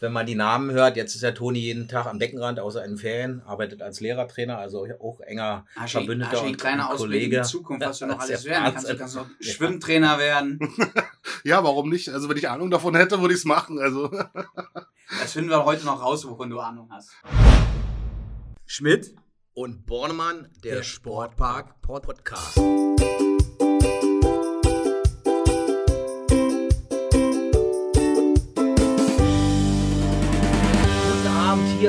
wenn 0.00 0.12
man 0.12 0.26
die 0.26 0.34
Namen 0.34 0.70
hört. 0.72 0.96
Jetzt 0.96 1.14
ist 1.14 1.20
ja 1.22 1.30
Toni 1.32 1.58
jeden 1.60 1.86
Tag 1.86 2.06
am 2.06 2.18
Deckenrand, 2.18 2.58
außer 2.58 2.84
in 2.84 2.96
Ferien, 2.96 3.42
arbeitet 3.42 3.82
als 3.82 4.00
Lehrertrainer, 4.00 4.58
also 4.58 4.86
auch 5.00 5.20
enger 5.20 5.66
Aschi, 5.76 5.98
Verbündeter 5.98 6.32
Aschi, 6.38 6.46
und, 6.46 6.58
kleine 6.58 6.88
in 6.90 6.96
Kollege. 6.96 7.36
die 7.36 7.42
Zukunft, 7.42 7.86
was 7.86 7.98
du 7.98 8.06
noch 8.06 8.18
alles 8.18 8.44
werden 8.44 8.72
kannst. 8.72 8.88
Du 8.88 8.96
kannst 8.96 9.14
noch 9.16 9.26
Ja. 9.38 9.52
Schwimmtrainer 9.52 10.18
werden. 10.18 10.58
Ja, 11.42 11.64
warum 11.64 11.88
nicht? 11.88 12.10
Also 12.10 12.28
wenn 12.28 12.36
ich 12.36 12.50
Ahnung 12.50 12.70
davon 12.70 12.94
hätte, 12.94 13.20
würde 13.20 13.32
ich 13.32 13.40
es 13.40 13.44
machen. 13.46 13.78
Also 13.78 14.08
Das 15.20 15.32
finden 15.32 15.48
wir 15.48 15.64
heute 15.64 15.86
noch 15.86 16.02
raus, 16.02 16.26
wovon 16.28 16.50
du 16.50 16.60
Ahnung 16.60 16.88
hast. 16.90 17.10
Schmidt? 18.66 19.14
Und 19.54 19.86
Bornemann, 19.86 20.48
der, 20.62 20.76
Der 20.76 20.82
Sportpark 20.82 21.80
Podcast. 21.80 22.58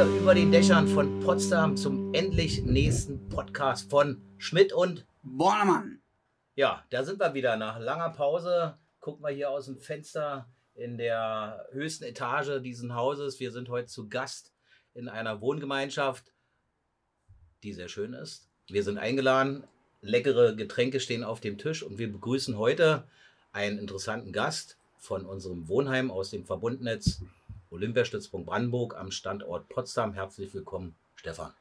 Hier 0.02 0.20
über 0.20 0.34
den 0.34 0.52
Dächern 0.52 0.88
von 0.88 1.20
Potsdam 1.20 1.78
zum 1.78 2.14
endlich 2.14 2.64
nächsten 2.64 3.30
Podcast 3.30 3.90
von 3.90 4.20
Schmidt 4.38 4.74
und 4.74 5.06
Bornemann. 5.22 6.02
Ja, 6.56 6.84
da 6.90 7.04
sind 7.04 7.20
wir 7.20 7.34
wieder. 7.34 7.56
Nach 7.56 7.78
langer 7.78 8.10
Pause 8.10 8.78
gucken 9.00 9.24
wir 9.24 9.32
hier 9.32 9.52
aus 9.52 9.66
dem 9.66 9.78
Fenster 9.78 10.48
in 10.74 10.98
der 10.98 11.68
höchsten 11.72 12.06
Etage 12.06 12.62
dieses 12.64 12.90
Hauses. 12.92 13.40
Wir 13.40 13.52
sind 13.52 13.70
heute 13.70 13.88
zu 13.88 14.10
Gast 14.10 14.54
in 14.96 15.08
einer 15.08 15.40
Wohngemeinschaft, 15.42 16.34
die 17.62 17.74
sehr 17.74 17.90
schön 17.90 18.14
ist. 18.14 18.50
Wir 18.70 18.84
sind 18.84 18.98
eingeladen. 18.98 19.66
Leckere 20.02 20.56
Getränke 20.56 21.00
stehen 21.00 21.24
auf 21.24 21.42
dem 21.42 21.60
Tisch 21.60 21.84
und 21.84 22.00
wir 22.00 22.12
begrüßen 22.12 22.58
heute 22.58 23.04
einen 23.52 23.78
interessanten 23.78 24.32
Gast 24.32 24.78
von 24.98 25.26
unserem 25.26 25.68
Wohnheim 25.68 26.10
aus 26.10 26.32
dem 26.32 26.46
Verbundnetz 26.46 27.22
Olympiastützpunkt 27.72 28.48
Brandenburg 28.48 28.96
am 28.96 29.12
Standort 29.12 29.70
Potsdam. 29.70 30.14
Herzlich 30.14 30.54
willkommen, 30.54 30.96
Stefan. 31.16 31.54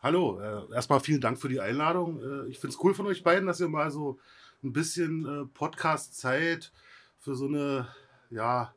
hallo, 0.00 0.40
äh, 0.40 0.74
erstmal 0.74 1.00
vielen 1.00 1.20
Dank 1.20 1.40
für 1.40 1.48
die 1.48 1.60
Einladung. 1.60 2.20
Äh, 2.22 2.50
ich 2.50 2.58
finde 2.58 2.74
es 2.74 2.84
cool 2.84 2.94
von 2.94 3.06
euch 3.06 3.22
beiden, 3.22 3.46
dass 3.46 3.60
ihr 3.60 3.68
mal 3.68 3.90
so 3.90 4.18
ein 4.62 4.72
bisschen 4.72 5.26
äh, 5.26 5.46
Podcast-Zeit 5.46 6.72
für 7.18 7.34
so 7.34 7.46
eine, 7.46 7.88
ja, 8.30 8.74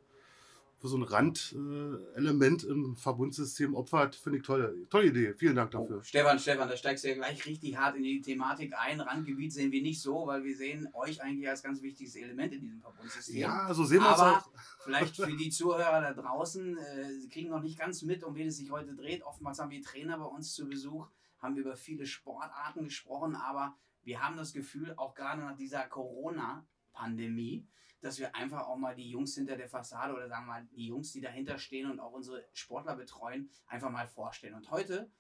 für 0.82 0.88
so 0.88 0.98
ein 0.98 1.04
Randelement 1.04 2.64
im 2.64 2.96
Verbundsystem 2.96 3.76
opfert. 3.76 4.16
Finde 4.16 4.40
ich 4.40 4.44
toll. 4.44 4.88
Tolle 4.90 5.10
Idee. 5.10 5.36
Vielen 5.36 5.56
Dank 5.56 5.70
dafür. 5.70 5.98
Oh, 6.00 6.04
Stefan, 6.04 6.40
Stefan, 6.40 6.68
da 6.68 6.76
steigst 6.76 7.04
du 7.04 7.10
ja 7.10 7.14
gleich 7.14 7.46
richtig 7.46 7.78
hart 7.78 7.96
in 7.96 8.02
die 8.02 8.20
Thematik 8.20 8.74
ein. 8.76 9.00
Randgebiet 9.00 9.54
sehen 9.54 9.72
wir 9.72 9.84
nicht 9.84 10.02
so, 10.02 10.26
weil 10.26 10.44
wir 10.44 10.58
sehen 10.58 10.90
euch 10.94 11.22
eigentlich 11.22 11.48
als 11.48 11.62
ganz 11.62 11.84
wichtiges 11.84 12.16
Element 12.16 12.54
in 12.54 12.62
diesem 12.62 12.82
Verbundsystem. 12.82 13.38
Ja, 13.38 13.72
so 13.76 13.84
sehen 13.84 14.02
wir 14.02 14.12
es 14.12 14.20
Aber 14.20 14.38
auch. 14.40 14.50
vielleicht 14.84 15.16
für 15.16 15.28
die 15.28 15.52
Zuhörer 15.52 16.02
da 16.02 16.14
draußen, 16.14 16.76
äh, 16.76 17.14
sie 17.20 17.30
kriegen 17.30 17.52
noch 17.52 17.62
nicht 17.62 17.78
ganz 17.78 18.02
mit, 18.02 18.24
um 18.24 18.34
wen 18.34 18.48
es 18.48 18.58
sich 18.58 18.72
heute 18.72 18.96
dreht. 18.96 19.22
Oftmals 19.22 19.60
haben 19.60 19.70
wir 19.70 19.84
Trainer 19.84 20.18
bei 20.18 20.26
uns 20.26 20.56
zu 20.56 20.68
Besuch, 20.68 21.08
haben 21.38 21.56
wir 21.56 21.62
über 21.62 21.76
viele 21.76 22.08
Sportarten 22.08 22.86
gesprochen, 22.86 23.36
aber 23.36 23.78
wir 24.02 24.24
haben 24.24 24.36
das 24.36 24.52
Gefühl, 24.52 24.96
auch 24.98 25.14
gerade 25.14 25.42
nach 25.42 25.56
dieser 25.56 25.84
Corona-Pandemie, 25.84 27.68
dass 28.02 28.20
wir 28.20 28.36
einfach 28.36 28.68
auch 28.68 28.78
mal 28.78 28.96
die 28.96 29.10
Jungs 29.10 29.36
hinter 29.36 29.56
der 29.56 29.70
Fassade 29.70 30.14
oder 30.14 30.28
sagen 30.28 30.46
wir 30.46 30.54
mal 30.54 30.66
die 30.76 30.88
Jungs, 30.88 31.12
die 31.14 31.22
dahinter 31.22 31.58
stehen 31.58 31.90
und 31.90 32.00
auch 32.00 32.12
unsere 32.12 32.44
Sportler 32.54 32.96
betreuen, 32.96 33.50
einfach 33.68 33.90
mal 33.92 34.08
vorstellen. 34.08 34.56
Und 34.56 34.70
heute, 34.72 35.12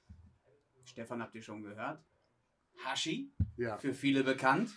Stefan 0.84 1.22
habt 1.22 1.36
ihr 1.36 1.42
schon 1.44 1.62
gehört, 1.62 2.04
Hashi, 2.84 3.32
Ja. 3.58 3.78
für 3.78 3.94
viele 3.94 4.24
bekannt, 4.24 4.72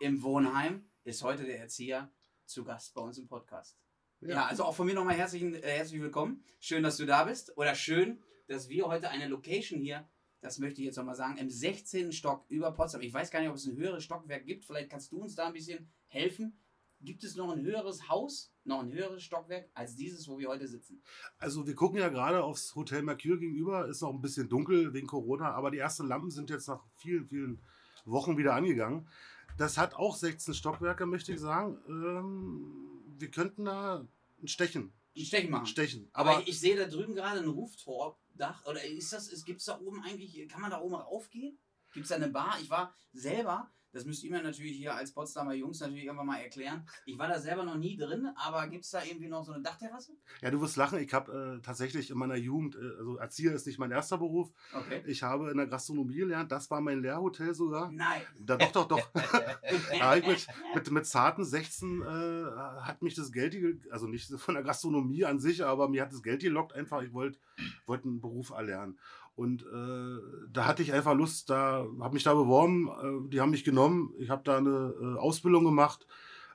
im 0.00 0.22
Wohnheim, 0.22 0.88
ist 1.04 1.22
heute 1.22 1.44
der 1.44 1.58
Erzieher 1.58 2.10
zu 2.46 2.64
Gast 2.64 2.94
bei 2.94 3.02
uns 3.02 3.18
im 3.18 3.28
Podcast. 3.28 3.78
Ja, 4.20 4.46
also 4.46 4.64
auch 4.64 4.74
von 4.74 4.86
mir 4.86 4.94
nochmal 4.94 5.16
herzlichen, 5.16 5.54
äh, 5.54 5.60
herzlich 5.62 6.00
willkommen. 6.00 6.44
Schön, 6.60 6.82
dass 6.84 6.96
du 6.96 7.06
da 7.06 7.24
bist. 7.24 7.56
Oder 7.56 7.74
schön, 7.74 8.22
dass 8.46 8.68
wir 8.68 8.86
heute 8.86 9.10
eine 9.10 9.26
Location 9.26 9.80
hier, 9.80 10.08
das 10.40 10.58
möchte 10.58 10.80
ich 10.80 10.86
jetzt 10.86 10.96
nochmal 10.96 11.16
sagen, 11.16 11.38
im 11.38 11.50
16. 11.50 12.12
Stock 12.12 12.44
über 12.48 12.72
Potsdam. 12.72 13.00
Ich 13.02 13.12
weiß 13.12 13.30
gar 13.30 13.40
nicht, 13.40 13.48
ob 13.48 13.56
es 13.56 13.66
ein 13.66 13.76
höheres 13.76 14.04
Stockwerk 14.04 14.46
gibt. 14.46 14.64
Vielleicht 14.64 14.90
kannst 14.90 15.10
du 15.10 15.20
uns 15.20 15.34
da 15.34 15.48
ein 15.48 15.52
bisschen 15.52 15.92
helfen. 16.06 16.61
Gibt 17.04 17.24
es 17.24 17.34
noch 17.36 17.50
ein 17.50 17.62
höheres 17.62 18.08
Haus, 18.08 18.52
noch 18.64 18.80
ein 18.80 18.92
höheres 18.92 19.22
Stockwerk 19.22 19.68
als 19.74 19.96
dieses, 19.96 20.28
wo 20.28 20.38
wir 20.38 20.48
heute 20.48 20.68
sitzen? 20.68 21.02
Also 21.38 21.66
wir 21.66 21.74
gucken 21.74 21.98
ja 21.98 22.08
gerade 22.08 22.42
aufs 22.44 22.74
Hotel 22.76 23.02
Mercure 23.02 23.38
gegenüber, 23.38 23.86
ist 23.88 24.02
noch 24.02 24.10
ein 24.12 24.20
bisschen 24.20 24.48
dunkel 24.48 24.92
wegen 24.92 25.06
Corona, 25.06 25.52
aber 25.52 25.70
die 25.70 25.78
ersten 25.78 26.06
Lampen 26.06 26.30
sind 26.30 26.48
jetzt 26.50 26.68
nach 26.68 26.82
vielen, 26.96 27.26
vielen 27.26 27.60
Wochen 28.04 28.36
wieder 28.36 28.54
angegangen. 28.54 29.08
Das 29.58 29.78
hat 29.78 29.94
auch 29.94 30.16
16 30.16 30.54
Stockwerke, 30.54 31.04
möchte 31.06 31.32
ich 31.32 31.40
sagen. 31.40 31.78
Ähm, 31.88 33.14
wir 33.18 33.30
könnten 33.30 33.64
da 33.64 34.06
ein 34.40 34.48
Stechen, 34.48 34.92
Ein 35.16 35.24
Stechen 35.24 35.50
machen. 35.50 35.66
stechen. 35.66 36.08
Aber 36.12 36.36
Aber 36.38 36.48
ich, 36.48 36.58
sehe 36.58 36.76
da 36.76 36.86
drüben 36.86 37.14
gerade 37.14 37.40
ein 37.40 37.48
Rooftop-Dach. 37.48 38.64
Oder 38.66 38.84
ist 38.84 39.12
das, 39.12 39.28
gibt 39.44 39.60
es 39.60 39.66
da 39.66 39.78
oben 39.80 40.02
eigentlich, 40.04 40.48
kann 40.48 40.60
man 40.62 40.70
da 40.70 40.80
oben 40.80 40.94
raufgehen? 40.94 41.58
Gibt 41.92 42.04
es 42.04 42.08
da 42.10 42.14
eine 42.16 42.28
Bar? 42.28 42.56
Ich 42.62 42.70
war 42.70 42.94
selber, 43.12 43.70
das 43.92 44.04
müsst 44.04 44.24
ihr 44.24 44.30
mir 44.30 44.42
natürlich 44.42 44.76
hier 44.76 44.94
als 44.94 45.12
Potsdamer 45.12 45.54
Jungs 45.54 45.80
natürlich 45.80 46.04
irgendwann 46.04 46.26
mal 46.26 46.40
erklären. 46.40 46.86
Ich 47.06 47.18
war 47.18 47.28
da 47.28 47.38
selber 47.38 47.64
noch 47.64 47.76
nie 47.76 47.96
drin, 47.96 48.28
aber 48.36 48.66
gibt 48.68 48.84
es 48.84 48.90
da 48.90 49.02
irgendwie 49.04 49.28
noch 49.28 49.44
so 49.44 49.52
eine 49.52 49.62
Dachterrasse? 49.62 50.12
ja, 50.40 50.50
du 50.50 50.60
wirst 50.60 50.76
lachen, 50.76 50.98
ich 50.98 51.12
habe 51.12 51.58
äh, 51.58 51.62
tatsächlich 51.62 52.10
in 52.10 52.18
meiner 52.18 52.36
Jugend, 52.36 52.74
äh, 52.76 52.78
also 52.98 53.16
Erzieher 53.16 53.52
ist 53.52 53.66
nicht 53.66 53.78
mein 53.78 53.90
erster 53.90 54.18
Beruf, 54.18 54.50
Okay. 54.72 55.02
ich 55.06 55.22
habe 55.22 55.50
in 55.50 55.56
der 55.58 55.66
Gastronomie 55.66 56.16
gelernt, 56.16 56.50
das 56.52 56.70
war 56.70 56.80
mein 56.80 57.00
Lehrhotel 57.02 57.54
sogar. 57.54 57.90
Nein. 57.92 58.22
Da, 58.38 58.56
doch, 58.56 58.72
doch, 58.72 58.88
doch. 58.88 59.10
Da 59.98 60.16
ich 60.16 60.26
mit, 60.26 60.46
mit, 60.74 60.90
mit 60.90 61.06
zarten 61.06 61.44
16 61.44 62.02
äh, 62.02 62.04
hat 62.82 63.02
mich 63.02 63.14
das 63.14 63.30
Geld, 63.32 63.52
ge- 63.52 63.78
also 63.90 64.06
nicht 64.06 64.30
von 64.32 64.54
der 64.54 64.64
Gastronomie 64.64 65.24
an 65.24 65.38
sich, 65.38 65.64
aber 65.64 65.88
mir 65.88 66.02
hat 66.02 66.12
das 66.12 66.22
Geld 66.22 66.42
gelockt 66.42 66.72
einfach. 66.74 67.02
Ich 67.02 67.12
wollte 67.12 67.38
wollt 67.86 68.04
einen 68.04 68.20
Beruf 68.20 68.50
erlernen. 68.50 68.98
Und 69.34 69.62
äh, 69.62 70.46
da 70.52 70.66
hatte 70.66 70.82
ich 70.82 70.92
einfach 70.92 71.14
Lust, 71.14 71.48
da 71.48 71.86
habe 72.00 72.14
mich 72.14 72.24
da 72.24 72.34
beworben, 72.34 72.88
äh, 72.88 73.28
die 73.30 73.40
haben 73.40 73.50
mich 73.50 73.64
genommen. 73.64 74.12
Ich 74.18 74.30
habe 74.30 74.42
da 74.44 74.58
eine 74.58 74.94
äh, 75.00 75.18
Ausbildung 75.18 75.64
gemacht. 75.64 76.06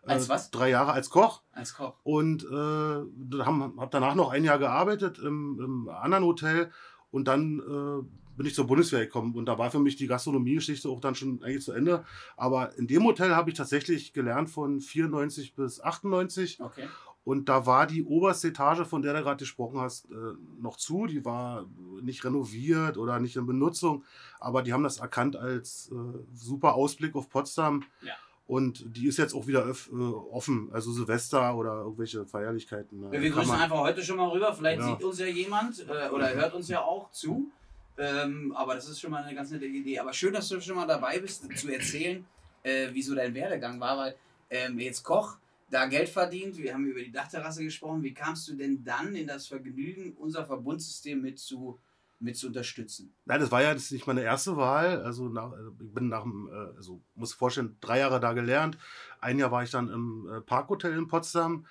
Äh, 0.03 0.11
Als 0.11 0.29
was? 0.29 0.51
Drei 0.51 0.69
Jahre 0.69 0.91
als 0.91 1.09
Koch. 1.09 1.41
Als 1.53 1.73
Koch. 1.73 1.95
Und 2.03 2.43
äh, 2.43 3.41
habe 3.43 3.73
hab 3.77 3.91
danach 3.91 4.15
noch 4.15 4.31
ein 4.31 4.43
Jahr 4.43 4.59
gearbeitet 4.59 5.17
im, 5.19 5.59
im 5.59 5.89
anderen 5.89 6.23
Hotel. 6.23 6.71
Und 7.09 7.27
dann 7.27 7.59
äh, 7.59 8.37
bin 8.37 8.45
ich 8.45 8.53
zur 8.53 8.67
Bundeswehr 8.67 9.05
gekommen. 9.05 9.35
Und 9.35 9.47
da 9.47 9.57
war 9.57 9.71
für 9.71 9.79
mich 9.79 9.95
die 9.95 10.07
Gastronomiegeschichte 10.07 10.87
auch 10.87 11.01
dann 11.01 11.15
schon 11.15 11.41
eigentlich 11.43 11.63
zu 11.63 11.71
Ende. 11.71 12.05
Aber 12.37 12.77
in 12.77 12.87
dem 12.87 13.03
Hotel 13.03 13.35
habe 13.35 13.49
ich 13.49 13.57
tatsächlich 13.57 14.13
gelernt 14.13 14.49
von 14.49 14.79
94 14.79 15.55
bis 15.55 15.81
98. 15.81 16.61
Okay. 16.61 16.87
Und 17.27 17.49
da 17.49 17.65
war 17.65 17.87
die 17.87 18.05
oberste 18.05 18.47
Etage, 18.47 18.87
von 18.87 19.01
der 19.01 19.13
du 19.13 19.21
gerade 19.21 19.35
gesprochen 19.35 19.81
hast, 19.81 20.05
äh, 20.09 20.15
noch 20.61 20.77
zu. 20.77 21.07
Die 21.07 21.25
war 21.25 21.65
nicht 22.01 22.23
renoviert 22.23 22.97
oder 22.97 23.19
nicht 23.19 23.35
in 23.35 23.45
Benutzung. 23.45 24.05
Aber 24.39 24.63
die 24.63 24.71
haben 24.71 24.83
das 24.83 24.99
erkannt 24.99 25.35
als 25.35 25.91
äh, 25.91 25.95
super 26.33 26.75
Ausblick 26.75 27.17
auf 27.17 27.29
Potsdam. 27.29 27.83
Ja. 28.01 28.13
Und 28.47 28.95
die 28.95 29.07
ist 29.07 29.17
jetzt 29.17 29.33
auch 29.33 29.45
wieder 29.45 29.67
äh, 29.67 29.93
offen. 30.31 30.69
Also 30.71 30.93
Silvester 30.93 31.53
oder 31.57 31.81
irgendwelche 31.81 32.25
Feierlichkeiten. 32.25 33.01
ne, 33.01 33.11
Wir 33.11 33.29
grüßen 33.29 33.51
einfach 33.55 33.79
heute 33.79 34.01
schon 34.05 34.15
mal 34.15 34.29
rüber. 34.29 34.53
Vielleicht 34.53 34.79
Ja. 34.79 34.95
sieht 34.95 35.03
uns 35.03 35.19
ja 35.19 35.25
jemand 35.27 35.85
oder 36.13 36.33
hört 36.33 36.53
uns 36.53 36.69
ja 36.69 36.81
auch 36.81 37.11
zu. 37.11 37.51
Ähm, 37.97 38.53
aber 38.55 38.75
das 38.75 38.87
ist 38.87 39.01
schon 39.01 39.11
mal 39.11 39.21
eine 39.25 39.35
ganz 39.35 39.51
nette 39.51 39.65
Idee. 39.65 39.99
Aber 39.99 40.13
schön, 40.13 40.31
dass 40.31 40.47
du 40.47 40.61
schon 40.61 40.77
mal 40.77 40.87
dabei 40.87 41.19
bist, 41.19 41.43
zu 41.57 41.67
erzählen, 41.73 42.25
äh, 42.63 42.87
wie 42.93 43.01
so 43.01 43.13
dein 43.15 43.33
Werdegang 43.33 43.81
war, 43.81 43.97
weil 43.97 44.15
ähm, 44.49 44.79
jetzt 44.79 45.03
Koch, 45.03 45.35
da 45.69 45.85
Geld 45.85 46.09
verdient, 46.09 46.57
wir 46.57 46.73
haben 46.73 46.85
über 46.85 47.01
die 47.01 47.11
Dachterrasse 47.11 47.63
gesprochen. 47.63 48.03
Wie 48.03 48.13
kamst 48.13 48.47
du 48.47 48.55
denn 48.55 48.83
dann 48.83 49.15
in 49.15 49.27
das 49.27 49.47
Vergnügen, 49.47 50.13
unser 50.13 50.45
Verbundsystem 50.45 51.21
mit 51.21 51.39
zu, 51.39 51.79
mit 52.19 52.37
zu 52.37 52.47
unterstützen? 52.47 53.13
Nein, 53.25 53.41
das 53.41 53.51
war 53.51 53.61
ja 53.61 53.71
jetzt 53.71 53.91
nicht 53.91 54.07
meine 54.07 54.21
erste 54.21 54.55
Wahl. 54.55 55.01
Also 55.01 55.27
nach, 55.27 55.51
ich 55.79 55.93
bin 55.93 56.07
nach 56.07 56.23
dem, 56.23 56.49
äh, 56.51 56.77
also 56.77 57.01
muss 57.15 57.33
vorstellen, 57.33 57.77
drei 57.81 57.99
Jahre 57.99 58.19
da 58.19 58.33
gelernt. 58.33 58.77
Ein 59.19 59.39
Jahr 59.39 59.51
war 59.51 59.63
ich 59.63 59.71
dann 59.71 59.89
im 59.89 60.29
äh, 60.31 60.41
Parkhotel 60.41 60.97
in 60.97 61.07
Potsdam. 61.07 61.65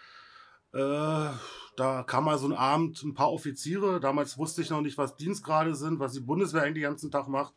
Äh, 0.73 0.79
da 1.77 2.03
kam 2.07 2.25
mal 2.25 2.39
so 2.39 2.47
ein 2.47 2.53
Abend 2.53 3.03
ein 3.03 3.15
paar 3.15 3.33
Offiziere. 3.33 3.99
Damals 4.01 4.37
wusste 4.37 4.61
ich 4.61 4.71
noch 4.71 4.83
nicht, 4.83 4.99
was 4.99 5.17
Dienstgrade 5.17 5.75
sind, 5.75 6.01
was 6.01 6.13
die 6.13 6.21
Bundeswehr 6.21 6.63
eigentlich 6.63 6.83
den 6.83 6.91
ganzen 6.91 7.11
Tag 7.11 7.29
macht. 7.29 7.55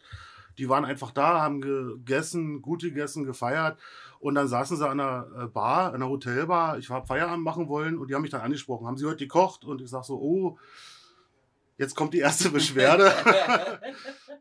Die 0.59 0.69
waren 0.69 0.85
einfach 0.85 1.11
da, 1.11 1.41
haben 1.41 1.61
gegessen, 1.61 2.61
gut 2.61 2.81
gegessen, 2.81 3.23
gefeiert. 3.23 3.79
Und 4.19 4.35
dann 4.35 4.47
saßen 4.47 4.75
sie 4.77 4.87
an 4.87 4.99
einer 4.99 5.27
äh, 5.43 5.47
Bar, 5.47 5.87
an 5.87 5.95
einer 5.95 6.09
Hotelbar. 6.09 6.77
Ich 6.77 6.89
habe 6.89 7.07
Feierabend 7.07 7.43
machen 7.43 7.69
wollen 7.69 7.97
und 7.97 8.09
die 8.09 8.15
haben 8.15 8.21
mich 8.21 8.31
dann 8.31 8.41
angesprochen. 8.41 8.85
Haben 8.85 8.97
sie 8.97 9.05
heute 9.05 9.25
gekocht? 9.25 9.63
Und 9.63 9.81
ich 9.81 9.89
sag 9.89 10.03
so, 10.03 10.19
oh, 10.19 10.59
jetzt 11.77 11.95
kommt 11.95 12.13
die 12.13 12.19
erste 12.19 12.49
Beschwerde. 12.49 13.11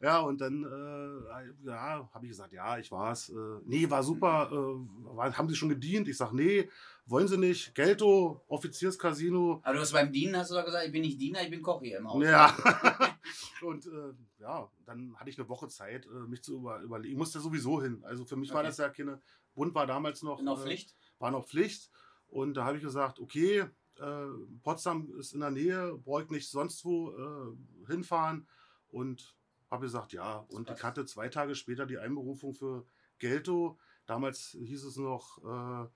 Ja, 0.00 0.20
und 0.20 0.40
dann 0.40 0.62
äh, 0.62 1.66
ja, 1.68 2.08
habe 2.14 2.24
ich 2.24 2.30
gesagt, 2.30 2.52
ja, 2.52 2.78
ich 2.78 2.90
war's. 2.92 3.30
Äh, 3.30 3.34
nee, 3.64 3.90
war 3.90 4.02
super. 4.02 4.48
Äh, 4.52 5.16
war, 5.16 5.36
haben 5.36 5.48
Sie 5.48 5.56
schon 5.56 5.70
gedient? 5.70 6.06
Ich 6.06 6.16
sag, 6.16 6.32
nee, 6.32 6.68
wollen 7.10 7.28
Sie 7.28 7.36
nicht. 7.38 7.74
Gelto, 7.74 8.42
Offizierscasino. 8.48 9.60
Aber 9.62 9.74
du 9.74 9.80
hast 9.80 9.92
beim 9.92 10.12
Dienen 10.12 10.36
hast 10.36 10.50
du 10.50 10.54
doch 10.54 10.64
gesagt, 10.64 10.86
ich 10.86 10.92
bin 10.92 11.02
nicht 11.02 11.20
Diener, 11.20 11.42
ich 11.42 11.50
bin 11.50 11.62
Koch 11.62 11.80
hier 11.82 11.98
im 11.98 12.08
Haus. 12.08 12.22
Ja. 12.24 12.56
und 13.62 13.86
äh, 13.86 14.12
ja, 14.38 14.70
dann 14.84 15.16
hatte 15.16 15.30
ich 15.30 15.38
eine 15.38 15.48
Woche 15.48 15.68
Zeit, 15.68 16.06
äh, 16.06 16.10
mich 16.28 16.42
zu 16.42 16.56
über, 16.56 16.80
überlegen. 16.80 17.12
Ich 17.12 17.18
musste 17.18 17.40
sowieso 17.40 17.82
hin. 17.82 18.02
Also 18.04 18.24
für 18.24 18.36
mich 18.36 18.50
war 18.50 18.58
Okay. 18.60 18.66
das 18.68 18.78
ja 18.78 18.88
keine. 18.88 19.20
Bund 19.54 19.74
war 19.74 19.86
damals 19.86 20.22
noch, 20.22 20.40
Noch 20.40 20.60
äh, 20.60 20.62
Pflicht? 20.62 20.94
war 21.18 21.30
noch 21.32 21.46
Pflicht. 21.46 21.90
Und 22.28 22.54
da 22.54 22.64
habe 22.64 22.76
ich 22.76 22.82
gesagt, 22.82 23.18
okay, 23.18 23.64
äh, 23.96 24.26
Potsdam 24.62 25.10
ist 25.18 25.32
in 25.32 25.40
der 25.40 25.50
Nähe, 25.50 25.96
bräuchte 25.96 26.32
nicht 26.34 26.48
sonst 26.48 26.84
wo 26.84 27.10
äh, 27.10 27.86
hinfahren 27.90 28.46
und 28.90 29.34
habe 29.70 29.86
gesagt, 29.86 30.12
ja. 30.12 30.46
Und 30.50 30.70
ich 30.70 30.82
hatte 30.84 31.04
zwei 31.06 31.28
Tage 31.28 31.54
später 31.56 31.86
die 31.86 31.98
Einberufung 31.98 32.54
für 32.54 32.86
Gelto. 33.18 33.78
Damals 34.06 34.56
hieß 34.60 34.84
es 34.84 34.96
noch 34.96 35.38
äh, 35.44 35.88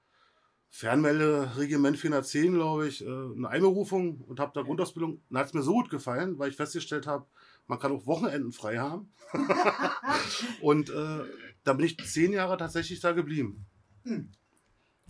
Fernmelderegiment 0.74 1.98
410, 1.98 2.54
glaube 2.54 2.88
ich, 2.88 3.04
äh, 3.04 3.06
eine 3.06 3.46
Einberufung 3.46 4.22
und 4.22 4.40
habe 4.40 4.52
da 4.54 4.62
Grundausbildung. 4.62 5.20
Da 5.28 5.40
hat 5.40 5.48
es 5.48 5.52
mir 5.52 5.60
so 5.60 5.74
gut 5.74 5.90
gefallen, 5.90 6.38
weil 6.38 6.48
ich 6.48 6.56
festgestellt 6.56 7.06
habe, 7.06 7.26
man 7.66 7.78
kann 7.78 7.92
auch 7.92 8.06
Wochenenden 8.06 8.52
frei 8.52 8.78
haben. 8.78 9.12
und 10.62 10.88
äh, 10.88 11.20
da 11.62 11.74
bin 11.74 11.84
ich 11.84 11.98
zehn 11.98 12.32
Jahre 12.32 12.56
tatsächlich 12.56 13.00
da 13.00 13.12
geblieben. 13.12 13.66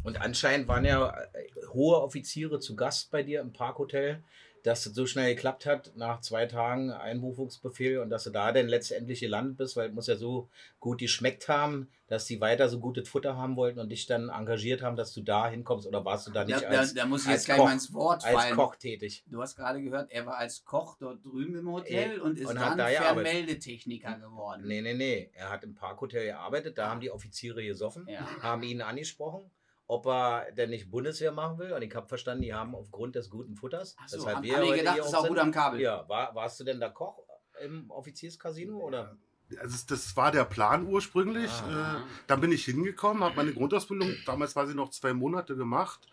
Und 0.02 0.20
anscheinend 0.20 0.66
waren 0.66 0.84
ja 0.84 1.10
äh, 1.10 1.66
hohe 1.72 2.02
Offiziere 2.02 2.58
zu 2.58 2.74
Gast 2.74 3.12
bei 3.12 3.22
dir 3.22 3.40
im 3.40 3.52
Parkhotel 3.52 4.24
dass 4.62 4.86
es 4.86 4.94
so 4.94 5.06
schnell 5.06 5.34
geklappt 5.34 5.66
hat, 5.66 5.92
nach 5.96 6.20
zwei 6.20 6.46
Tagen 6.46 6.92
Einberufungsbefehl 6.92 7.98
und 7.98 8.10
dass 8.10 8.24
du 8.24 8.30
da 8.30 8.52
denn 8.52 8.68
letztendlich 8.68 9.20
gelandet 9.20 9.56
bist, 9.56 9.76
weil 9.76 9.88
es 9.88 9.94
muss 9.94 10.06
ja 10.06 10.16
so 10.16 10.48
gut 10.78 10.98
geschmeckt 11.00 11.48
haben, 11.48 11.88
dass 12.06 12.26
die 12.26 12.40
weiter 12.40 12.68
so 12.68 12.78
gutes 12.78 13.08
Futter 13.08 13.36
haben 13.36 13.56
wollten 13.56 13.80
und 13.80 13.88
dich 13.88 14.06
dann 14.06 14.28
engagiert 14.28 14.82
haben, 14.82 14.96
dass 14.96 15.12
du 15.14 15.22
da 15.22 15.48
hinkommst 15.48 15.86
oder 15.86 16.04
warst 16.04 16.26
du 16.26 16.30
da 16.30 16.44
nicht 16.44 16.62
da, 16.62 16.68
als, 16.68 16.94
da, 16.94 17.02
da 17.02 17.06
muss 17.08 17.22
ich 17.22 17.28
als 17.28 17.36
jetzt 17.38 17.46
gleich 17.46 17.58
mal 17.58 17.72
ins 17.72 17.92
Wort 17.92 18.24
als 18.24 18.34
fallen. 18.34 18.54
Koch 18.54 18.76
tätig? 18.76 19.24
Du 19.26 19.40
hast 19.40 19.56
gerade 19.56 19.82
gehört, 19.82 20.10
er 20.12 20.26
war 20.26 20.36
als 20.36 20.64
Koch 20.64 20.96
dort 21.00 21.24
drüben 21.24 21.56
im 21.56 21.70
Hotel 21.72 22.18
Äh, 22.18 22.20
und 22.20 22.38
ist 22.38 22.46
und 22.48 22.56
dann 22.56 22.78
da 22.78 22.88
gearbeitet. 22.90 23.28
Fernmeldetechniker 23.30 24.18
geworden. 24.18 24.62
Nee, 24.66 24.82
nee, 24.82 24.94
nee. 24.94 25.30
Er 25.32 25.50
hat 25.50 25.64
im 25.64 25.74
Parkhotel 25.74 26.26
gearbeitet, 26.26 26.78
da 26.78 26.88
haben 26.88 27.00
die 27.00 27.10
Offiziere 27.10 27.64
gesoffen, 27.64 28.06
Ja. 28.08 28.20
haben 28.42 28.62
ihn 28.62 28.80
angesprochen, 28.82 29.50
ob 29.92 30.06
er 30.06 30.50
denn 30.52 30.70
nicht 30.70 30.90
Bundeswehr 30.90 31.32
machen 31.32 31.58
will. 31.58 31.72
Und 31.72 31.82
ich 31.82 31.94
habe 31.94 32.06
verstanden, 32.08 32.42
die 32.42 32.54
haben 32.54 32.74
aufgrund 32.74 33.14
des 33.14 33.28
guten 33.28 33.54
Futters, 33.56 33.94
Achso, 33.98 34.16
weshalb 34.18 34.36
haben 34.36 34.44
wir 34.44 34.56
heute 34.58 34.78
gedacht, 34.78 34.98
das 34.98 35.06
ist 35.08 35.14
auch 35.14 35.28
gut 35.28 35.38
am 35.38 35.50
Kabel. 35.50 35.80
Ja, 35.80 36.08
war, 36.08 36.34
warst 36.34 36.58
du 36.60 36.64
denn 36.64 36.80
da 36.80 36.88
Koch 36.88 37.18
im 37.62 37.90
Offizierscasino 37.90 38.78
oder? 38.78 39.16
Also 39.58 39.72
das- 39.72 39.86
das 39.86 40.16
war 40.16 40.30
der 40.32 40.44
Plan 40.46 40.86
ursprünglich. 40.86 41.50
Ah. 41.68 41.98
Äh, 41.98 42.00
dann 42.26 42.40
bin 42.40 42.52
ich 42.52 42.64
hingekommen, 42.64 43.22
habe 43.22 43.36
meine 43.36 43.52
Grundausbildung, 43.52 44.10
damals 44.24 44.56
war 44.56 44.66
sie 44.66 44.74
noch 44.74 44.88
zwei 44.90 45.12
Monate 45.12 45.56
gemacht. 45.56 46.08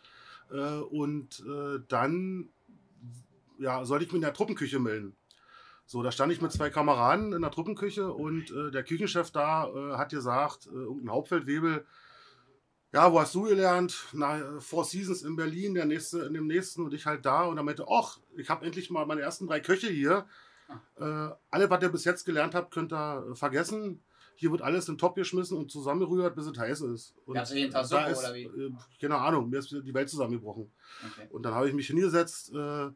Äh, 0.52 0.56
und 0.58 1.40
äh, 1.48 1.80
dann 1.88 2.50
ja, 3.60 3.86
sollte 3.86 4.06
ich 4.06 4.12
mich 4.12 4.18
in 4.18 4.22
der 4.24 4.34
Truppenküche 4.34 4.80
melden. 4.80 5.16
So, 5.86 6.04
da 6.04 6.12
stand 6.12 6.32
ich 6.34 6.42
mit 6.42 6.52
zwei 6.52 6.70
Kameraden 6.70 7.34
in 7.34 7.42
der 7.42 7.52
Truppenküche 7.52 8.12
und 8.14 8.52
äh, 8.52 8.72
der 8.72 8.84
Küchenchef 8.84 9.32
da 9.32 9.68
äh, 9.70 9.98
hat 9.98 10.10
gesagt, 10.10 10.68
äh, 10.68 10.70
irgendein 10.72 11.12
Hauptfeldwebel, 11.12 11.86
ja, 12.92 13.12
wo 13.12 13.20
hast 13.20 13.36
du 13.36 13.44
gelernt? 13.44 13.96
Na, 14.14 14.60
Four 14.60 14.86
Seasons 14.86 15.22
in 15.22 15.36
Berlin, 15.36 15.76
der 15.76 15.86
nächste, 15.86 16.22
in 16.22 16.34
dem 16.34 16.48
nächsten 16.48 16.84
und 16.84 16.94
ich 16.94 17.06
halt 17.06 17.26
da. 17.26 17.44
Und 17.44 17.58
er 17.58 17.64
meinte, 17.64 17.86
ach, 17.90 18.20
ich 18.36 18.50
habe 18.50 18.66
endlich 18.66 18.90
mal 18.90 19.06
meine 19.06 19.22
ersten 19.22 19.48
drei 19.48 19.60
Köche 19.60 19.88
hier. 19.88 20.26
Äh, 20.98 21.30
alle, 21.50 21.70
was 21.70 21.82
ihr 21.82 21.90
bis 21.90 22.06
jetzt 22.06 22.26
gelernt 22.26 22.56
habt, 22.56 22.72
könnt 22.72 22.94
ihr 22.94 23.28
äh, 23.32 23.36
vergessen. 23.36 24.02
Hier 24.36 24.52
wird 24.52 24.62
alles 24.62 24.88
in 24.88 24.94
den 24.94 25.00
Topf 25.00 25.16
geschmissen 25.16 25.58
und 25.58 25.70
zusammengerührt, 25.70 26.36
bis 26.36 26.46
es 26.46 26.58
heiß 26.58 26.82
ist. 26.82 27.14
Und 27.26 27.36
Gab's 27.36 27.54
jeden 27.54 27.72
Tag 27.72 27.82
da 27.82 27.88
Suppe 27.88 28.12
ist, 28.12 28.20
oder 28.20 28.34
wie? 28.34 28.44
Äh, 28.44 28.72
keine 29.00 29.18
Ahnung, 29.18 29.50
mir 29.50 29.60
ist 29.60 29.72
die 29.72 29.94
Welt 29.94 30.10
zusammengebrochen. 30.10 30.72
Okay. 31.12 31.28
Und 31.32 31.44
dann 31.44 31.54
habe 31.54 31.68
ich 31.68 31.74
mich 31.74 31.88
hingesetzt, 31.88 32.52
äh, 32.54 32.90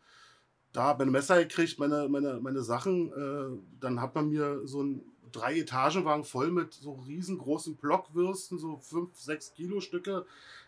da 0.72 0.84
hab 0.86 1.00
meine 1.00 1.12
Messer 1.12 1.38
gekriegt, 1.44 1.78
meine, 1.80 2.08
meine, 2.10 2.40
meine 2.40 2.64
Sachen. 2.64 3.12
Äh, 3.12 3.60
dann 3.80 4.02
hat 4.02 4.16
man 4.16 4.30
mir 4.30 4.66
so 4.66 4.84
ein 4.84 5.02
drei 5.34 5.60
Etagenwagen 5.60 6.24
voll 6.24 6.52
mit 6.52 6.74
so 6.74 6.94
riesengroßen 6.94 7.76
Blockwürsten, 7.76 8.58
so 8.58 8.78
fünf, 8.78 9.18
sechs 9.18 9.54
Kilo 9.54 9.82
Stücke 9.82 10.26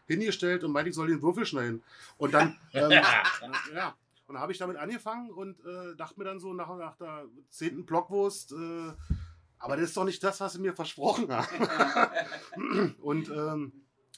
hingestellt 0.08 0.64
und 0.64 0.72
meinte, 0.72 0.90
ich 0.90 0.96
soll 0.96 1.08
den 1.08 1.22
Würfel 1.22 1.46
schneiden. 1.46 1.84
Und 2.18 2.34
dann, 2.34 2.58
ähm, 2.74 2.92
ja, 2.92 3.96
und 4.28 4.34
dann 4.34 4.42
habe 4.42 4.52
ich 4.52 4.58
damit 4.58 4.78
angefangen 4.78 5.30
und 5.30 5.60
äh, 5.66 5.96
dachte 5.96 6.20
mir 6.20 6.26
dann 6.26 6.40
so 6.40 6.54
nach, 6.54 6.76
nach 6.78 6.96
der 6.98 7.26
zehnten 7.50 7.86
Blockwurst, 7.86 8.52
äh, 8.54 8.92
aber 9.60 9.78
das 9.78 9.86
ist 9.86 9.98
doch 9.98 10.04
nicht 10.04 10.24
das, 10.24 10.40
was 10.42 10.54
sie 10.54 10.60
mir 10.60 10.74
versprochen 10.74 11.28
haben. 11.32 12.96
und 13.02 13.30
ähm, 13.30 13.72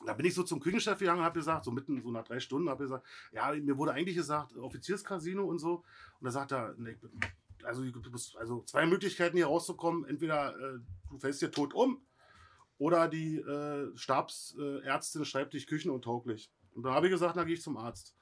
da 0.05 0.13
bin 0.13 0.25
ich 0.25 0.35
so 0.35 0.43
zum 0.43 0.59
Küchenchef 0.59 0.99
gegangen 0.99 1.19
und 1.19 1.25
habe 1.25 1.39
gesagt, 1.39 1.65
so 1.65 1.71
mitten 1.71 2.01
so 2.01 2.11
nach 2.11 2.23
drei 2.23 2.39
Stunden, 2.39 2.69
habe 2.69 2.83
gesagt, 2.83 3.05
ja, 3.31 3.51
mir 3.51 3.77
wurde 3.77 3.93
eigentlich 3.93 4.15
gesagt, 4.15 4.55
Offizierscasino 4.57 5.43
und 5.43 5.59
so. 5.59 5.83
Und 6.19 6.25
da 6.25 6.31
sagt 6.31 6.51
er, 6.51 6.75
nee, 6.77 6.95
also, 7.67 7.83
also 8.37 8.61
zwei 8.63 8.85
Möglichkeiten 8.85 9.37
hier 9.37 9.47
rauszukommen. 9.47 10.05
Entweder 10.05 10.55
äh, 10.57 10.79
du 11.09 11.19
fällst 11.19 11.41
dir 11.41 11.51
tot 11.51 11.73
um 11.73 12.01
oder 12.77 13.07
die 13.07 13.37
äh, 13.37 13.95
Stabsärztin 13.95 15.25
schreibt 15.25 15.53
dich 15.53 15.67
küchenuntauglich. 15.67 16.51
Und 16.73 16.83
dann 16.83 16.93
habe 16.93 17.07
ich 17.07 17.11
gesagt, 17.11 17.35
na 17.35 17.43
gehe 17.43 17.55
ich 17.55 17.61
zum 17.61 17.77
Arzt. 17.77 18.15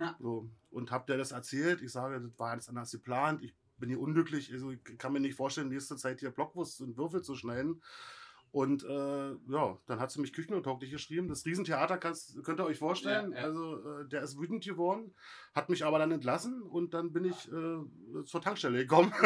Ja. 0.00 0.16
So, 0.18 0.50
und 0.70 0.90
habe 0.90 1.04
der 1.06 1.18
das 1.18 1.32
erzählt. 1.32 1.82
Ich 1.82 1.92
sage, 1.92 2.20
das 2.20 2.38
war 2.38 2.50
alles 2.50 2.68
anders 2.68 2.90
geplant. 2.90 3.42
Ich 3.42 3.54
bin 3.76 3.88
hier 3.88 4.00
unglücklich. 4.00 4.52
Also 4.52 4.72
ich 4.72 4.82
kann 4.98 5.12
mir 5.12 5.20
nicht 5.20 5.36
vorstellen, 5.36 5.68
nächste 5.68 5.96
Zeit 5.96 6.20
hier 6.20 6.30
Blockwurst 6.30 6.80
und 6.80 6.96
Würfel 6.96 7.22
zu 7.22 7.36
schneiden. 7.36 7.80
Und 8.50 8.84
äh, 8.84 9.32
ja, 9.48 9.78
dann 9.86 10.00
hat 10.00 10.10
sie 10.10 10.20
mich 10.20 10.32
küchenuntauglich 10.32 10.90
geschrieben. 10.90 11.28
Das 11.28 11.44
Riesentheater 11.44 11.98
kannst, 11.98 12.42
könnt 12.44 12.60
ihr 12.60 12.64
euch 12.64 12.78
vorstellen. 12.78 13.32
Ja, 13.32 13.38
ja. 13.38 13.44
Also 13.44 13.76
äh, 13.76 14.08
der 14.08 14.22
ist 14.22 14.38
wütend 14.38 14.64
geworden, 14.64 15.14
hat 15.54 15.68
mich 15.68 15.84
aber 15.84 15.98
dann 15.98 16.12
entlassen 16.12 16.62
und 16.62 16.94
dann 16.94 17.12
bin 17.12 17.24
ich 17.24 17.52
äh, 17.52 18.24
zur 18.24 18.40
Tankstelle 18.40 18.78
gekommen. 18.78 19.12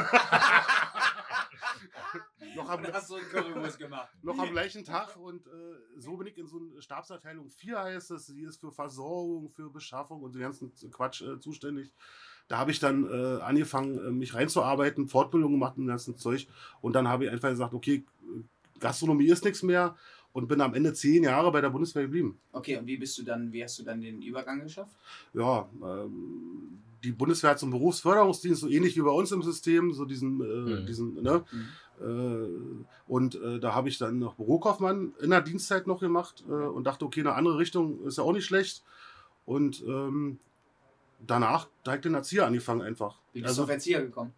noch, 2.56 2.68
am, 2.68 2.82
noch 4.22 4.38
am 4.38 4.50
gleichen 4.50 4.84
Tag 4.84 5.16
und 5.16 5.46
äh, 5.46 5.50
so 5.96 6.16
bin 6.16 6.26
ich 6.26 6.38
in 6.38 6.46
so 6.46 6.58
eine 6.58 6.82
Stabsabteilung 6.82 7.48
4 7.50 7.78
heißt 7.78 8.10
es, 8.12 8.26
die 8.26 8.42
ist 8.42 8.60
für 8.60 8.72
Versorgung, 8.72 9.50
für 9.50 9.70
Beschaffung 9.70 10.22
und 10.22 10.34
den 10.34 10.42
ganzen 10.42 10.72
Quatsch 10.90 11.22
äh, 11.22 11.38
zuständig. 11.38 11.92
Da 12.48 12.58
habe 12.58 12.70
ich 12.70 12.80
dann 12.80 13.04
äh, 13.08 13.40
angefangen, 13.40 13.98
äh, 13.98 14.10
mich 14.10 14.34
reinzuarbeiten, 14.34 15.08
Fortbildung 15.08 15.52
gemacht 15.52 15.78
und 15.78 15.86
ganzen 15.86 16.16
Zeug. 16.16 16.48
Und 16.80 16.94
dann 16.94 17.08
habe 17.08 17.24
ich 17.24 17.30
einfach 17.30 17.50
gesagt, 17.50 17.74
okay, 17.74 18.04
Gastronomie 18.82 19.26
ist 19.28 19.44
nichts 19.44 19.62
mehr 19.62 19.96
und 20.34 20.48
bin 20.48 20.60
am 20.60 20.74
Ende 20.74 20.92
zehn 20.92 21.22
Jahre 21.24 21.50
bei 21.52 21.60
der 21.60 21.70
Bundeswehr 21.70 22.02
geblieben. 22.02 22.38
Okay, 22.52 22.76
und 22.76 22.86
wie 22.86 22.96
bist 22.98 23.16
du 23.18 23.22
dann, 23.22 23.52
wie 23.52 23.62
hast 23.64 23.78
du 23.78 23.82
dann 23.82 24.00
den 24.00 24.20
Übergang 24.22 24.60
geschafft? 24.62 24.94
Ja, 25.34 25.68
ähm, 25.82 26.78
die 27.04 27.12
Bundeswehr 27.12 27.50
hat 27.50 27.58
so 27.58 27.66
einen 27.66 27.72
Berufsförderungsdienst, 27.72 28.60
so 28.60 28.68
ähnlich 28.68 28.96
wie 28.96 29.00
bei 29.02 29.10
uns 29.10 29.32
im 29.32 29.42
System, 29.42 29.92
so 29.92 30.04
diesen, 30.04 30.40
äh, 30.40 30.44
Mhm. 30.80 30.86
diesen, 30.86 31.22
ne? 31.22 31.44
Äh, 32.00 32.46
und 33.06 33.34
äh, 33.36 33.60
da 33.60 33.74
habe 33.74 33.88
ich 33.88 33.98
dann 33.98 34.18
noch 34.18 34.34
Bürokaufmann 34.34 35.12
in 35.20 35.30
der 35.30 35.40
Dienstzeit 35.42 35.86
noch 35.86 36.00
gemacht 36.00 36.44
äh, 36.48 36.52
und 36.52 36.84
dachte, 36.84 37.04
okay, 37.04 37.20
eine 37.20 37.34
andere 37.34 37.58
Richtung 37.58 38.02
ist 38.04 38.18
ja 38.18 38.24
auch 38.24 38.32
nicht 38.32 38.46
schlecht. 38.46 38.82
Und 39.44 39.82
ähm, 39.86 40.38
danach 41.26 41.68
direkt 41.84 42.04
den 42.04 42.14
Erzieher 42.14 42.46
angefangen 42.46 42.80
einfach. 42.82 43.18
Wie 43.32 43.42
bist 43.42 43.56
du 43.58 43.62
Also, 43.62 43.64
auf 43.64 43.70
Erzieher 43.70 44.02
gekommen? 44.02 44.32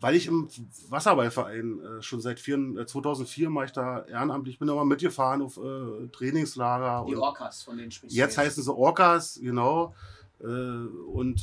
Weil 0.00 0.14
ich 0.14 0.26
im 0.26 0.48
Wasserballverein 0.88 1.80
äh, 1.80 2.02
schon 2.02 2.20
seit 2.20 2.38
vier, 2.38 2.56
äh, 2.78 2.86
2004 2.86 3.50
mache 3.50 3.66
ich 3.66 3.72
da 3.72 4.04
ehrenamtlich, 4.04 4.54
ich 4.54 4.58
bin 4.58 4.68
immer 4.68 4.84
mitgefahren 4.84 5.42
auf 5.42 5.56
äh, 5.56 6.08
Trainingslager. 6.12 7.04
Die 7.08 7.16
Orcas, 7.16 7.62
von 7.64 7.78
sprichst 7.90 8.14
du 8.14 8.18
Jetzt 8.18 8.38
heißen 8.38 8.62
sie 8.62 8.74
Orcas, 8.74 9.38
genau. 9.42 9.94
Äh, 10.40 10.46
und 10.46 11.42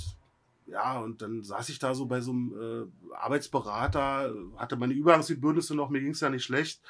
ja, 0.68 1.00
und 1.00 1.22
dann 1.22 1.44
saß 1.44 1.70
ich 1.70 1.80
da 1.80 1.94
so 1.94 2.06
bei 2.06 2.22
so 2.22 2.32
einem 2.32 2.90
äh, 3.12 3.16
Arbeitsberater, 3.16 4.34
hatte 4.56 4.78
meine 4.78 4.94
Übergangsgebührnisse 4.94 5.76
noch, 5.76 5.90
mir 5.90 6.02
ging 6.02 6.12
es 6.12 6.22
ja 6.22 6.30
nicht 6.30 6.44
schlecht. 6.44 6.82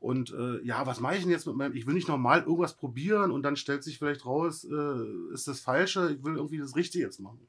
Und 0.00 0.32
äh, 0.32 0.64
ja, 0.64 0.86
was 0.86 1.00
mache 1.00 1.16
ich 1.16 1.22
denn 1.22 1.32
jetzt 1.32 1.48
mit 1.48 1.56
meinem, 1.56 1.74
ich 1.74 1.88
will 1.88 1.94
nicht 1.94 2.06
nochmal 2.06 2.42
irgendwas 2.42 2.74
probieren 2.74 3.32
und 3.32 3.42
dann 3.42 3.56
stellt 3.56 3.82
sich 3.82 3.98
vielleicht 3.98 4.24
raus, 4.24 4.62
ist 4.62 5.48
das 5.48 5.58
Falsche, 5.58 6.12
ich 6.12 6.22
will 6.22 6.36
irgendwie 6.36 6.58
das 6.58 6.76
Richtige 6.76 7.04
jetzt 7.04 7.18
machen. 7.18 7.40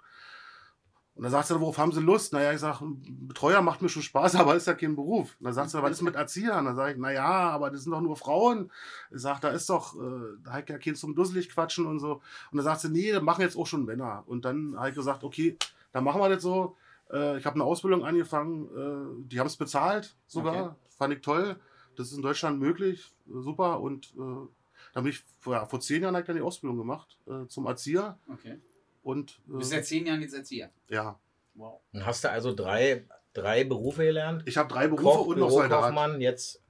Und 1.19 1.23
dann 1.23 1.33
sagt 1.33 1.49
sie, 1.49 1.59
worauf 1.59 1.77
haben 1.77 1.91
Sie 1.91 1.99
Lust? 1.99 2.31
Naja, 2.31 2.53
ich 2.53 2.61
sage, 2.61 2.79
Betreuer 3.27 3.61
macht 3.61 3.81
mir 3.81 3.89
schon 3.89 4.03
Spaß, 4.03 4.35
aber 4.37 4.55
ist 4.55 4.67
ja 4.67 4.73
kein 4.73 4.95
Beruf. 4.95 5.35
Und 5.37 5.43
dann 5.43 5.53
sagt 5.53 5.69
sie, 5.69 5.83
was 5.83 5.91
ist 5.91 6.01
mit 6.01 6.15
Erziehern? 6.15 6.63
Dann 6.63 6.77
sage 6.77 6.93
ich, 6.93 6.97
naja, 6.97 7.25
aber 7.25 7.69
das 7.69 7.83
sind 7.83 7.91
doch 7.91 7.99
nur 7.99 8.15
Frauen. 8.15 8.71
Ich 9.11 9.19
sage, 9.19 9.41
da 9.41 9.49
ist 9.49 9.69
doch, 9.69 9.99
äh, 9.99 10.37
da 10.45 10.53
hat 10.53 10.69
ja 10.69 10.77
kein 10.77 10.95
zum 10.95 11.15
Dusselig 11.15 11.49
quatschen 11.49 11.87
und 11.87 11.99
so. 11.99 12.21
Und 12.51 12.55
dann 12.55 12.63
sagt 12.63 12.79
sie, 12.79 12.89
nee, 12.89 13.11
das 13.11 13.21
machen 13.21 13.41
jetzt 13.41 13.57
auch 13.57 13.67
schon 13.67 13.83
Männer. 13.83 14.23
Und 14.27 14.45
dann 14.45 14.77
habe 14.77 14.91
ich 14.91 14.95
gesagt, 14.95 15.25
okay, 15.25 15.57
dann 15.91 16.05
machen 16.05 16.21
wir 16.21 16.29
das 16.29 16.41
so. 16.41 16.77
Äh, 17.11 17.37
ich 17.37 17.45
habe 17.45 17.55
eine 17.55 17.65
Ausbildung 17.65 18.05
angefangen, 18.05 18.69
äh, 18.73 19.27
die 19.29 19.41
haben 19.41 19.47
es 19.47 19.57
bezahlt 19.57 20.15
sogar. 20.25 20.67
Okay. 20.67 20.75
Fand 20.97 21.13
ich 21.15 21.19
toll. 21.19 21.57
Das 21.97 22.11
ist 22.11 22.15
in 22.15 22.21
Deutschland 22.21 22.61
möglich. 22.61 23.11
Super. 23.29 23.81
Und 23.81 24.13
äh, 24.15 24.47
dann 24.93 25.03
bin 25.03 25.07
ich 25.07 25.21
vor, 25.39 25.55
ja, 25.55 25.65
vor 25.65 25.81
zehn 25.81 26.01
Jahren 26.01 26.15
hab 26.15 26.21
ich 26.21 26.27
dann 26.27 26.37
die 26.37 26.41
Ausbildung 26.41 26.77
gemacht 26.77 27.17
äh, 27.27 27.45
zum 27.47 27.65
Erzieher. 27.65 28.17
Okay. 28.31 28.57
Und 29.01 29.41
Du 29.47 29.57
bist 29.57 29.71
äh, 29.71 29.77
seit 29.77 29.85
zehn 29.85 30.05
Jahren 30.05 30.21
jetzt 30.21 30.33
Erzieher. 30.33 30.69
ja, 30.89 31.19
Wow. 31.55 31.81
Dann 31.91 32.05
hast 32.05 32.23
du 32.23 32.29
also 32.29 32.53
drei, 32.53 33.05
drei 33.33 33.63
Berufe 33.65 34.03
gelernt. 34.05 34.43
ich 34.45 34.55
habe 34.55 34.71
drei 34.71 34.87
Berufe 34.87 35.03
Koch, 35.03 35.27
und 35.27 35.39
noch 35.39 35.49
Soldat. 35.49 35.69
Bürokaufmann, 35.69 36.21
jetzt 36.21 36.63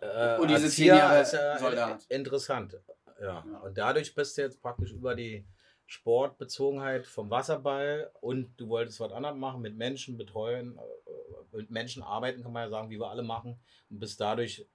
äh, 0.00 0.36
Und 0.38 0.48
diese 0.50 0.64
Erzieher 0.64 0.94
zehn 0.94 0.98
Jahre 0.98 1.20
ist, 1.22 1.34
äh, 1.34 1.58
Soldat. 1.58 2.04
Interessant. 2.08 2.76
Ja. 3.20 3.44
Ja. 3.46 3.58
Und 3.58 3.78
dadurch 3.78 4.14
bist 4.14 4.36
du 4.36 4.42
jetzt 4.42 4.60
praktisch 4.60 4.92
über 4.92 5.14
die 5.14 5.46
Sportbezogenheit 5.86 7.06
vom 7.06 7.30
Wasserball 7.30 8.10
und 8.20 8.58
du 8.58 8.68
wolltest 8.68 9.00
was 9.00 9.12
anderes 9.12 9.36
machen, 9.36 9.60
mit 9.62 9.76
Menschen 9.76 10.16
betreuen, 10.16 10.76
äh, 10.76 11.56
mit 11.56 11.70
Menschen 11.70 12.02
arbeiten, 12.02 12.42
kann 12.42 12.52
man 12.52 12.64
ja 12.64 12.70
sagen, 12.70 12.90
wie 12.90 12.98
wir 12.98 13.08
alle 13.08 13.22
machen. 13.22 13.60
Und 13.90 14.00
bist 14.00 14.20
dadurch 14.20 14.66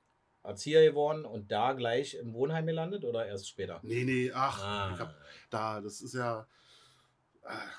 Erzieher 0.49 0.83
geworden 0.83 1.25
und 1.25 1.51
da 1.51 1.73
gleich 1.73 2.15
im 2.15 2.33
Wohnheim 2.33 2.65
gelandet 2.65 3.05
oder 3.05 3.25
erst 3.25 3.47
später? 3.47 3.79
Nee, 3.83 4.03
nee, 4.03 4.31
ach, 4.33 4.61
Ah. 4.63 4.91
ich 4.93 4.99
hab 4.99 5.15
da, 5.49 5.79
das 5.81 6.01
ist 6.01 6.13
ja, 6.13 6.45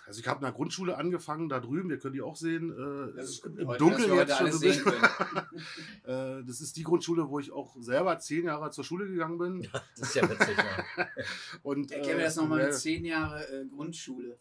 Also 0.07 0.21
ich 0.21 0.27
habe 0.27 0.39
in 0.39 0.45
der 0.45 0.53
Grundschule 0.53 0.97
angefangen, 0.97 1.49
da 1.49 1.61
drüben, 1.61 1.91
wir 1.91 1.99
können 1.99 2.15
die 2.15 2.23
auch 2.23 2.35
sehen, 2.35 2.73
äh, 3.17 3.21
ist 3.21 3.45
im 3.45 3.69
Dunkeln 3.79 4.11
wir 4.11 4.17
jetzt 4.17 4.37
schon 4.37 4.51
so 4.51 4.67
äh, 6.11 6.43
das 6.45 6.61
ist 6.61 6.77
die 6.77 6.83
Grundschule, 6.83 7.29
wo 7.29 7.39
ich 7.39 7.53
auch 7.53 7.77
selber 7.79 8.19
zehn 8.19 8.47
Jahre 8.47 8.71
zur 8.73 8.83
Schule 8.85 9.07
gegangen 9.07 9.39
bin. 9.39 9.69
Das 9.97 10.09
ist 10.09 10.15
ja 10.17 10.29
witzig. 10.29 10.57
ja. 10.57 11.07
Und, 11.63 11.93
Erklär 11.93 12.17
mir 12.17 12.23
das 12.25 12.37
nochmal 12.37 12.61
äh, 12.61 12.65
mit 12.67 12.75
zehn 12.75 13.05
Jahre 13.05 13.47
äh, 13.49 13.67
Grundschule. 13.67 14.39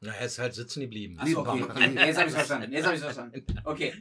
Na, 0.00 0.12
er 0.14 0.24
ist 0.24 0.38
halt 0.38 0.54
sitzen 0.54 0.80
geblieben. 0.80 1.18
Achso, 1.18 1.40
okay. 1.40 1.90
Nee. 1.90 2.06
Jetzt 2.06 2.18
habe 2.18 2.28
ich 2.28 2.34
verstanden. 2.34 2.72
Jetzt 2.72 2.86
habe 2.86 2.94
ich 2.96 3.02
verstanden. 3.02 3.44
Okay. 3.64 3.92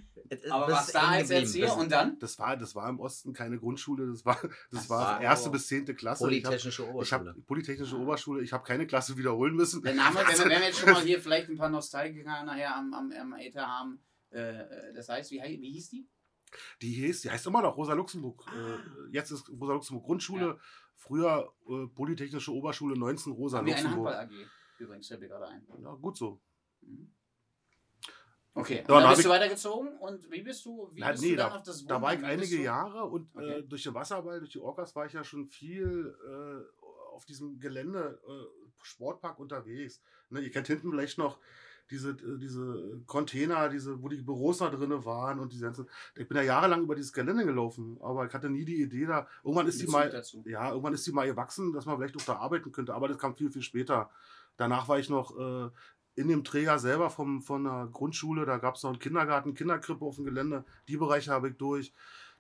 Aber 0.50 0.68
was 0.68 0.92
da 0.92 1.10
als. 1.10 1.30
Erzieher 1.30 1.76
und 1.76 1.92
dann? 1.92 2.20
Das 2.20 2.38
war, 2.40 2.58
das 2.58 2.76
war 2.76 2.90
im 2.90 3.00
Osten 3.00 3.34
keine 3.34 3.58
Grundschule, 3.58 4.08
das 4.08 4.26
war, 4.26 4.40
das 4.72 4.86
Ach 4.86 4.90
war 4.90 5.22
erste 5.22 5.50
bis 5.50 5.68
zehnte 5.68 5.96
Klasse. 5.96 6.24
Ich 6.32 6.44
Polytechnische 6.44 6.84
ich 6.84 6.90
Oberschule. 6.90 7.30
hab 7.32 7.46
Polytechnische 7.46 7.98
Oberschule, 7.98 8.44
ich 8.44 8.54
habe 8.54 8.64
keine 8.64 8.88
Klasse 8.88 9.18
wiederholen 9.18 9.56
müssen. 9.56 9.82
Name, 9.82 9.98
wenn 9.98 10.28
wir, 10.28 10.40
wenn 10.46 10.50
wir 10.50 10.68
jetzt 10.68 10.80
schon 10.80 10.92
mal 10.92 11.02
hier 11.02 11.22
vielleicht 11.22 11.50
ein 11.50 11.58
paar 11.58 11.70
Nostalgiker 11.70 12.44
nachher 12.44 12.76
am, 12.76 12.94
am, 12.94 13.12
am 13.12 13.34
Äther 13.34 13.66
haben. 13.66 14.00
Äh, 14.30 14.94
das 14.96 15.10
heißt, 15.10 15.32
wie, 15.32 15.42
wie 15.42 15.72
hieß 15.72 15.90
die? 15.90 16.08
Die 16.82 16.92
hieß, 16.94 17.22
die 17.22 17.30
heißt 17.30 17.46
immer 17.48 17.62
noch 17.62 17.78
Rosa 17.78 17.94
Luxemburg. 17.94 18.44
Ah. 18.48 18.76
Äh, 18.76 18.80
jetzt 19.12 19.32
ist 19.32 19.50
Rosa 19.50 19.74
Luxemburg 19.74 20.06
Grundschule, 20.06 20.60
früher 20.96 21.54
äh, 21.68 21.88
Polytechnische 21.88 22.54
Oberschule 22.54 22.98
19 22.98 23.34
Rosa 23.34 23.66
Wie 23.66 23.74
eine 23.74 23.82
Luxemburg. 23.82 24.16
Handball-AG. 24.16 24.48
Übrigens, 24.80 25.08
fällt 25.08 25.20
mir 25.22 25.28
gerade 25.28 25.48
ein. 25.48 25.68
Ja, 25.82 25.94
gut 25.96 26.18
so. 26.18 26.42
Mhm. 26.82 27.12
Okay, 28.56 28.80
und 28.82 28.90
dann 28.90 29.04
dann 29.04 29.14
bist 29.14 29.26
du 29.26 29.30
weitergezogen 29.30 29.98
und 30.00 30.30
wie 30.32 30.42
bist 30.42 30.66
du, 30.66 30.90
wie 30.94 31.00
Na, 31.02 31.12
bist 31.12 31.24
nee, 31.24 31.32
du 31.32 31.36
dann 31.38 31.50
da- 31.52 31.56
auf 31.58 31.64
das 31.64 31.86
Da 31.86 32.02
war 32.02 32.14
ich 32.14 32.24
einige 32.24 32.58
du- 32.58 32.64
Jahre 32.64 33.06
und 33.06 33.30
Okay. 33.36 33.60
äh, 33.60 33.64
durch 33.64 33.84
den 33.84 33.94
Wasserball, 33.94 34.40
durch 34.40 34.52
die 34.52 34.60
Orcas 34.60 34.96
war 34.96 35.06
ich 35.06 35.14
ja 35.14 35.24
schon 35.24 35.46
viel 35.48 36.16
äh, 36.28 37.16
auf 37.16 37.26
diesem 37.26 37.60
Gelände, 37.60 38.20
äh, 38.28 38.60
Sportpark 38.82 39.40
unterwegs. 39.40 40.02
Ne, 40.30 40.40
ihr 40.42 40.52
kennt 40.52 40.68
hinten 40.68 40.90
vielleicht 40.90 41.18
noch 41.18 41.38
diese, 41.92 42.12
äh, 42.12 42.38
diese 42.40 43.02
Container, 43.06 43.70
diese, 43.70 44.02
wo 44.02 44.08
die 44.10 44.22
Büros 44.22 44.60
da 44.60 44.70
drin 44.70 45.06
waren 45.06 45.40
und 45.40 45.52
diese 45.54 45.66
ganzen. 45.66 45.88
Ich 46.16 46.28
bin 46.28 46.38
ja 46.38 46.44
jahrelang 46.44 46.82
über 46.84 46.96
dieses 46.96 47.14
Gelände 47.14 47.46
gelaufen, 47.46 47.98
aber 48.02 48.26
ich 48.26 48.34
hatte 48.34 48.50
nie 48.50 48.66
die 48.66 48.82
Idee 48.82 49.06
da. 49.06 49.28
Irgendwann 49.44 49.68
ist 49.68 49.82
die 49.82 49.88
mal. 49.88 50.10
dazu. 50.10 50.44
Ja, 50.48 50.70
irgendwann 50.70 50.94
ist 50.94 51.06
die 51.06 51.12
mal 51.12 51.28
gewachsen, 51.28 51.72
dass 51.74 51.86
man 51.86 51.98
vielleicht 51.98 52.16
auch 52.18 52.26
da 52.26 52.36
arbeiten 52.38 52.72
könnte, 52.72 52.94
aber 52.94 53.08
das 53.08 53.18
kam 53.18 53.36
viel, 53.36 53.52
viel 53.52 53.62
später. 53.64 54.10
Danach 54.58 54.88
war 54.90 55.00
ich 55.00 55.10
noch 55.10 55.38
äh, 55.38 55.70
in 56.20 56.28
dem 56.28 56.44
Träger 56.44 56.78
selber 56.80 57.10
vom, 57.10 57.42
von 57.42 57.64
der 57.64 57.90
Grundschule, 57.94 58.46
da 58.46 58.58
gab 58.58 58.76
es 58.76 58.84
noch 58.84 58.90
einen 58.92 59.00
Kindergarten, 59.00 59.54
Kinderkrippe 59.54 60.04
auf 60.04 60.16
dem 60.18 60.26
Gelände, 60.26 60.66
die 60.90 60.98
Bereiche 60.98 61.32
habe 61.32 61.50
ich 61.50 61.56
durch. 61.58 61.94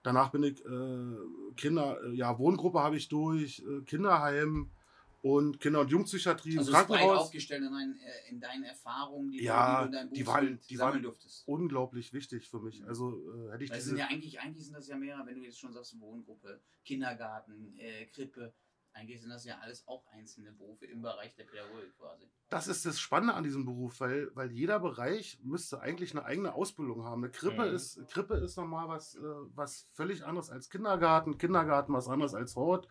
Danach 0.04 0.32
bin 0.32 0.44
ich 0.44 0.64
äh, 0.66 1.16
Kinder, 1.56 1.98
äh, 2.04 2.14
ja, 2.14 2.38
Wohngruppe 2.38 2.80
habe 2.80 2.98
ich 2.98 3.08
durch, 3.08 3.60
äh, 3.66 3.82
Kinderheim 3.86 4.70
und 5.22 5.60
Kinder- 5.60 5.82
und 5.82 5.92
Jugendpsychiatrie, 5.92 6.58
Also 6.58 6.72
breit 6.72 6.88
Krankenhaus. 6.88 7.20
aufgestellt 7.20 7.64
in, 7.64 7.72
deinen, 7.72 8.00
äh, 8.00 8.30
in 8.30 8.40
deinen 8.40 8.64
Erfahrungen, 8.64 9.32
die, 9.32 9.44
Ja, 9.44 9.82
du, 9.82 9.86
in 9.88 9.92
deinem 9.94 10.14
die 10.14 10.28
waren- 10.28 10.60
die 10.70 10.80
waren- 10.80 11.02
durftest. 11.02 11.46
Unglaublich 11.48 12.12
wichtig 12.14 12.50
für 12.50 12.60
mich. 12.60 12.82
Also 12.86 13.18
äh, 13.48 13.52
hätte 13.52 13.64
ich 13.66 13.70
Das 13.72 13.84
sind 13.86 13.98
ja 13.98 14.08
eigentlich, 14.08 14.40
eigentlich 14.42 14.66
sind 14.66 14.76
das 14.76 14.88
ja 14.88 14.98
mehrere, 14.98 15.26
wenn 15.26 15.36
du 15.36 15.42
jetzt 15.44 15.60
schon 15.60 15.74
sagst, 15.74 16.00
Wohngruppe, 16.00 16.62
Kindergarten, 16.86 17.78
äh, 17.78 18.06
Krippe. 18.08 18.54
Eigentlich 19.00 19.22
sind 19.22 19.29
das 19.29 19.46
ja 19.46 19.58
alles 19.62 19.88
auch 19.88 20.03
einzelne 20.12 20.51
Berufe 20.51 20.86
im 20.86 21.01
Bereich 21.01 21.34
der 21.36 21.46
Pädagogik 21.46 21.98
quasi. 21.98 22.29
Das 22.50 22.68
ist 22.68 22.86
das 22.86 23.00
Spannende 23.00 23.34
an 23.36 23.44
diesem 23.44 23.63
Beruf, 23.65 24.00
weil, 24.00 24.29
weil 24.36 24.51
jeder 24.51 24.79
Bereich 24.79 25.39
müsste 25.44 25.79
eigentlich 25.82 26.12
eine 26.12 26.25
eigene 26.25 26.53
Ausbildung 26.53 27.03
haben. 27.06 27.24
Eine 27.24 27.32
Krippe 27.32 27.65
Mhm. 27.68 27.75
ist, 27.75 28.08
Krippe 28.10 28.36
ist 28.36 28.58
nochmal 28.58 28.88
was, 28.89 29.15
äh, 29.15 29.20
was 29.56 29.88
völlig 29.94 30.25
anderes 30.25 30.50
als 30.50 30.70
Kindergarten, 30.70 31.38
Kindergarten 31.38 31.94
was 31.94 32.08
anderes 32.08 32.34
als 32.34 32.56
Hort. 32.56 32.88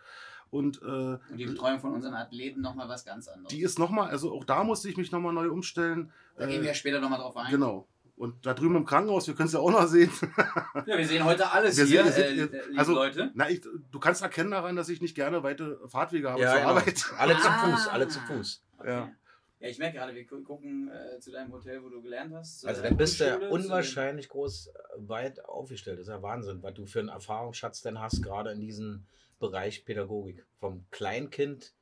Und 0.51 0.81
äh, 0.81 0.85
Und 0.87 1.21
die 1.37 1.45
Betreuung 1.45 1.79
von 1.79 1.93
unseren 1.93 2.15
Athleten 2.15 2.63
nochmal 2.63 2.89
was 2.89 3.05
ganz 3.05 3.29
anderes. 3.29 3.49
die 3.55 3.61
ist 3.61 3.79
nochmal, 3.79 4.09
also 4.09 4.33
auch 4.33 4.45
da 4.45 4.65
musste 4.65 4.89
ich 4.89 4.97
mich 4.97 5.13
nochmal 5.13 5.35
neu 5.35 5.51
umstellen. 5.51 6.11
da 6.37 6.47
gehen 6.47 6.63
wir 6.63 6.69
ja 6.69 6.75
später 6.75 7.01
nochmal 7.01 7.19
drauf 7.19 7.37
ein. 7.37 7.51
Genau. 7.51 7.87
Und 8.19 8.45
da 8.47 8.53
drüben 8.53 8.75
im 8.77 8.85
Krankenhaus, 8.85 9.29
wir 9.29 9.35
können 9.35 9.47
es 9.47 9.53
ja 9.53 9.61
auch 9.61 9.71
noch 9.71 9.87
sehen. 9.87 10.11
Ja, 10.87 10.99
wir 10.99 11.07
sehen 11.07 11.25
heute 11.25 11.51
alles 11.53 11.77
Wir 11.77 11.85
hier, 11.85 12.05
sehen- 12.11 12.37
wir 12.37 12.45
äh, 12.45 12.49
sehen- 12.49 12.51
liebe 12.71 12.79
also- 12.81 12.93
Leute. 12.95 13.31
Na, 13.35 13.49
ich, 13.49 13.61
du 13.63 13.99
kannst 14.01 14.23
erkennen 14.23 14.51
daran, 14.51 14.75
dass 14.77 14.89
ich 14.89 15.01
nicht 15.01 15.15
gerne 15.15 15.43
weite 15.43 15.79
Fahrtwege 15.87 16.31
habe 16.31 16.41
Ja, 16.43 16.51
zur 16.53 16.59
genau. 16.61 16.71
Arbeit. 16.73 17.05
Alle 17.17 17.37
zu 17.39 17.49
Ah. 17.49 17.59
Fuß, 17.77 17.89
alle 17.89 18.09
zu 18.09 18.21
Fuß. 18.21 18.65
Okay. 18.79 18.89
Ja. 18.91 19.13
Ja, 19.61 19.69
ich 19.69 19.79
merke 19.79 19.99
gerade, 19.99 20.15
wir 20.15 20.25
gu- 20.25 20.43
gucken 20.43 20.89
äh, 20.89 21.19
zu 21.21 21.33
deinem 21.33 21.53
Hotel, 21.53 21.83
wo 21.83 21.89
du 21.89 22.01
gelernt 22.01 22.33
hast. 22.35 22.61
zu 22.61 22.69
Also 22.69 22.81
dann 22.83 22.97
bist 22.97 23.21
du 23.21 23.25
zu 23.41 23.49
unwahrscheinlich 23.51 24.29
groß 24.29 24.69
äh, 24.69 24.73
weit 24.99 25.45
aufgestellt. 25.45 25.99
Das 25.99 26.07
ist 26.07 26.13
ja 26.13 26.23
Wahnsinn, 26.23 26.63
was 26.63 26.75
du 26.75 26.87
für 26.87 27.01
einen 27.01 27.09
Erfahrungsschatz 27.09 27.83
denn 27.83 27.99
hast, 28.01 28.23
gerade 28.23 28.53
in 28.53 28.61
diesem 28.61 29.07
Bereich 29.41 29.85
Pädagogik. 29.85 30.45
Vom 30.61 30.85
Kleinkind 30.91 31.73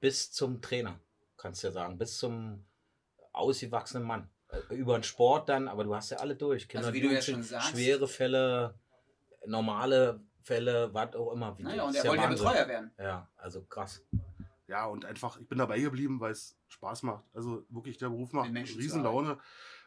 bis 0.00 0.30
zum 0.32 0.60
Trainer, 0.62 0.98
kannst 1.38 1.62
du 1.62 1.68
ja 1.68 1.72
sagen, 1.72 1.96
bis 1.98 2.18
zum 2.18 2.64
ausgewachsenen 3.32 4.06
Mann. 4.06 4.28
Äh, 4.70 4.74
Über 4.74 4.98
den 4.98 5.02
Sport 5.02 5.48
dann, 5.48 5.68
aber 5.68 5.84
du 5.84 5.94
hast 5.94 6.10
ja 6.10 6.18
alle 6.18 6.36
durch. 6.36 6.68
Kinder, 6.68 6.86
Also 6.86 6.94
wie 6.96 7.00
du 7.02 7.12
ja 7.12 7.22
schon 7.22 7.42
sagst. 7.42 7.70
schwere 7.70 8.06
Fälle, 8.06 8.74
normale 9.46 10.20
Fälle, 10.42 10.92
was 10.92 11.14
auch 11.14 11.32
immer. 11.32 11.56
Wie 11.58 11.62
Naja, 11.62 11.84
und 11.84 11.94
er 11.94 12.04
wollte 12.04 12.22
ja. 12.22 12.28
Betreuer 12.28 12.68
werden. 12.68 12.90
Ja, 12.98 13.28
also 13.36 13.62
krass. 13.62 14.02
Ja, 14.68 14.86
und 14.86 15.04
einfach, 15.04 15.38
ich 15.40 15.48
bin 15.48 15.58
dabei 15.58 15.80
geblieben, 15.80 16.20
weil 16.20 16.32
es 16.32 16.56
Spaß 16.68 17.02
macht. 17.02 17.24
Also 17.34 17.64
wirklich, 17.68 17.98
der 17.98 18.08
Beruf 18.08 18.32
macht 18.32 18.50
Riesenlaune. 18.54 19.38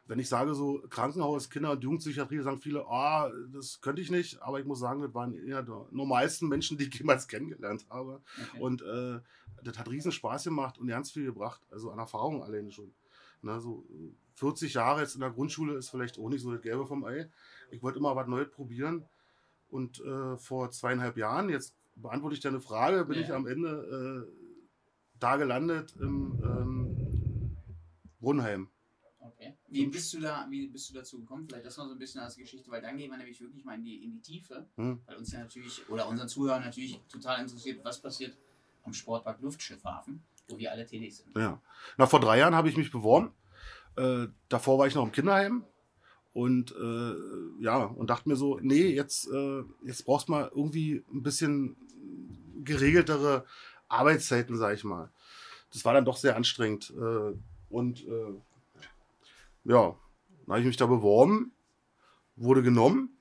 Wenn 0.07 0.19
ich 0.19 0.29
sage 0.29 0.53
so 0.53 0.83
Krankenhaus, 0.89 1.49
Kinder- 1.49 1.71
und 1.71 1.83
Jugendpsychiatrie, 1.83 2.39
sagen 2.41 2.59
viele, 2.59 2.85
ah, 2.85 3.31
das 3.51 3.81
könnte 3.81 4.03
ich 4.03 4.11
nicht. 4.11 4.39
Aber 4.43 4.59
ich 4.59 4.65
muss 4.65 4.79
sagen, 4.79 5.01
das 5.01 5.11
waren 5.15 5.33
eher 5.33 5.63
die 5.63 5.71
normalsten 5.89 6.47
Menschen, 6.47 6.77
die 6.77 6.87
ich 6.87 6.93
jemals 6.93 7.27
kennengelernt 7.27 7.87
habe. 7.89 8.21
Okay. 8.51 8.59
Und 8.61 8.83
äh, 8.83 9.19
das 9.63 9.79
hat 9.79 9.89
riesen 9.89 10.11
Spaß 10.11 10.43
gemacht 10.43 10.77
und 10.77 10.87
ganz 10.87 11.11
viel 11.11 11.25
gebracht. 11.25 11.61
Also 11.71 11.89
an 11.89 11.97
Erfahrung 11.97 12.43
alleine 12.43 12.71
schon. 12.71 12.93
Na, 13.41 13.59
so 13.59 13.83
äh, 13.89 14.13
40 14.35 14.73
Jahre 14.73 15.01
jetzt 15.01 15.15
in 15.15 15.21
der 15.21 15.31
Grundschule 15.31 15.75
ist 15.75 15.89
vielleicht 15.89 16.19
auch 16.19 16.29
nicht 16.29 16.41
so 16.41 16.51
das 16.51 16.61
Gelbe 16.61 16.85
vom 16.85 17.03
Ei. 17.05 17.29
Ich 17.71 17.81
wollte 17.81 17.99
immer 17.99 18.15
was 18.15 18.27
Neues 18.27 18.49
probieren. 18.51 19.05
Und 19.69 19.99
äh, 20.01 20.37
vor 20.37 20.69
zweieinhalb 20.71 21.17
Jahren, 21.17 21.49
jetzt 21.49 21.75
beantworte 21.95 22.35
ich 22.35 22.41
deine 22.41 22.61
Frage, 22.61 23.03
bin 23.05 23.17
Ja. 23.17 23.23
ich 23.23 23.33
am 23.33 23.47
Ende 23.47 24.27
äh, 24.29 24.31
da 25.19 25.37
gelandet 25.37 25.95
im 25.99 26.39
ähm, 26.43 27.57
Brunnheim. 28.19 28.69
Okay. 29.19 29.55
Wie 29.69 29.87
bist 29.87 30.13
du 30.13 30.19
da, 30.19 30.45
wie 30.49 30.67
bist 30.67 30.89
du 30.89 30.93
dazu 30.93 31.19
gekommen? 31.19 31.47
Vielleicht 31.47 31.65
das 31.65 31.77
noch 31.77 31.85
so 31.87 31.93
ein 31.93 31.97
bisschen 31.99 32.21
als 32.21 32.35
Geschichte, 32.37 32.69
weil 32.69 32.81
dann 32.81 32.95
gehen 32.97 33.09
wir 33.09 33.17
nämlich 33.17 33.41
wirklich 33.41 33.65
mal 33.65 33.75
in 33.75 33.83
die, 33.83 34.03
in 34.03 34.11
die 34.11 34.21
Tiefe, 34.21 34.65
Hm. 34.75 34.99
weil 35.05 35.15
uns 35.15 35.31
ja 35.31 35.39
natürlich, 35.39 35.89
oder 35.89 36.07
unseren 36.07 36.27
Zuhörern 36.29 36.63
natürlich 36.63 36.99
total 37.11 37.41
interessiert, 37.41 37.83
was 37.83 38.01
passiert 38.01 38.37
am 38.83 38.93
Sportpark 38.93 39.41
Luftschiffhafen, 39.41 40.21
wo 40.47 40.57
wir 40.57 40.71
alle 40.71 40.85
tätig 40.85 41.15
sind. 41.17 41.35
Ja. 41.35 41.59
Na, 41.97 42.05
vor 42.05 42.19
drei 42.19 42.37
Jahren 42.37 42.53
habe 42.53 42.69
ich 42.69 42.77
mich 42.77 42.91
beworben. 42.91 43.31
Äh, 43.97 44.27
davor 44.49 44.77
war 44.77 44.87
ich 44.87 44.95
noch 44.95 45.05
im 45.05 45.11
Kinderheim. 45.11 45.65
Und 46.33 46.75
äh, 46.75 47.63
ja, 47.63 47.85
und 47.85 48.09
dachte 48.09 48.27
mir 48.27 48.35
so, 48.35 48.59
nee, 48.61 48.87
jetzt, 48.87 49.29
äh, 49.31 49.63
jetzt 49.85 50.05
brauchst 50.05 50.27
du 50.27 50.33
mal 50.33 50.51
irgendwie 50.53 51.03
ein 51.13 51.23
bisschen 51.23 51.77
geregeltere 52.63 53.45
Arbeitszeiten, 53.87 54.57
sag 54.57 54.75
ich 54.75 54.83
mal. 54.83 55.11
Das 55.71 55.85
war 55.85 55.93
dann 55.93 56.03
doch 56.03 56.17
sehr 56.17 56.35
anstrengend. 56.35 56.93
Äh, 56.97 57.37
und 57.69 58.05
äh, 58.05 58.33
ja, 59.63 59.95
dann 60.45 60.49
habe 60.49 60.59
ich 60.59 60.65
mich 60.65 60.77
da 60.77 60.87
beworben, 60.87 61.53
wurde 62.35 62.63
genommen 62.63 63.14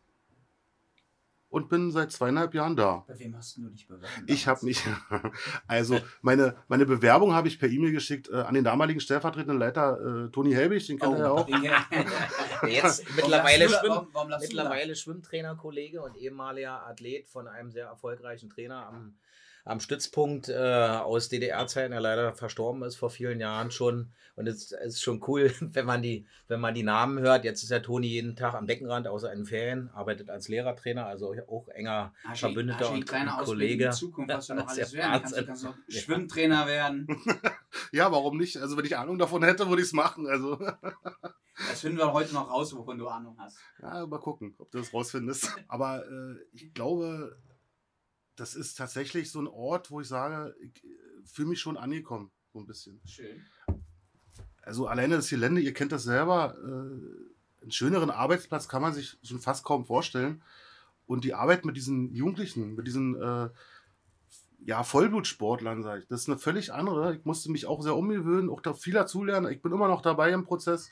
und 1.55 1.69
bin 1.69 1.93
seit 1.93 2.11
zweieinhalb 2.11 2.53
Jahren 2.53 2.75
da. 2.75 3.05
Bei 3.07 3.17
wem 3.17 3.37
hast 3.37 3.57
du 3.57 3.69
dich 3.69 3.87
beworben? 3.87 4.09
Ich 4.27 4.49
habe 4.49 4.65
mich, 4.65 4.83
also 5.69 6.01
meine, 6.21 6.57
meine 6.67 6.85
Bewerbung 6.85 7.33
habe 7.33 7.47
ich 7.47 7.61
per 7.61 7.69
E-Mail 7.69 7.93
geschickt 7.93 8.29
äh, 8.29 8.41
an 8.41 8.55
den 8.55 8.65
damaligen 8.65 8.99
stellvertretenden 8.99 9.61
Leiter 9.61 10.27
äh, 10.27 10.31
Toni 10.33 10.53
Helbig, 10.53 10.85
den 10.89 10.99
kennt 10.99 11.13
Oh, 11.13 11.15
er 11.15 11.21
ja 11.21 11.31
auch. 11.31 11.49
Jetzt 12.67 13.05
mittlerweile? 13.15 13.69
Schwimm, 13.69 13.89
Warum, 13.89 14.09
warum 14.13 14.31
mittlerweile 14.41 14.97
Schwimmtrainerkollege 14.97 16.03
und 16.03 16.17
ehemaliger 16.17 16.85
Athlet 16.89 17.29
von 17.29 17.47
einem 17.47 17.71
sehr 17.71 17.87
erfolgreichen 17.87 18.51
Trainer 18.51 18.89
am, 18.89 19.15
am 19.67 19.81
Stützpunkt 19.81 20.49
äh, 20.51 20.55
aus 20.55 21.31
DDR-Zeiten, 21.31 21.93
der 21.93 22.01
leider 22.01 22.35
verstorben 22.35 22.83
ist 22.83 22.97
vor 22.97 23.09
vielen 23.11 23.41
Jahren 23.41 23.71
schon. 23.71 24.13
Und 24.37 24.47
es 24.47 24.73
ist 24.73 25.01
schon 25.01 25.23
cool, 25.27 25.53
wenn 25.61 25.87
man 25.87 26.03
die, 26.03 26.27
wenn 26.49 26.61
man 26.61 26.75
die 26.75 26.83
Namen 26.83 27.19
hört. 27.21 27.45
Jetzt 27.45 27.63
ist 27.63 27.71
der 27.71 27.83
Toni 27.83 28.07
jeden 28.09 28.37
Tag 28.37 28.55
am 28.55 28.67
Beckenrand, 28.67 29.09
außer 29.09 29.33
in 29.33 29.47
Ferien, 29.47 29.89
arbeitet 29.95 30.29
als 30.29 30.49
Lehrertrainer, 30.49 31.07
also 31.07 31.35
auch 31.49 31.69
enger 31.69 32.13
du- 32.31 32.35
Verbündeter 32.37 32.89
eine 32.89 32.97
und, 32.99 33.07
kleine 33.07 33.25
und 33.25 33.31
Ausbildung 33.31 33.47
Kollege. 33.55 33.85
In 33.87 33.93
Zukunft, 33.93 34.35
was 34.35 34.47
du 34.49 34.55
noch 34.55 34.69
alles 34.69 34.93
ja 34.93 34.99
werden 34.99 35.23
kannst. 35.23 35.37
Du 35.39 35.45
kannst 35.47 35.65
Ja. 35.65 35.75
Schwimmtrainer 36.01 36.67
werden. 36.67 37.07
Ja, 37.91 38.11
warum 38.13 38.39
nicht? 38.39 38.57
Also 38.57 38.77
wenn 38.77 38.85
ich 38.85 38.97
Ahnung 38.97 39.19
davon 39.19 39.43
hätte, 39.43 39.69
würde 39.69 39.83
ich 39.83 39.89
es 39.89 39.93
machen. 39.93 40.27
Also 40.29 40.57
Das 41.71 41.81
finden 41.81 41.99
wir 41.99 42.13
heute 42.13 42.33
noch 42.35 42.49
raus, 42.51 42.75
wovon 42.77 42.99
du 42.99 43.09
Ahnung 43.09 43.37
hast. 43.39 43.59
ja, 43.81 44.07
mal 44.07 44.19
gucken, 44.21 44.55
ob 44.59 44.71
du 44.71 44.79
das 44.79 44.93
rausfindest. 44.93 45.51
Aber 45.69 46.05
äh, 46.05 46.37
ich 46.53 46.73
glaube, 46.75 47.37
das 48.37 48.55
ist 48.55 48.77
tatsächlich 48.77 49.31
so 49.31 49.41
ein 49.41 49.47
Ort, 49.47 49.91
wo 49.91 50.01
ich 50.01 50.09
sage, 50.09 50.55
ich 50.61 50.85
äh, 50.85 50.89
fühle 51.25 51.49
mich 51.49 51.61
schon 51.61 51.77
angekommen, 51.77 52.31
so 52.53 52.61
ein 52.61 52.67
bisschen. 52.67 53.01
Schön. 53.05 53.45
Also 54.63 54.87
alleine 54.87 55.17
das 55.17 55.29
Gelände, 55.29 55.61
ihr 55.61 55.75
kennt 55.75 55.93
das 55.93 56.05
selber, 56.05 56.57
äh, 56.59 57.63
einen 57.63 57.71
schöneren 57.71 58.11
Arbeitsplatz 58.11 58.69
kann 58.69 58.83
man 58.83 58.95
sich 58.95 59.19
schon 59.23 59.41
fast 59.41 59.65
kaum 59.65 59.85
vorstellen. 59.85 60.43
Und 61.07 61.25
die 61.25 61.35
Arbeit 61.35 61.65
mit 61.65 61.77
diesen 61.77 62.15
Jugendlichen, 62.15 62.75
mit 62.75 62.87
diesen 62.87 63.21
äh, 63.21 63.51
ja, 64.65 64.83
Vollblutsportlern, 64.83 65.83
sage 65.83 66.03
ich. 66.03 66.09
Das 66.09 66.23
ist 66.23 66.29
eine 66.29 66.39
völlig 66.39 66.73
andere. 66.73 67.15
Ich 67.15 67.25
musste 67.25 67.51
mich 67.51 67.67
auch 67.67 67.83
sehr 67.83 67.97
umgewöhnen, 67.97 68.49
auch 68.49 68.61
da 68.61 68.73
viel 68.73 68.95
dazulernen. 68.95 69.53
Ich 69.53 69.61
bin 69.61 69.73
immer 69.73 69.89
noch 69.89 70.01
dabei 70.01 70.31
im 70.31 70.45
Prozess. 70.45 70.91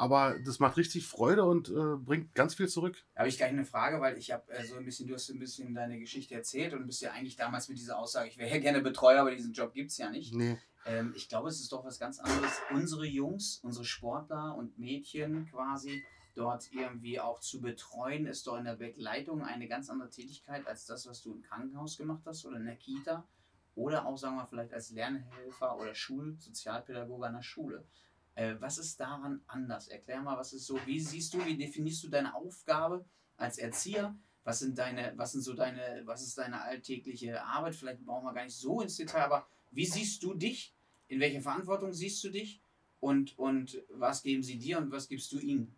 Aber 0.00 0.38
das 0.38 0.60
macht 0.60 0.78
richtig 0.78 1.06
Freude 1.06 1.44
und 1.44 1.68
äh, 1.68 1.96
bringt 1.98 2.34
ganz 2.34 2.54
viel 2.54 2.68
zurück. 2.68 3.04
Da 3.12 3.20
habe 3.20 3.28
ich 3.28 3.36
gleich 3.36 3.50
eine 3.50 3.66
Frage, 3.66 4.00
weil 4.00 4.16
ich 4.16 4.32
habe 4.32 4.50
äh, 4.50 4.64
so 4.64 4.76
ein 4.76 4.84
bisschen, 4.86 5.06
du 5.06 5.12
hast 5.12 5.28
ein 5.28 5.38
bisschen 5.38 5.74
deine 5.74 5.98
Geschichte 5.98 6.34
erzählt 6.34 6.72
und 6.72 6.86
bist 6.86 7.02
ja 7.02 7.12
eigentlich 7.12 7.36
damals 7.36 7.68
mit 7.68 7.76
dieser 7.76 7.98
Aussage, 7.98 8.30
ich 8.30 8.38
wäre 8.38 8.48
ja 8.48 8.58
gerne 8.58 8.80
Betreuer, 8.80 9.20
aber 9.20 9.30
diesen 9.30 9.52
Job 9.52 9.74
gibt 9.74 9.90
es 9.90 9.98
ja 9.98 10.08
nicht. 10.08 10.34
Nee. 10.34 10.56
Ähm, 10.86 11.12
ich 11.14 11.28
glaube, 11.28 11.50
es 11.50 11.60
ist 11.60 11.70
doch 11.70 11.84
was 11.84 11.98
ganz 11.98 12.18
anderes, 12.18 12.50
unsere 12.70 13.04
Jungs, 13.04 13.60
unsere 13.62 13.84
Sportler 13.84 14.56
und 14.56 14.78
Mädchen 14.78 15.50
quasi 15.50 16.02
dort 16.34 16.72
irgendwie 16.72 17.20
auch 17.20 17.40
zu 17.40 17.60
betreuen, 17.60 18.24
ist 18.24 18.46
doch 18.46 18.56
in 18.56 18.64
der 18.64 18.76
Begleitung 18.76 19.42
eine 19.42 19.68
ganz 19.68 19.90
andere 19.90 20.08
Tätigkeit 20.08 20.66
als 20.66 20.86
das, 20.86 21.06
was 21.06 21.20
du 21.20 21.34
im 21.34 21.42
Krankenhaus 21.42 21.98
gemacht 21.98 22.22
hast 22.24 22.46
oder 22.46 22.56
in 22.56 22.64
der 22.64 22.76
Kita 22.76 23.28
oder 23.74 24.06
auch, 24.06 24.16
sagen 24.16 24.36
wir 24.36 24.46
vielleicht 24.46 24.72
als 24.72 24.92
Lernhelfer 24.92 25.76
oder 25.76 25.94
Schulsozialpädagoge 25.94 27.26
an 27.26 27.34
der 27.34 27.42
Schule. 27.42 27.84
Äh, 28.34 28.56
was 28.60 28.78
ist 28.78 28.98
daran 29.00 29.42
anders? 29.46 29.88
Erklär 29.88 30.22
mal, 30.22 30.36
was 30.36 30.52
ist 30.52 30.66
so, 30.66 30.78
wie 30.86 31.00
siehst 31.00 31.34
du, 31.34 31.44
wie 31.44 31.56
definierst 31.56 32.04
du 32.04 32.08
deine 32.08 32.34
Aufgabe 32.34 33.04
als 33.36 33.58
Erzieher? 33.58 34.16
Was 34.44 34.60
sind 34.60 34.78
deine, 34.78 35.12
was 35.16 35.32
sind 35.32 35.42
so 35.42 35.54
deine, 35.54 36.02
was 36.06 36.22
ist 36.22 36.38
deine 36.38 36.62
alltägliche 36.62 37.42
Arbeit? 37.42 37.76
Vielleicht 37.76 38.04
brauchen 38.04 38.24
wir 38.24 38.32
gar 38.32 38.44
nicht 38.44 38.56
so 38.56 38.80
ins 38.80 38.96
Detail, 38.96 39.24
aber 39.24 39.46
wie 39.70 39.86
siehst 39.86 40.22
du 40.22 40.34
dich? 40.34 40.74
In 41.08 41.20
welcher 41.20 41.40
Verantwortung 41.40 41.92
siehst 41.92 42.22
du 42.24 42.30
dich? 42.30 42.62
Und, 43.00 43.38
und 43.38 43.82
was 43.88 44.22
geben 44.22 44.42
sie 44.42 44.58
dir 44.58 44.78
und 44.78 44.92
was 44.92 45.08
gibst 45.08 45.32
du 45.32 45.38
ihnen? 45.38 45.76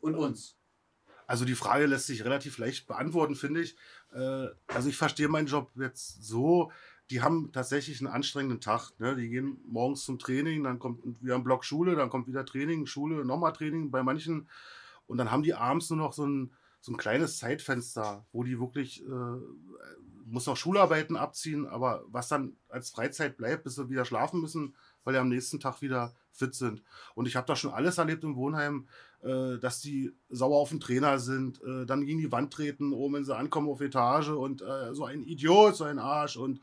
Und 0.00 0.14
uns? 0.14 0.56
Also 1.26 1.44
die 1.44 1.54
Frage 1.54 1.86
lässt 1.86 2.06
sich 2.06 2.24
relativ 2.24 2.58
leicht 2.58 2.86
beantworten, 2.86 3.34
finde 3.34 3.62
ich. 3.62 3.76
Äh, 4.12 4.48
also 4.68 4.88
ich 4.88 4.96
verstehe 4.96 5.28
meinen 5.28 5.46
Job 5.46 5.70
jetzt 5.76 6.22
so, 6.22 6.70
die 7.10 7.20
haben 7.20 7.52
tatsächlich 7.52 8.00
einen 8.00 8.12
anstrengenden 8.12 8.60
Tag. 8.60 8.92
Ne? 8.98 9.14
Die 9.16 9.28
gehen 9.28 9.58
morgens 9.66 10.04
zum 10.04 10.18
Training, 10.18 10.64
dann 10.64 10.78
kommt 10.78 11.02
wieder 11.20 11.34
ein 11.34 11.44
Block 11.44 11.64
Schule, 11.64 11.96
dann 11.96 12.10
kommt 12.10 12.26
wieder 12.26 12.46
Training, 12.46 12.86
Schule, 12.86 13.24
nochmal 13.24 13.52
Training 13.52 13.90
bei 13.90 14.02
manchen. 14.02 14.48
Und 15.06 15.18
dann 15.18 15.30
haben 15.30 15.42
die 15.42 15.54
abends 15.54 15.90
nur 15.90 15.98
noch 15.98 16.12
so 16.12 16.26
ein, 16.26 16.52
so 16.80 16.92
ein 16.92 16.96
kleines 16.96 17.38
Zeitfenster, 17.38 18.24
wo 18.32 18.42
die 18.42 18.58
wirklich, 18.58 19.04
äh, 19.04 19.36
muss 20.26 20.46
noch 20.46 20.56
Schularbeiten 20.56 21.16
abziehen, 21.16 21.66
aber 21.66 22.04
was 22.08 22.28
dann 22.28 22.56
als 22.68 22.90
Freizeit 22.90 23.36
bleibt, 23.36 23.64
bis 23.64 23.74
sie 23.74 23.90
wieder 23.90 24.06
schlafen 24.06 24.40
müssen, 24.40 24.74
weil 25.04 25.12
die 25.12 25.20
am 25.20 25.28
nächsten 25.28 25.60
Tag 25.60 25.82
wieder 25.82 26.14
fit 26.32 26.54
sind. 26.54 26.82
Und 27.14 27.26
ich 27.26 27.36
habe 27.36 27.46
da 27.46 27.54
schon 27.54 27.72
alles 27.72 27.98
erlebt 27.98 28.24
im 28.24 28.36
Wohnheim, 28.36 28.88
äh, 29.22 29.58
dass 29.58 29.80
die 29.80 30.12
sauer 30.30 30.58
auf 30.58 30.70
den 30.70 30.80
Trainer 30.80 31.18
sind, 31.18 31.62
äh, 31.62 31.84
dann 31.84 32.06
gegen 32.06 32.18
die 32.18 32.32
Wand 32.32 32.52
treten, 32.52 32.92
oben 32.92 33.14
wenn 33.14 33.24
sie 33.24 33.36
ankommen 33.36 33.68
auf 33.68 33.80
Etage 33.82 34.30
und 34.30 34.62
äh, 34.62 34.94
so 34.94 35.04
ein 35.04 35.22
Idiot, 35.22 35.76
so 35.76 35.84
ein 35.84 35.98
Arsch 35.98 36.36
und 36.36 36.60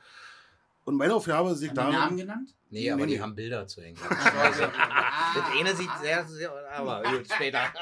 und 0.92 0.98
meine 0.98 1.16
Aufgabe 1.16 1.56
sieht 1.56 1.76
darin. 1.76 1.94
Namen 1.94 2.18
genannt? 2.18 2.54
Nee, 2.70 2.92
aber 2.92 3.02
nee, 3.02 3.08
die 3.08 3.16
nee. 3.16 3.22
haben 3.22 3.36
Bilder 3.36 3.66
zu 3.66 3.82
hängen. 3.82 3.98
Also, 4.10 4.64
das 4.64 5.44
eine 5.58 5.76
sieht 5.76 5.90
sehr, 6.02 6.26
sehr, 6.28 6.52
aber 6.72 7.02
gut, 7.04 7.28
später. 7.32 7.62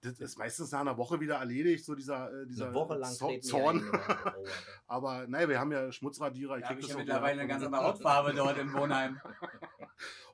Das 0.00 0.20
ist 0.20 0.38
meistens 0.38 0.70
nach 0.70 0.82
einer 0.82 0.96
Woche 0.96 1.18
wieder 1.18 1.38
erledigt, 1.38 1.84
so 1.84 1.96
dieser, 1.96 2.30
äh, 2.32 2.46
dieser 2.46 2.66
eine 2.66 2.74
Woche 2.74 2.94
lang 2.94 3.42
Zorn. 3.42 3.82
aber 4.86 5.26
nein, 5.26 5.48
wir 5.48 5.58
haben 5.58 5.72
ja 5.72 5.90
Schmutzradierer. 5.90 6.58
Ich 6.58 6.62
ja, 6.62 6.68
habe 6.68 6.80
ja 6.80 6.96
mittlerweile 6.96 7.40
eine 7.40 7.48
ganz 7.48 7.64
andere 7.64 7.82
Hautfarbe 7.82 8.32
dort 8.32 8.58
im 8.58 8.72
Wohnheim. 8.74 9.20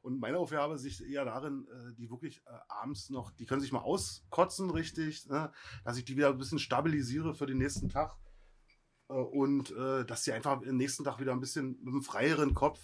Und 0.03 0.21
meine 0.21 0.37
Aufgabe 0.37 0.77
sich 0.77 1.03
eher 1.03 1.25
darin, 1.25 1.67
äh, 1.67 1.95
die 1.95 2.11
wirklich 2.11 2.43
äh, 2.45 2.51
abends 2.69 3.09
noch, 3.09 3.31
die 3.31 3.47
können 3.47 3.63
sich 3.63 3.73
mal 3.73 3.81
auskotzen, 3.81 4.69
richtig, 4.69 5.27
ne? 5.31 5.51
dass 5.83 5.97
ich 5.97 6.05
die 6.05 6.15
wieder 6.19 6.29
ein 6.29 6.37
bisschen 6.37 6.59
stabilisiere 6.59 7.33
für 7.35 7.47
den 7.47 7.57
nächsten 7.57 7.89
Tag. 7.89 8.19
Äh, 9.09 9.13
und 9.15 9.71
äh, 9.73 10.05
dass 10.05 10.25
sie 10.25 10.33
einfach 10.33 10.63
am 10.63 10.77
nächsten 10.77 11.05
Tag 11.05 11.21
wieder 11.21 11.33
ein 11.33 11.41
bisschen 11.41 11.79
mit 11.83 11.89
einem 11.89 12.03
freieren 12.03 12.55
Kopf 12.55 12.81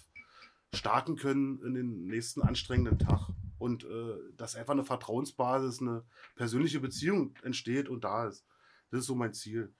starten 0.73 1.15
können 1.15 1.61
in 1.63 1.73
den 1.73 2.07
nächsten 2.07 2.41
anstrengenden 2.41 2.99
Tag. 2.99 3.29
Und 3.57 3.83
äh, 3.83 4.15
dass 4.37 4.55
einfach 4.55 4.73
eine 4.73 4.85
Vertrauensbasis, 4.85 5.81
eine 5.81 6.03
persönliche 6.35 6.79
Beziehung 6.79 7.35
entsteht 7.43 7.89
und 7.89 8.03
da 8.03 8.27
ist. 8.27 8.45
Das 8.89 9.01
ist 9.01 9.05
so 9.05 9.15
mein 9.15 9.33
Ziel. 9.33 9.73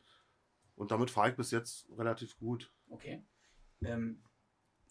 Und 0.75 0.91
damit 0.91 1.09
fahre 1.09 1.29
ich 1.29 1.35
bis 1.35 1.51
jetzt 1.51 1.87
relativ 1.97 2.37
gut. 2.37 2.71
Okay. 2.89 3.23
Ähm, 3.83 4.21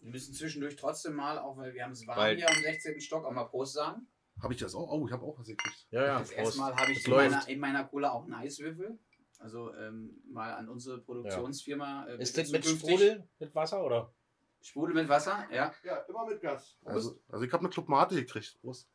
wir 0.01 0.11
müssen 0.11 0.33
zwischendurch 0.33 0.75
trotzdem 0.75 1.13
mal, 1.15 1.37
auch 1.37 1.57
weil 1.57 1.73
wir 1.73 1.83
haben 1.83 1.91
es 1.91 2.05
warm 2.07 2.17
weil 2.17 2.35
hier 2.35 2.49
am 2.49 2.61
16. 2.61 2.99
Stock, 3.01 3.23
auch 3.23 3.31
mal 3.31 3.45
Prost 3.45 3.73
sagen. 3.73 4.07
Habe 4.41 4.53
ich 4.53 4.59
das 4.59 4.73
auch? 4.73 4.89
Oh, 4.91 5.05
ich 5.05 5.13
habe 5.13 5.23
auch 5.23 5.37
was 5.37 5.47
gekriegt. 5.47 5.87
Ja, 5.91 6.05
ja. 6.05 6.19
Das 6.19 6.31
erste 6.31 6.59
Mal 6.59 6.75
habe 6.75 6.91
ich 6.91 7.05
in 7.05 7.11
meiner, 7.11 7.47
in 7.47 7.59
meiner, 7.59 7.83
Cola 7.83 8.11
auch 8.11 8.23
einen 8.23 8.33
Eiswürfel. 8.33 8.97
Also 9.41 9.73
ähm, 9.75 10.21
mal 10.31 10.53
an 10.53 10.69
unsere 10.69 10.99
Produktionsfirma. 10.99 12.05
Äh, 12.07 12.21
ist 12.21 12.37
das 12.37 12.51
mit 12.51 12.65
Sprudel, 12.65 13.27
mit 13.39 13.53
Wasser 13.55 13.83
oder? 13.83 14.13
Sprudel 14.61 14.93
mit 14.93 15.09
Wasser, 15.09 15.47
ja. 15.51 15.73
Ja, 15.83 15.97
immer 16.07 16.25
mit 16.27 16.39
Gas. 16.41 16.77
Also, 16.85 17.19
also 17.29 17.43
ich 17.43 17.51
habe 17.51 17.63
eine 17.63 17.69
Club 17.69 17.89
Mate 17.89 18.15
gekriegt. 18.15 18.57
Prost. 18.61 18.87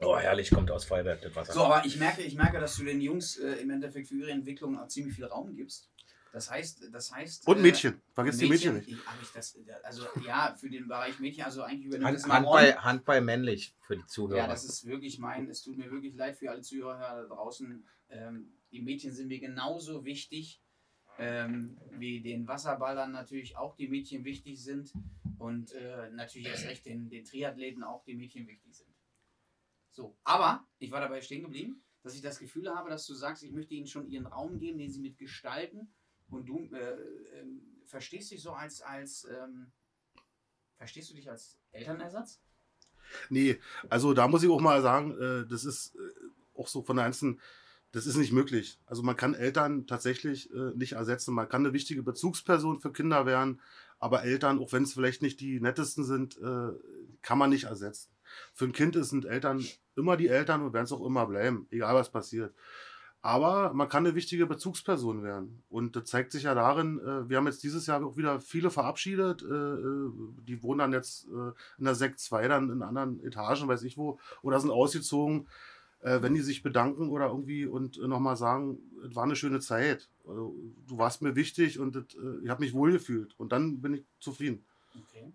Oh, 0.00 0.16
herrlich, 0.16 0.50
kommt 0.50 0.70
aus 0.70 0.84
Feuerwerk 0.84 1.22
das 1.22 1.34
Wasser. 1.34 1.52
So, 1.52 1.64
aber 1.64 1.84
ich 1.84 1.98
merke, 1.98 2.22
ich 2.22 2.36
merke, 2.36 2.60
dass 2.60 2.76
du 2.76 2.84
den 2.84 3.00
Jungs 3.00 3.38
äh, 3.38 3.54
im 3.54 3.70
Endeffekt 3.70 4.08
für 4.08 4.14
ihre 4.14 4.30
Entwicklung 4.30 4.78
auch 4.78 4.88
ziemlich 4.88 5.16
viel 5.16 5.24
Raum 5.24 5.56
gibst. 5.56 5.90
Das 6.36 6.50
heißt, 6.50 6.92
das 6.92 7.12
heißt. 7.12 7.48
Und 7.48 7.56
äh, 7.56 7.62
Mädchen. 7.62 8.02
Vergiss 8.12 8.36
die 8.36 8.46
Mädchen 8.46 8.74
nicht. 8.74 8.88
Ich, 8.88 8.98
ich 9.22 9.32
das, 9.32 9.58
also 9.82 10.04
ja, 10.22 10.54
für 10.54 10.68
den 10.68 10.86
Bereich 10.86 11.18
Mädchen, 11.18 11.44
also 11.44 11.62
eigentlich 11.62 11.86
übernimmt 11.86 12.08
Hand, 12.08 12.16
das 12.18 12.28
Handball, 12.28 12.84
Handball 12.84 13.20
männlich 13.22 13.74
für 13.80 13.96
die 13.96 14.06
Zuhörer. 14.06 14.40
Ja, 14.40 14.46
das 14.46 14.66
ist 14.66 14.84
wirklich 14.84 15.18
mein, 15.18 15.48
es 15.48 15.62
tut 15.62 15.78
mir 15.78 15.90
wirklich 15.90 16.14
leid 16.14 16.36
für 16.36 16.50
alle 16.50 16.60
Zuhörer 16.60 16.98
da 16.98 17.22
draußen. 17.22 17.88
Ähm, 18.10 18.52
die 18.70 18.82
Mädchen 18.82 19.12
sind 19.12 19.28
mir 19.28 19.40
genauso 19.40 20.04
wichtig, 20.04 20.60
ähm, 21.18 21.78
wie 21.92 22.20
den 22.20 22.46
Wasserballern 22.46 23.12
natürlich 23.12 23.56
auch 23.56 23.74
die 23.74 23.88
Mädchen 23.88 24.26
wichtig 24.26 24.62
sind. 24.62 24.92
Und 25.38 25.72
äh, 25.72 26.10
natürlich 26.10 26.48
erst 26.48 26.66
recht 26.66 26.84
den, 26.84 27.08
den 27.08 27.24
Triathleten 27.24 27.82
auch 27.82 28.04
die 28.04 28.14
Mädchen 28.14 28.46
wichtig 28.46 28.76
sind. 28.76 28.94
So, 29.90 30.18
aber 30.22 30.68
ich 30.80 30.90
war 30.90 31.00
dabei 31.00 31.22
stehen 31.22 31.44
geblieben, 31.44 31.82
dass 32.02 32.14
ich 32.14 32.20
das 32.20 32.38
Gefühl 32.38 32.68
habe, 32.68 32.90
dass 32.90 33.06
du 33.06 33.14
sagst, 33.14 33.42
ich 33.42 33.52
möchte 33.52 33.72
ihnen 33.72 33.86
schon 33.86 34.06
ihren 34.10 34.26
Raum 34.26 34.58
geben, 34.58 34.76
den 34.76 34.90
sie 34.90 35.00
mitgestalten 35.00 35.94
und 36.30 36.46
du 36.46 36.68
äh, 36.72 36.78
äh, 36.78 37.46
verstehst 37.84 38.30
dich 38.30 38.42
so 38.42 38.52
als, 38.52 38.82
als 38.82 39.26
ähm, 39.30 39.72
verstehst 40.76 41.10
du 41.10 41.14
dich 41.14 41.30
als 41.30 41.58
Elternersatz? 41.72 42.40
Nee, 43.30 43.60
also 43.88 44.14
da 44.14 44.28
muss 44.28 44.42
ich 44.42 44.50
auch 44.50 44.60
mal 44.60 44.82
sagen, 44.82 45.12
äh, 45.20 45.46
das 45.46 45.64
ist 45.64 45.94
äh, 45.94 46.58
auch 46.58 46.68
so 46.68 46.82
von 46.82 46.96
der 46.96 47.04
ganzen, 47.04 47.40
das 47.92 48.06
ist 48.06 48.16
nicht 48.16 48.32
möglich. 48.32 48.80
Also 48.86 49.02
man 49.02 49.16
kann 49.16 49.34
Eltern 49.34 49.86
tatsächlich 49.86 50.52
äh, 50.52 50.72
nicht 50.74 50.92
ersetzen. 50.92 51.34
Man 51.34 51.48
kann 51.48 51.64
eine 51.64 51.72
wichtige 51.72 52.02
Bezugsperson 52.02 52.80
für 52.80 52.92
Kinder 52.92 53.26
werden, 53.26 53.60
aber 53.98 54.24
Eltern, 54.24 54.58
auch 54.58 54.72
wenn 54.72 54.82
es 54.82 54.92
vielleicht 54.92 55.22
nicht 55.22 55.40
die 55.40 55.60
nettesten 55.60 56.04
sind, 56.04 56.36
äh, 56.38 56.72
kann 57.22 57.38
man 57.38 57.50
nicht 57.50 57.64
ersetzen. 57.64 58.10
Für 58.52 58.66
ein 58.66 58.72
Kind 58.72 58.96
sind 59.06 59.24
Eltern 59.24 59.64
immer 59.94 60.16
die 60.16 60.28
Eltern 60.28 60.62
und 60.62 60.72
werden 60.72 60.84
es 60.84 60.92
auch 60.92 61.04
immer 61.04 61.26
bleiben, 61.26 61.66
egal 61.70 61.94
was 61.94 62.10
passiert. 62.10 62.54
Aber 63.26 63.74
man 63.74 63.88
kann 63.88 64.06
eine 64.06 64.14
wichtige 64.14 64.46
Bezugsperson 64.46 65.24
werden. 65.24 65.60
Und 65.68 65.96
das 65.96 66.04
zeigt 66.04 66.30
sich 66.30 66.44
ja 66.44 66.54
darin, 66.54 67.00
äh, 67.00 67.28
wir 67.28 67.38
haben 67.38 67.48
jetzt 67.48 67.64
dieses 67.64 67.88
Jahr 67.88 68.06
auch 68.06 68.16
wieder 68.16 68.40
viele 68.40 68.70
verabschiedet. 68.70 69.42
Äh, 69.42 69.46
äh 69.46 70.12
die 70.46 70.62
wohnen 70.62 70.78
dann 70.78 70.92
jetzt 70.92 71.24
in 71.24 71.84
der 71.84 71.96
Sekt 71.96 72.20
2 72.20 72.46
dann 72.46 72.70
in 72.70 72.82
anderen 72.82 73.18
Etagen, 73.24 73.66
weiß 73.66 73.82
ich 73.82 73.98
wo, 73.98 74.20
oder 74.42 74.60
sind 74.60 74.70
ausgezogen. 74.70 75.48
Wenn 76.02 76.34
die 76.34 76.40
sich 76.40 76.62
bedanken 76.62 77.08
oder 77.08 77.26
irgendwie 77.26 77.66
und 77.66 77.98
äh, 77.98 78.06
nochmal 78.06 78.36
sagen, 78.36 78.78
es 79.04 79.16
war 79.16 79.24
eine 79.24 79.34
schöne 79.34 79.58
Zeit. 79.58 80.08
Also, 80.24 80.54
du 80.86 80.98
warst 80.98 81.20
mir 81.20 81.34
wichtig 81.34 81.80
und 81.80 81.96
ich 82.44 82.48
habe 82.48 82.62
mich 82.62 82.74
wohlgefühlt. 82.74 83.34
Und 83.40 83.50
dann 83.50 83.80
bin 83.80 83.94
ich 83.94 84.04
zufrieden. 84.20 84.64
Okay. 84.94 85.32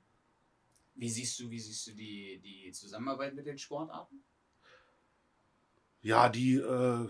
Wie 0.95 1.09
siehst 1.09 1.39
du, 1.41 1.49
wie 1.49 1.59
siehst 1.59 1.87
du 1.87 1.91
die, 1.91 2.39
die 2.39 2.71
Zusammenarbeit 2.71 3.35
mit 3.35 3.47
den 3.47 3.57
Sportarten? 3.57 4.23
Ja, 6.03 6.29
die 6.29 6.55
äh, 6.55 7.07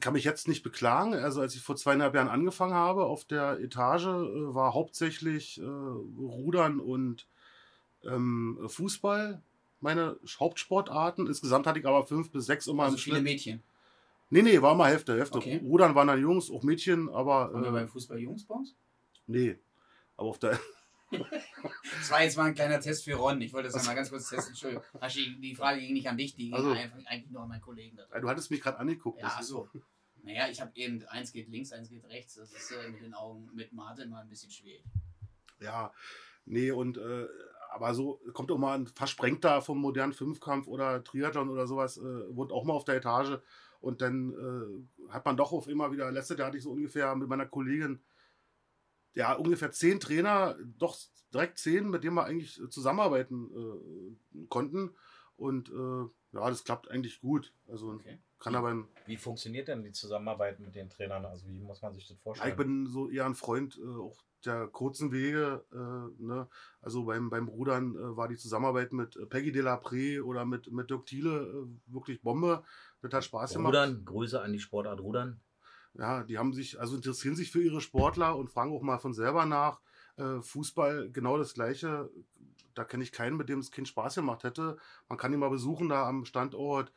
kann 0.00 0.12
mich 0.12 0.24
jetzt 0.24 0.46
nicht 0.46 0.62
beklagen. 0.62 1.14
Also 1.14 1.40
als 1.40 1.54
ich 1.54 1.62
vor 1.62 1.76
zweieinhalb 1.76 2.14
Jahren 2.14 2.28
angefangen 2.28 2.74
habe 2.74 3.04
auf 3.04 3.24
der 3.24 3.58
Etage, 3.60 4.04
äh, 4.04 4.54
war 4.54 4.74
hauptsächlich 4.74 5.58
äh, 5.58 5.64
Rudern 5.64 6.80
und 6.80 7.26
ähm, 8.04 8.58
Fußball 8.66 9.42
meine 9.80 10.18
Hauptsportarten. 10.38 11.26
Insgesamt 11.26 11.66
hatte 11.66 11.80
ich 11.80 11.86
aber 11.86 12.04
fünf 12.04 12.30
bis 12.30 12.44
sechs 12.44 12.66
immer 12.66 12.84
also 12.84 12.96
im 12.96 13.00
viele 13.00 13.16
Schnitt. 13.16 13.24
Mädchen? 13.24 13.62
Nee, 14.28 14.42
nee, 14.42 14.60
war 14.60 14.74
mal 14.74 14.90
Hälfte, 14.90 15.16
Hälfte. 15.16 15.38
Okay. 15.38 15.60
Rudern 15.64 15.94
waren 15.94 16.08
dann 16.08 16.20
Jungs, 16.20 16.50
auch 16.50 16.62
Mädchen, 16.62 17.08
aber... 17.08 17.52
Waren 17.52 17.64
wir 17.64 17.72
beim 17.72 17.88
Fußball 17.88 18.18
Jungs 18.18 18.44
bei 18.44 18.54
uns? 18.54 18.76
Nee, 19.26 19.58
aber 20.16 20.28
auf 20.28 20.38
der... 20.38 20.60
Das 21.10 22.10
war 22.10 22.22
jetzt 22.22 22.36
mal 22.36 22.44
ein 22.44 22.54
kleiner 22.54 22.80
Test 22.80 23.04
für 23.04 23.14
Ron. 23.14 23.40
Ich 23.40 23.52
wollte 23.52 23.70
das 23.70 23.86
mal 23.86 23.94
ganz 23.94 24.10
kurz 24.10 24.28
testen. 24.28 24.52
Entschuldigung. 24.52 24.84
Die 25.42 25.54
Frage 25.54 25.80
ging 25.80 25.92
nicht 25.92 26.08
an 26.08 26.16
dich, 26.16 26.34
die 26.34 26.44
ging 26.50 26.54
also, 26.54 26.70
eigentlich 26.70 27.30
nur 27.30 27.42
an 27.42 27.48
meinen 27.48 27.60
Kollegen. 27.60 27.98
Du 28.20 28.28
hattest 28.28 28.50
mich 28.50 28.60
gerade 28.60 28.78
angeguckt. 28.78 29.20
Ja, 29.20 29.42
so. 29.42 29.68
Naja, 30.22 30.48
ich 30.48 30.60
habe 30.60 30.70
eben, 30.74 31.02
eins 31.08 31.32
geht 31.32 31.48
links, 31.48 31.72
eins 31.72 31.88
geht 31.88 32.04
rechts. 32.04 32.34
Das 32.34 32.52
ist 32.52 32.72
äh, 32.72 32.90
mit 32.90 33.02
den 33.02 33.14
Augen 33.14 33.48
mit 33.54 33.72
Martin 33.72 34.10
mal 34.10 34.20
ein 34.20 34.28
bisschen 34.28 34.50
schwierig. 34.50 34.84
Ja, 35.60 35.92
nee, 36.44 36.70
und 36.70 36.98
äh, 36.98 37.26
aber 37.70 37.94
so 37.94 38.20
kommt 38.32 38.50
auch 38.50 38.58
mal 38.58 38.78
ein 38.78 38.86
Versprengter 38.86 39.62
vom 39.62 39.78
modernen 39.78 40.12
Fünfkampf 40.12 40.66
oder 40.66 41.02
Triathlon 41.04 41.48
oder 41.48 41.66
sowas, 41.66 41.96
äh, 41.96 42.36
wohnt 42.36 42.52
auch 42.52 42.64
mal 42.64 42.74
auf 42.74 42.84
der 42.84 42.96
Etage. 42.96 43.38
Und 43.80 44.02
dann 44.02 44.32
äh, 44.32 45.10
hat 45.12 45.24
man 45.24 45.36
doch 45.36 45.52
auf 45.52 45.68
immer 45.68 45.90
wieder, 45.90 46.10
letztes 46.12 46.36
Jahr 46.36 46.48
hatte 46.48 46.58
ich 46.58 46.64
so 46.64 46.72
ungefähr 46.72 47.14
mit 47.16 47.28
meiner 47.28 47.46
Kollegin, 47.46 48.02
ja, 49.14 49.34
ungefähr 49.34 49.72
zehn 49.72 50.00
Trainer, 50.00 50.56
doch 50.78 50.98
direkt 51.32 51.58
zehn, 51.58 51.88
mit 51.88 52.04
denen 52.04 52.14
wir 52.16 52.24
eigentlich 52.24 52.60
zusammenarbeiten 52.70 53.50
äh, 53.54 54.46
konnten. 54.48 54.90
Und 55.36 55.70
äh, 55.70 56.08
ja, 56.36 56.48
das 56.48 56.64
klappt 56.64 56.90
eigentlich 56.90 57.20
gut. 57.20 57.54
Also 57.66 57.92
Okay. 57.92 58.18
kann 58.38 58.54
aber 58.54 58.86
Wie 59.06 59.16
funktioniert 59.16 59.68
denn 59.68 59.82
die 59.82 59.92
Zusammenarbeit 59.92 60.60
mit 60.60 60.74
den 60.74 60.90
Trainern? 60.90 61.24
Also 61.24 61.46
wie 61.48 61.58
muss 61.60 61.82
man 61.82 61.94
sich 61.94 62.06
das 62.06 62.16
Ja, 62.16 62.22
vorstellen? 62.22 62.50
ich 62.50 62.56
bin 62.56 62.86
so 62.86 63.08
eher 63.08 63.26
ein 63.26 63.34
Freund 63.34 63.78
äh, 63.78 63.86
auch 63.86 64.22
der 64.44 64.68
kurzen 64.68 65.12
Wege. 65.12 65.64
Äh, 65.72 66.22
ne? 66.22 66.48
Also 66.80 67.04
beim, 67.04 67.30
beim 67.30 67.48
Rudern 67.48 67.94
äh, 67.94 68.16
war 68.16 68.28
die 68.28 68.36
Zusammenarbeit 68.36 68.92
mit 68.92 69.16
äh, 69.16 69.26
Peggy 69.26 69.50
Delapré 69.50 70.22
oder 70.22 70.44
mit, 70.44 70.70
mit 70.70 70.90
Dirk 70.90 71.06
Thiele 71.06 71.42
äh, 71.42 71.92
wirklich 71.92 72.22
Bombe. 72.22 72.64
Das 73.02 73.12
hat 73.12 73.24
Spaß 73.24 73.54
gemacht. 73.54 73.70
Rudern, 73.70 74.04
Grüße 74.04 74.40
an 74.40 74.52
die 74.52 74.60
Sportart 74.60 75.00
Rudern. 75.00 75.40
Ja, 75.94 76.22
die 76.22 76.38
haben 76.38 76.52
sich, 76.52 76.78
also 76.78 76.96
interessieren 76.96 77.36
sich 77.36 77.50
für 77.50 77.62
ihre 77.62 77.80
Sportler 77.80 78.36
und 78.36 78.50
fragen 78.50 78.72
auch 78.72 78.82
mal 78.82 78.98
von 78.98 79.12
selber 79.12 79.46
nach. 79.46 79.80
Äh, 80.16 80.40
Fußball 80.40 81.10
genau 81.10 81.36
das 81.36 81.54
Gleiche. 81.54 82.10
Da 82.74 82.84
kenne 82.84 83.02
ich 83.02 83.12
keinen, 83.12 83.36
mit 83.36 83.48
dem 83.48 83.58
es 83.58 83.70
keinen 83.70 83.86
Spaß 83.86 84.14
gemacht 84.14 84.44
hätte. 84.44 84.76
Man 85.08 85.18
kann 85.18 85.32
ihn 85.32 85.40
mal 85.40 85.50
besuchen 85.50 85.88
da 85.88 86.08
am 86.08 86.24
Standort, 86.24 86.92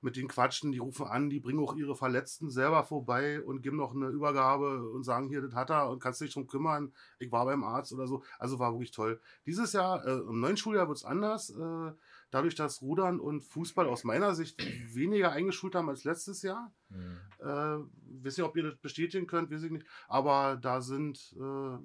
mit 0.00 0.16
denen 0.16 0.28
quatschen, 0.28 0.72
die 0.72 0.78
rufen 0.78 1.06
an, 1.06 1.28
die 1.28 1.40
bringen 1.40 1.60
auch 1.60 1.74
ihre 1.74 1.96
Verletzten 1.96 2.50
selber 2.50 2.84
vorbei 2.84 3.42
und 3.42 3.62
geben 3.62 3.76
noch 3.76 3.94
eine 3.94 4.08
Übergabe 4.08 4.88
und 4.90 5.02
sagen, 5.02 5.28
hier, 5.28 5.42
das 5.42 5.54
hat 5.54 5.70
er 5.70 5.90
und 5.90 6.00
kannst 6.00 6.20
dich 6.20 6.32
drum 6.32 6.46
kümmern. 6.46 6.92
Ich 7.18 7.32
war 7.32 7.44
beim 7.44 7.64
Arzt 7.64 7.92
oder 7.92 8.06
so. 8.06 8.22
Also 8.38 8.58
war 8.58 8.72
wirklich 8.72 8.92
toll. 8.92 9.20
Dieses 9.44 9.72
Jahr, 9.72 10.06
äh, 10.06 10.18
im 10.18 10.40
neuen 10.40 10.56
Schuljahr 10.56 10.88
wird 10.88 10.98
es 10.98 11.04
anders. 11.04 11.50
Äh, 11.50 11.92
dadurch, 12.30 12.54
dass 12.54 12.82
Rudern 12.82 13.20
und 13.20 13.40
Fußball 13.40 13.86
aus 13.86 14.04
meiner 14.04 14.34
Sicht 14.34 14.60
weniger 14.94 15.32
eingeschult 15.32 15.74
haben 15.74 15.88
als 15.88 16.04
letztes 16.04 16.42
Jahr. 16.42 16.72
Hm. 16.90 17.18
Äh, 17.40 18.24
weiß 18.24 18.36
nicht, 18.36 18.46
ob 18.46 18.56
ihr 18.56 18.64
das 18.64 18.76
bestätigen 18.76 19.26
könnt, 19.26 19.50
weiß 19.50 19.62
ich 19.62 19.70
nicht. 19.70 19.86
Aber 20.08 20.56
da 20.56 20.80
sind 20.80 21.34
äh, 21.38 21.78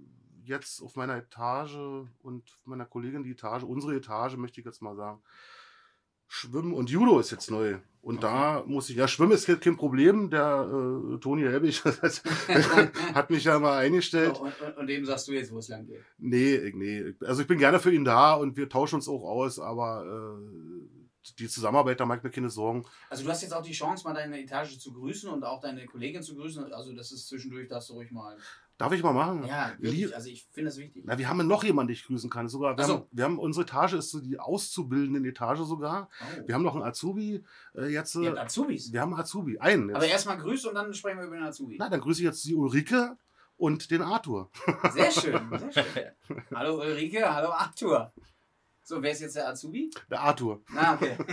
jetzt 0.44 0.82
auf 0.82 0.96
meiner 0.96 1.18
Etage 1.18 1.76
und 2.22 2.60
meiner 2.66 2.86
Kollegin 2.86 3.24
die 3.24 3.32
Etage, 3.32 3.64
unsere 3.64 3.96
Etage, 3.96 4.38
möchte 4.38 4.60
ich 4.60 4.66
jetzt 4.66 4.82
mal 4.82 4.96
sagen. 4.96 5.22
Schwimmen 6.36 6.74
und 6.74 6.90
Judo 6.90 7.20
ist 7.20 7.30
jetzt 7.30 7.52
neu. 7.52 7.78
Und 8.02 8.24
da 8.24 8.64
muss 8.66 8.90
ich, 8.90 8.96
ja, 8.96 9.08
Schwimmen 9.08 9.34
ist 9.34 9.46
kein 9.62 9.78
Problem. 9.78 10.32
Der 10.32 10.68
äh, 10.68 11.20
Toni 11.20 11.44
Helbig 11.44 11.84
hat 13.14 13.30
mich 13.30 13.44
ja 13.44 13.60
mal 13.60 13.78
eingestellt. 13.78 14.40
Und, 14.40 14.60
und, 14.60 14.78
und 14.78 14.88
dem 14.88 15.06
sagst 15.06 15.28
du 15.28 15.34
jetzt, 15.34 15.52
wo 15.54 15.60
es 15.60 15.68
lang 15.68 15.86
geht. 15.86 16.04
Nee, 16.18 16.74
nee. 16.74 17.14
Also 17.24 17.44
ich 17.44 17.48
bin 17.48 17.60
gerne 17.60 17.80
für 17.80 17.94
ihn 17.94 18.04
da 18.04 18.34
und 18.34 18.58
wir 18.58 18.68
tauschen 18.68 18.96
uns 18.96 19.08
auch 19.08 19.24
aus, 19.24 19.60
aber 19.60 20.40
äh, 20.42 21.32
die 21.38 21.48
Zusammenarbeit, 21.48 22.00
da 22.00 22.06
mache 22.08 22.18
ich 22.18 22.24
mir 22.24 22.32
keine 22.32 22.50
Sorgen. 22.50 22.84
Also 23.12 23.24
du 23.24 23.30
hast 23.30 23.44
jetzt 23.44 23.54
auch 23.54 23.64
die 23.64 23.72
Chance, 23.72 24.04
mal 24.04 24.16
deine 24.16 24.42
Etage 24.42 24.80
zu 24.80 24.92
grüßen 24.92 25.30
und 25.30 25.44
auch 25.44 25.62
deine 25.62 25.86
Kollegin 25.86 26.24
zu 26.24 26.36
grüßen. 26.36 26.74
Also 26.74 26.94
das 26.94 27.12
ist 27.12 27.28
zwischendurch, 27.28 27.68
darfst 27.68 27.90
du 27.90 27.94
ruhig 27.94 28.12
mal. 28.12 28.36
Darf 28.84 28.92
ich 28.92 29.02
mal 29.02 29.14
machen? 29.14 29.46
Ja, 29.46 29.72
wirklich. 29.80 30.14
Also 30.14 30.28
ich 30.28 30.46
finde 30.52 30.70
das 30.70 30.78
wichtig. 30.78 31.04
Na, 31.06 31.18
wir 31.18 31.30
haben 31.30 31.48
noch 31.48 31.64
jemanden, 31.64 31.88
den 31.88 31.94
ich 31.94 32.06
grüßen 32.06 32.30
kann. 32.30 32.50
Sogar, 32.50 32.78
wir, 32.78 32.84
so. 32.84 32.94
haben, 32.96 33.06
wir 33.12 33.24
haben 33.24 33.40
unsere 33.40 33.64
Etage 33.64 33.94
ist 33.94 34.12
so 34.12 34.20
die 34.20 34.38
auszubildenden 34.38 35.24
Etage 35.24 35.60
sogar. 35.60 36.10
Oh. 36.20 36.48
Wir 36.48 36.54
haben 36.54 36.64
noch 36.64 36.76
einen 36.76 36.84
Azubi 36.84 37.46
äh, 37.78 37.86
jetzt. 37.86 38.14
Ihr 38.16 38.24
Äh, 38.24 38.28
habt 38.32 38.40
Azubis. 38.40 38.92
wir 38.92 39.00
haben 39.00 39.14
einen 39.14 39.22
Azubi, 39.22 39.58
einen. 39.58 39.88
Jetzt. 39.88 39.96
Aber 39.96 40.06
erstmal 40.06 40.38
grüß 40.38 40.66
und 40.66 40.76
dann 40.76 40.94
sprechen 40.94 41.18
wir 41.20 41.28
über 41.28 41.38
den 41.38 41.46
Azubi. 41.46 41.78
Na, 41.80 41.88
dann 41.88 42.02
grüße 42.02 42.20
ich 42.20 42.26
jetzt 42.26 42.44
die 42.44 42.56
Ulrike 42.56 43.18
und 43.56 43.90
den 43.90 44.02
Arthur. 44.02 44.52
Sehr 44.92 45.12
schön, 45.12 45.50
sehr 45.72 45.84
schön. 45.86 46.44
Hallo 46.54 46.82
Ulrike, 46.82 47.34
hallo 47.34 47.52
Arthur. 47.52 48.12
So, 48.84 49.02
wer 49.02 49.12
ist 49.12 49.22
jetzt 49.22 49.38
der 49.38 49.48
Azubi? 49.48 49.92
Der 50.12 50.20
Arthur. 50.20 50.62
Na, 50.74 50.96
okay. 50.96 51.16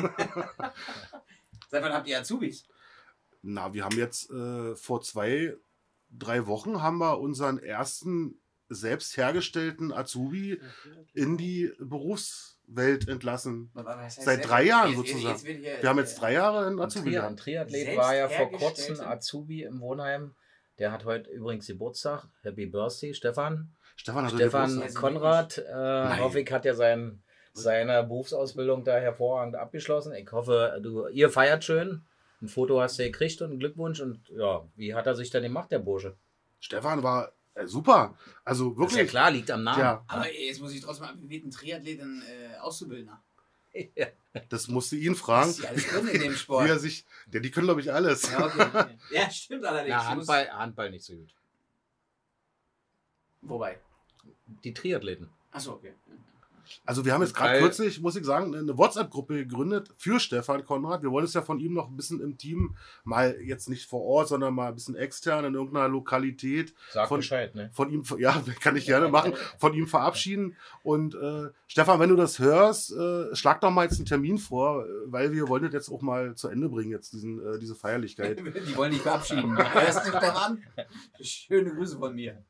Seit 1.68 1.82
wann 1.82 1.92
habt 1.92 2.06
ihr 2.06 2.20
Azubis? 2.20 2.64
Na, 3.42 3.74
wir 3.74 3.84
haben 3.84 3.96
jetzt 3.96 4.30
äh, 4.30 4.76
vor 4.76 5.02
zwei, 5.02 5.56
drei 6.10 6.46
Wochen 6.46 6.82
haben 6.82 6.98
wir 6.98 7.20
unseren 7.20 7.58
ersten 7.58 8.40
selbst 8.68 9.16
hergestellten 9.16 9.92
Azubi 9.92 10.60
in 11.12 11.36
die 11.36 11.72
Berufswelt 11.80 13.08
entlassen. 13.08 13.72
Heißt 13.76 14.22
Seit 14.22 14.48
drei 14.48 14.64
Jahren 14.64 14.94
sozusagen. 14.94 15.44
Wir 15.44 15.88
haben 15.88 15.98
jetzt 15.98 16.20
drei 16.20 16.34
Jahre 16.34 16.66
einen 16.66 16.78
Ein, 16.78 16.84
Azubi 16.84 17.18
ein. 17.18 17.36
Triathlet 17.36 17.84
Selbst 17.84 17.98
war 17.98 18.14
ja 18.14 18.28
vor 18.28 18.52
kurzem 18.52 19.00
Azubi 19.00 19.64
im 19.64 19.80
Wohnheim. 19.80 20.34
Der 20.78 20.92
hat 20.92 21.04
heute 21.04 21.28
übrigens 21.30 21.66
Geburtstag. 21.66 22.28
Happy 22.42 22.66
Birthday, 22.66 23.12
Stefan. 23.12 23.74
Stefan 23.96 24.24
hat 24.24 24.32
Stefan. 24.32 24.94
Konrad 24.94 25.58
äh, 25.58 26.18
hoffe 26.18 26.40
ich, 26.40 26.50
hat 26.50 26.64
ja 26.64 26.74
sein, 26.74 27.22
seine 27.52 28.02
Berufsausbildung 28.04 28.84
da 28.84 28.96
hervorragend 28.96 29.56
abgeschlossen. 29.56 30.14
Ich 30.14 30.30
hoffe, 30.32 30.80
du, 30.82 31.08
ihr 31.08 31.28
feiert 31.28 31.64
schön. 31.64 32.06
Ein 32.42 32.48
Foto 32.48 32.80
hast 32.80 32.98
du 32.98 33.04
gekriegt 33.04 33.40
und 33.42 33.50
einen 33.50 33.58
Glückwunsch. 33.60 34.00
Und 34.00 34.28
ja, 34.30 34.66
wie 34.76 34.94
hat 34.94 35.06
er 35.06 35.14
sich 35.14 35.30
denn 35.30 35.42
gemacht, 35.42 35.70
der 35.70 35.78
Bursche? 35.78 36.16
Stefan 36.58 37.02
war 37.02 37.32
äh, 37.54 37.66
super. 37.66 38.16
Also 38.44 38.70
Ist 38.70 38.76
ja 38.76 38.80
wirklich. 38.80 39.08
klar, 39.10 39.30
liegt 39.30 39.50
am 39.50 39.62
Namen. 39.62 39.80
Ja, 39.80 40.04
Aber 40.06 40.32
jetzt 40.32 40.60
muss 40.60 40.72
ich 40.72 40.80
trotzdem 40.80 41.06
mal, 41.06 41.14
wie 41.20 41.28
wird 41.28 41.44
ein 41.44 41.50
Triathlet 41.50 42.00
ein 42.00 42.22
äh, 42.22 42.56
Auszubildender? 42.58 43.22
Ja. 43.94 44.08
das 44.48 44.66
musste 44.66 44.96
ihn 44.96 45.14
fragen. 45.14 45.50
ist 45.50 45.60
hier 45.60 45.68
alles 45.68 45.86
drin 45.88 46.08
in 46.08 46.20
dem 46.22 46.32
Wie 46.32 46.36
Sport? 46.36 46.68
er 46.68 46.78
sich, 46.80 47.04
ja, 47.32 47.38
die 47.38 47.50
können 47.52 47.66
glaube 47.66 47.80
ich 47.80 47.92
alles. 47.92 48.30
Ja, 48.30 48.46
okay, 48.46 48.96
ja, 49.12 49.30
stimmt 49.30 49.64
allerdings. 49.64 49.96
Na, 49.96 50.06
Handball, 50.06 50.50
Handball 50.50 50.90
nicht 50.90 51.04
so 51.04 51.14
gut. 51.14 51.32
Wobei? 53.42 53.78
Die 54.64 54.74
Triathleten. 54.74 55.28
Achso, 55.52 55.72
okay. 55.74 55.94
Also 56.84 57.04
wir 57.04 57.12
haben 57.12 57.22
jetzt 57.22 57.34
gerade 57.34 57.58
kürzlich, 57.58 58.00
muss 58.00 58.16
ich 58.16 58.24
sagen, 58.24 58.54
eine 58.54 58.76
WhatsApp-Gruppe 58.76 59.34
gegründet 59.36 59.92
für 59.96 60.20
Stefan 60.20 60.64
Konrad. 60.64 61.02
Wir 61.02 61.10
wollen 61.10 61.24
es 61.24 61.34
ja 61.34 61.42
von 61.42 61.58
ihm 61.60 61.74
noch 61.74 61.88
ein 61.88 61.96
bisschen 61.96 62.20
im 62.20 62.38
Team, 62.38 62.76
mal 63.04 63.36
jetzt 63.42 63.68
nicht 63.68 63.88
vor 63.88 64.02
Ort, 64.02 64.28
sondern 64.28 64.54
mal 64.54 64.68
ein 64.68 64.74
bisschen 64.74 64.96
extern 64.96 65.44
in 65.44 65.54
irgendeiner 65.54 65.88
Lokalität 65.88 66.74
Sag 66.90 67.08
Von- 67.08 67.20
Bescheid, 67.20 67.54
ne? 67.54 67.70
von 67.72 67.90
ihm, 67.90 68.02
ja, 68.18 68.42
kann 68.60 68.76
ich 68.76 68.86
gerne 68.86 69.08
machen, 69.08 69.34
von 69.58 69.74
ihm 69.74 69.86
verabschieden. 69.86 70.56
Und 70.82 71.14
äh, 71.14 71.48
Stefan, 71.66 72.00
wenn 72.00 72.10
du 72.10 72.16
das 72.16 72.38
hörst, 72.38 72.92
äh, 72.92 73.34
schlag 73.34 73.60
doch 73.60 73.70
mal 73.70 73.84
jetzt 73.84 73.96
einen 73.96 74.06
Termin 74.06 74.38
vor, 74.38 74.84
weil 75.06 75.32
wir 75.32 75.48
wollen 75.48 75.64
das 75.64 75.72
jetzt 75.72 75.90
auch 75.90 76.02
mal 76.02 76.34
zu 76.34 76.48
Ende 76.48 76.68
bringen, 76.68 76.90
jetzt 76.90 77.12
diesen, 77.12 77.38
äh, 77.38 77.58
diese 77.58 77.74
Feierlichkeit. 77.74 78.38
Die 78.68 78.76
wollen 78.76 78.92
dich 78.92 79.02
verabschieden. 79.02 79.56
Hörst 79.56 80.06
du 80.06 80.10
daran? 80.12 80.62
Schöne 81.20 81.74
Grüße 81.74 81.98
von 81.98 82.14
mir. 82.14 82.42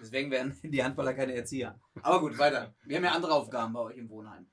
Deswegen 0.00 0.30
werden 0.30 0.56
die 0.62 0.82
Handballer 0.84 1.14
keine 1.14 1.34
Erzieher. 1.34 1.78
Aber 2.02 2.20
gut, 2.20 2.38
weiter. 2.38 2.74
Wir 2.84 2.96
haben 2.96 3.04
ja 3.04 3.12
andere 3.12 3.32
Aufgaben 3.32 3.72
bei 3.72 3.80
euch 3.80 3.96
im 3.96 4.08
Wohnheim. 4.10 4.46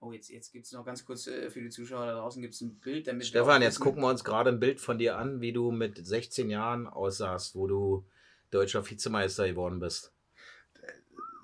Oh, 0.00 0.12
jetzt, 0.12 0.28
jetzt 0.28 0.52
gibt 0.52 0.66
es 0.66 0.72
noch 0.72 0.84
ganz 0.84 1.04
kurz 1.04 1.26
äh, 1.26 1.50
für 1.50 1.60
die 1.60 1.70
Zuschauer 1.70 2.06
da 2.06 2.12
draußen 2.14 2.40
gibt's 2.42 2.60
ein 2.60 2.78
Bild. 2.80 3.06
Damit 3.06 3.26
Stefan, 3.26 3.62
jetzt 3.62 3.80
gucken 3.80 4.02
wir 4.02 4.08
uns 4.08 4.24
gerade 4.24 4.50
ein 4.50 4.60
Bild 4.60 4.80
von 4.80 4.98
dir 4.98 5.16
an, 5.18 5.40
wie 5.40 5.52
du 5.52 5.70
mit 5.70 6.04
16 6.06 6.50
Jahren 6.50 6.86
aussahst, 6.86 7.54
wo 7.54 7.66
du 7.66 8.06
deutscher 8.50 8.88
Vizemeister 8.88 9.48
geworden 9.48 9.80
bist. 9.80 10.12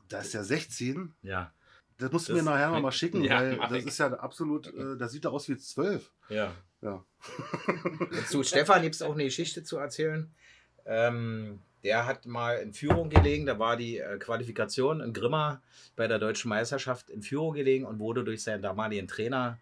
Da 0.09 0.21
ist 0.21 0.35
ja 0.35 0.45
16. 0.45 1.15
Ja, 1.23 1.53
Das 1.99 2.13
musst 2.13 2.29
du 2.29 2.35
Das- 2.35 2.43
mir 2.45 2.51
nachher 2.51 2.71
noch 2.71 2.81
mal 2.81 2.93
schicken, 2.93 3.25
Ja, 3.25 3.41
weil 3.41 3.57
das 3.57 3.73
ich. 3.79 3.87
ist 3.87 3.99
ja 3.99 4.13
absolut, 4.13 4.67
äh, 4.75 4.97
das 4.99 5.13
sieht 5.13 5.25
da 5.25 5.31
aus 5.31 5.49
wie 5.49 5.57
12. 5.57 6.11
ja. 6.29 6.53
Ja. 6.83 7.05
Zu 8.29 8.43
Stefan 8.43 8.83
gibt 8.83 8.97
es 8.97 9.03
auch 9.03 9.15
eine 9.15 9.23
Geschichte 9.25 9.63
zu 9.63 9.77
erzählen. 9.77 10.35
Ähm, 10.85 11.61
der 11.83 12.07
hat 12.07 12.27
mal 12.27 12.59
in 12.59 12.73
Führung 12.73 13.11
gelegen, 13.11 13.47
da 13.47 13.59
war 13.59 13.77
die 13.77 13.99
äh, 13.99 14.19
Qualifikation 14.19 15.01
in 15.01 15.13
Grimma 15.13 15.63
bei 15.97 16.07
der 16.07 16.19
deutschen 16.19 16.49
Meisterschaft 16.49 17.11
in 17.11 17.23
Führung 17.23 17.55
gelegen 17.55 17.85
und 17.85 17.99
wurde 17.99 18.25
durch 18.25 18.43
seinen 18.43 18.63
damaligen 18.63 19.09
Trainer 19.09 19.59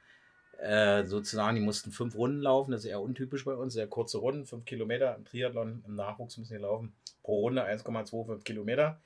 äh, 0.58 1.04
sozusagen, 1.04 1.54
die 1.54 1.62
mussten 1.62 1.90
fünf 1.90 2.14
Runden 2.14 2.42
laufen, 2.42 2.72
das 2.72 2.84
ist 2.84 2.90
eher 2.90 3.00
untypisch 3.00 3.44
bei 3.44 3.54
uns, 3.54 3.72
sehr 3.72 3.86
kurze 3.86 4.18
Runden, 4.18 4.44
fünf 4.44 4.66
Kilometer 4.66 5.16
im 5.16 5.24
Triathlon, 5.24 5.82
im 5.86 5.96
Nachwuchs 5.96 6.36
müssen 6.36 6.52
die 6.52 6.60
laufen, 6.60 6.92
pro 7.22 7.40
Runde 7.40 7.64
1,25 7.64 8.44
Kilometer. 8.44 9.00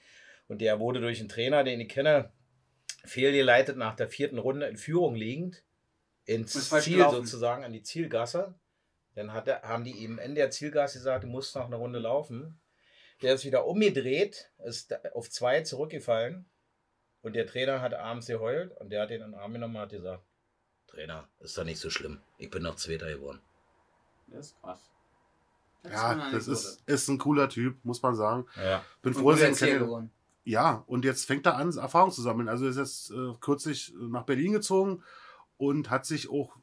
Und 0.48 0.61
der 0.61 0.81
wurde 0.81 1.00
durch 1.00 1.20
einen 1.20 1.29
Trainer, 1.29 1.64
den 1.64 1.81
ich 1.81 1.88
kenne, 1.88 2.31
fehlgeleitet 3.05 3.77
nach 3.77 3.94
der 3.94 4.09
vierten 4.09 4.38
Runde 4.38 4.66
in 4.66 4.77
Führung 4.77 5.14
liegend 5.14 5.62
ins 6.24 6.53
Ziel 6.53 6.96
gelaufen. 6.96 7.16
sozusagen 7.16 7.64
an 7.64 7.72
die 7.72 7.83
Zielgasse. 7.83 8.55
Dann 9.14 9.33
hat 9.33 9.46
er, 9.46 9.62
haben 9.62 9.85
die 9.85 9.92
ihm 9.92 10.18
in 10.18 10.35
der 10.35 10.50
Zielgasse 10.50 10.98
gesagt, 10.98 11.24
du 11.24 11.29
musst 11.29 11.55
noch 11.55 11.66
eine 11.66 11.77
Runde 11.77 11.98
laufen. 11.98 12.59
Der 13.22 13.35
ist 13.35 13.44
wieder 13.44 13.66
umgedreht, 13.66 14.50
ist 14.64 14.92
auf 15.14 15.31
zwei 15.31 15.62
zurückgefallen 15.62 16.46
und 17.22 17.35
der 17.35 17.46
Trainer 17.46 17.81
hat 17.81 17.94
abends 17.94 18.27
geheult 18.27 18.77
und 18.81 18.90
der 18.90 19.03
hat 19.03 19.11
ihn 19.11 19.22
in 19.22 19.33
den 19.33 19.35
Arm 19.35 19.53
genommen 19.53 19.77
und 19.77 19.83
hat 19.83 19.90
gesagt, 19.90 20.22
Trainer, 20.87 21.29
ist 21.40 21.57
doch 21.57 21.64
nicht 21.64 21.81
so 21.81 21.90
schlimm. 21.90 22.20
Ich 22.38 22.50
bin 22.50 22.62
noch 22.62 22.77
Zweiter 22.77 23.09
geworden. 23.09 23.40
Das 24.29 24.46
ist 24.46 24.61
krass. 24.61 24.90
Das 25.83 25.92
Ja, 25.92 26.31
das 26.31 26.48
ist, 26.48 26.83
ist 26.87 27.09
ein 27.09 27.18
cooler 27.18 27.48
Typ, 27.48 27.85
muss 27.85 28.03
man 28.03 28.14
sagen. 28.14 28.46
Ja. 28.57 28.85
Bin 29.03 29.14
Und 29.14 29.20
froh, 29.20 29.33
dass 29.33 29.40
ich 29.40 29.48
ihn 29.48 29.79
kenne. 29.79 30.11
Ja, 30.44 30.85
und 30.87 31.05
jetzt 31.05 31.24
fängt 31.27 31.46
er 31.46 31.57
an, 31.57 31.77
Erfahrung 31.77 32.11
zu 32.11 32.22
sammeln. 32.22 32.48
Also 32.48 32.64
er 32.64 32.70
ist 32.70 32.77
jetzt 32.77 33.11
äh, 33.11 33.33
kürzlich 33.40 33.92
nach 33.96 34.24
Berlin 34.24 34.53
gezogen 34.53 35.03
und 35.57 35.90
hat 35.90 36.05
sich 36.05 36.31
auch 36.31 36.55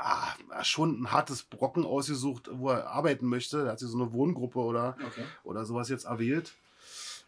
ah, 0.00 0.64
schon 0.64 1.02
ein 1.02 1.12
hartes 1.12 1.42
Brocken 1.42 1.84
ausgesucht, 1.84 2.48
wo 2.52 2.70
er 2.70 2.88
arbeiten 2.88 3.26
möchte. 3.26 3.64
Er 3.66 3.72
hat 3.72 3.78
sich 3.78 3.88
so 3.88 3.98
eine 4.00 4.12
Wohngruppe 4.12 4.58
oder, 4.58 4.96
Okay. 5.06 5.24
oder 5.44 5.64
sowas 5.64 5.88
jetzt 5.88 6.04
erwählt. 6.04 6.54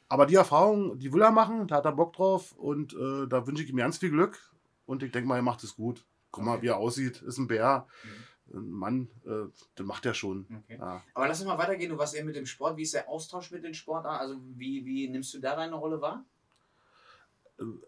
aber 0.09 0.27
die 0.27 0.35
Erfahrung, 0.35 0.99
die 0.99 1.13
will 1.13 1.23
er 1.23 1.31
machen, 1.31 1.67
da 1.69 1.77
hat 1.77 1.85
er 1.87 1.93
Bock 1.93 2.13
drauf 2.13 2.53
und 2.53 2.93
äh, 2.93 3.27
da 3.29 3.47
wünsche 3.47 3.63
ich 3.63 3.71
ihm 3.71 3.77
ganz 3.79 3.97
viel 3.99 4.11
Glück 4.11 4.39
und 4.87 5.03
ich 5.03 5.11
denke 5.13 5.27
mal, 5.29 5.37
er 5.37 5.43
macht 5.43 5.63
es 5.65 5.75
gut. 5.77 6.05
Guck 6.31 6.45
mal, 6.45 6.55
Okay. 6.55 6.63
wie 6.63 6.67
er 6.69 6.77
aussieht, 6.79 7.23
ist 7.23 7.39
ein 7.39 7.47
Bär, 7.49 7.87
Mhm. 8.05 8.59
ein 8.59 8.71
Mann, 8.71 9.09
äh, 9.25 9.49
den 9.79 9.87
macht 9.87 10.05
er 10.05 10.13
schon. 10.15 10.47
Okay. 10.65 10.77
Ja. 10.79 11.03
Aber 11.15 11.29
lass 11.29 11.41
uns 11.41 11.49
mal 11.49 11.57
weitergehen. 11.59 11.91
Du 11.91 11.97
warst 11.99 12.15
eben 12.15 12.27
mit 12.27 12.37
dem 12.37 12.45
Sport. 12.47 12.77
Wie 12.77 12.83
ist 12.83 12.93
der 12.95 13.09
Austausch 13.09 13.51
mit 13.53 13.65
den 13.65 13.73
Sportarten? 13.75 14.21
Also 14.21 14.37
wie, 14.57 14.85
wie 14.85 15.09
nimmst 15.09 15.33
du 15.33 15.39
da 15.41 15.57
deine 15.57 15.77
Rolle 15.77 16.01
wahr? 16.03 16.25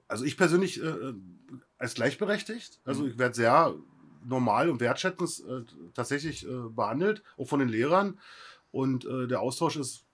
Also 0.08 0.24
ich 0.24 0.36
persönlich 0.36 0.80
äh, 0.80 0.86
äh, 0.86 1.14
als 1.78 1.94
gleichberechtigt, 1.94 2.80
also 2.84 3.02
Mhm. 3.02 3.08
ich 3.10 3.18
werde 3.18 3.34
sehr 3.34 3.74
normal 4.24 4.68
und 4.70 4.80
wertschätzend 4.80 5.44
äh, 5.48 5.90
tatsächlich 5.94 6.46
äh, 6.46 6.68
behandelt, 6.70 7.22
auch 7.36 7.46
von 7.46 7.60
den 7.60 7.68
Lehrern 7.68 8.18
und 8.70 9.04
äh, 9.04 9.26
der 9.26 9.40
Austausch 9.40 9.76
ist, 9.76 10.04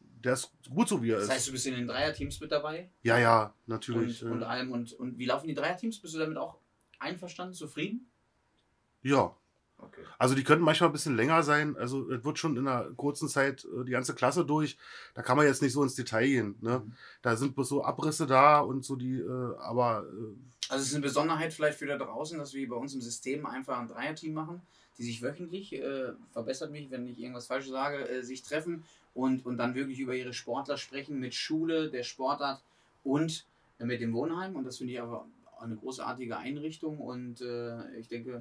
der 0.00 0.34
ist 0.34 0.52
gut 0.70 0.88
so 0.88 1.02
wie 1.02 1.10
er 1.10 1.16
Das 1.16 1.24
ist. 1.24 1.30
heißt, 1.30 1.48
du 1.48 1.52
bist 1.52 1.66
in 1.66 1.74
den 1.74 1.86
Dreierteams 1.88 2.40
mit 2.40 2.52
dabei 2.52 2.90
ja, 3.02 3.18
ja, 3.18 3.54
natürlich. 3.66 4.24
und, 4.24 4.32
und 4.32 4.42
äh, 4.42 4.44
allem. 4.44 4.72
Und, 4.72 4.92
und 4.92 5.18
wie 5.18 5.26
laufen 5.26 5.48
die 5.48 5.54
Dreierteams? 5.54 5.98
Bist 6.00 6.14
du 6.14 6.18
damit 6.18 6.38
auch 6.38 6.58
einverstanden, 6.98 7.54
zufrieden? 7.54 8.08
ja, 9.02 9.34
Okay. 9.82 10.02
Also 10.16 10.36
die 10.36 10.44
könnten 10.44 10.64
manchmal 10.64 10.90
ein 10.90 10.92
bisschen 10.92 11.16
länger 11.16 11.42
sein. 11.42 11.76
Also 11.76 12.08
es 12.08 12.24
wird 12.24 12.38
schon 12.38 12.56
in 12.56 12.68
einer 12.68 12.84
kurzen 12.92 13.28
Zeit 13.28 13.64
äh, 13.64 13.84
die 13.84 13.90
ganze 13.90 14.14
Klasse 14.14 14.44
durch. 14.44 14.78
Da 15.14 15.22
kann 15.22 15.36
man 15.36 15.44
jetzt 15.44 15.60
nicht 15.60 15.72
so 15.72 15.82
ins 15.82 15.96
Detail 15.96 16.26
gehen. 16.26 16.54
Ne? 16.60 16.78
Mhm. 16.84 16.92
Da 17.20 17.36
sind 17.36 17.54
bloß 17.56 17.68
so 17.68 17.84
Abrisse 17.84 18.28
da 18.28 18.60
und 18.60 18.84
so 18.84 18.94
die, 18.94 19.20
aber 19.58 20.06
Also 20.72 20.84
es 20.84 20.88
ist 20.88 20.94
eine 20.94 21.02
Besonderheit 21.02 21.52
vielleicht 21.52 21.78
für 21.78 21.86
da 21.86 21.98
draußen, 21.98 22.38
dass 22.38 22.54
wir 22.54 22.66
bei 22.66 22.76
uns 22.76 22.94
im 22.94 23.02
System 23.02 23.44
einfach 23.44 23.78
ein 23.78 23.88
Dreierteam 23.88 24.32
machen, 24.32 24.62
die 24.96 25.02
sich 25.02 25.20
wöchentlich, 25.20 25.74
äh, 25.74 26.12
verbessert 26.30 26.70
mich, 26.70 26.90
wenn 26.90 27.06
ich 27.06 27.18
irgendwas 27.18 27.46
falsch 27.46 27.68
sage, 27.68 28.08
äh, 28.08 28.22
sich 28.22 28.42
treffen 28.42 28.82
und, 29.12 29.44
und 29.44 29.58
dann 29.58 29.74
wirklich 29.74 29.98
über 30.00 30.14
ihre 30.14 30.32
Sportler 30.32 30.78
sprechen 30.78 31.20
mit 31.20 31.34
Schule, 31.34 31.90
der 31.90 32.04
Sportart 32.04 32.62
und 33.04 33.44
äh, 33.80 33.84
mit 33.84 34.00
dem 34.00 34.14
Wohnheim. 34.14 34.56
Und 34.56 34.64
das 34.64 34.78
finde 34.78 34.94
ich 34.94 35.00
aber 35.02 35.26
eine 35.60 35.76
großartige 35.76 36.38
Einrichtung 36.38 36.96
und 36.96 37.42
äh, 37.42 37.94
ich 37.98 38.08
denke, 38.08 38.38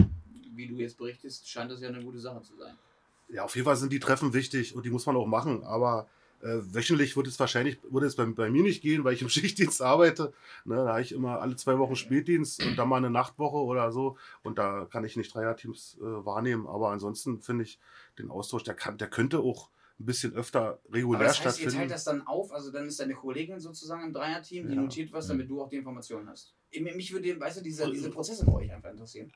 wie 0.55 0.67
du 0.67 0.75
jetzt 0.75 0.97
berichtest, 0.97 1.49
scheint 1.49 1.69
das 1.69 1.81
ja 1.81 1.89
eine 1.89 2.01
gute 2.01 2.19
Sache 2.19 2.41
zu 2.43 2.55
sein. 2.55 2.75
ja, 3.27 3.43
auf 3.43 3.53
jeden 3.57 3.65
Fall 3.65 3.75
sind 3.75 3.91
die 3.91 3.99
Treffen 3.99 4.33
wichtig 4.33 4.73
und 4.73 4.85
die 4.85 4.89
muss 4.89 5.05
man 5.05 5.17
auch 5.17 5.27
machen. 5.27 5.65
Aber 5.65 6.07
äh, 6.43 6.73
wöchentlich 6.73 7.15
wird 7.15 7.27
es 7.27 7.39
wahrscheinlich, 7.39 7.77
würde 7.89 8.07
es 8.07 8.15
bei, 8.15 8.25
bei 8.25 8.49
mir 8.49 8.63
nicht 8.63 8.81
gehen, 8.81 9.03
weil 9.03 9.13
ich 9.13 9.21
im 9.21 9.29
Schichtdienst 9.29 9.81
arbeite. 9.81 10.33
Ne, 10.65 10.75
da 10.75 10.89
habe 10.89 11.01
ich 11.01 11.11
immer 11.11 11.39
alle 11.41 11.55
zwei 11.55 11.77
Wochen 11.77 11.95
Spätdienst 11.95 12.63
und 12.65 12.77
dann 12.77 12.89
mal 12.89 12.97
eine 12.97 13.09
Nachtwoche 13.09 13.57
oder 13.57 13.91
so. 13.91 14.17
Und 14.43 14.57
da 14.57 14.85
kann 14.85 15.03
ich 15.03 15.15
nicht 15.17 15.33
Dreierteams 15.33 15.97
äh, 15.99 16.03
wahrnehmen. 16.03 16.67
Aber 16.67 16.89
ansonsten 16.91 17.39
finde 17.41 17.63
ich 17.63 17.79
den 18.17 18.29
Austausch, 18.29 18.63
der, 18.63 18.73
kann, 18.73 18.97
der 18.97 19.09
könnte 19.09 19.39
auch 19.39 19.69
ein 19.99 20.05
bisschen 20.05 20.33
öfter 20.33 20.79
regulär 20.91 21.19
Aber 21.19 21.27
das 21.27 21.37
heißt, 21.39 21.45
ihr 21.45 21.51
stattfinden. 21.63 21.77
teilt 21.77 21.91
das 21.91 22.03
dann 22.05 22.25
auf, 22.25 22.51
also 22.51 22.71
dann 22.71 22.87
ist 22.87 22.99
deine 22.99 23.13
Kollegin 23.13 23.59
sozusagen 23.59 24.03
im 24.07 24.13
Dreierteam, 24.13 24.67
die 24.67 24.75
Ja. 24.75 24.81
notiert 24.81 25.13
was, 25.13 25.27
damit 25.27 25.49
du 25.49 25.61
auch 25.61 25.69
die 25.69 25.75
Informationen 25.77 26.27
hast. 26.27 26.55
Mich 26.71 27.13
würde, 27.13 27.39
weißt 27.39 27.59
du, 27.59 27.63
diese, 27.63 27.89
diese 27.91 28.09
Prozesse 28.09 28.45
bei 28.45 28.53
euch 28.53 28.71
einfach 28.73 28.89
interessieren. 28.89 29.31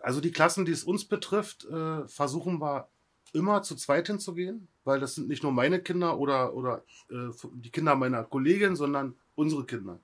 Also 0.00 0.20
die 0.20 0.30
Klassen, 0.30 0.64
die 0.64 0.72
es 0.72 0.84
uns 0.84 1.04
betrifft, 1.04 1.64
äh, 1.64 2.06
versuchen 2.06 2.60
wir 2.60 2.88
immer 3.32 3.62
zu 3.62 3.74
zweit 3.74 4.06
hinzugehen, 4.06 4.68
weil 4.88 4.98
das 5.00 5.14
sind 5.14 5.28
nicht 5.28 5.42
nur 5.42 5.52
meine 5.52 5.80
Kinder 5.80 6.18
oder, 6.18 6.54
oder 6.54 6.82
äh, 7.10 7.30
die 7.52 7.70
Kinder 7.70 7.94
meiner 7.94 8.24
Kollegin, 8.24 8.74
sondern 8.74 9.14
unsere 9.34 9.64
Kinder. 9.64 10.00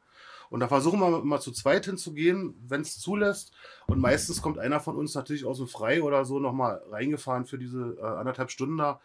Und 0.50 0.60
da 0.60 0.68
versuchen 0.68 1.00
wir 1.00 1.20
immer 1.20 1.40
zu 1.40 1.52
zweit 1.52 1.86
hinzugehen, 1.86 2.54
wenn 2.68 2.82
es 2.82 3.00
zulässt. 3.00 3.52
Und 3.86 3.98
meistens 3.98 4.42
kommt 4.42 4.58
einer 4.58 4.78
von 4.78 4.94
uns 4.94 5.14
natürlich 5.14 5.46
aus 5.46 5.56
dem 5.56 5.68
Frei 5.68 6.02
oder 6.02 6.26
so 6.26 6.38
nochmal 6.38 6.82
reingefahren 6.90 7.46
für 7.46 7.58
diese 7.58 7.96
äh, 7.98 8.04
anderthalb 8.04 8.50
Stunden 8.50 8.76
da. 8.76 9.00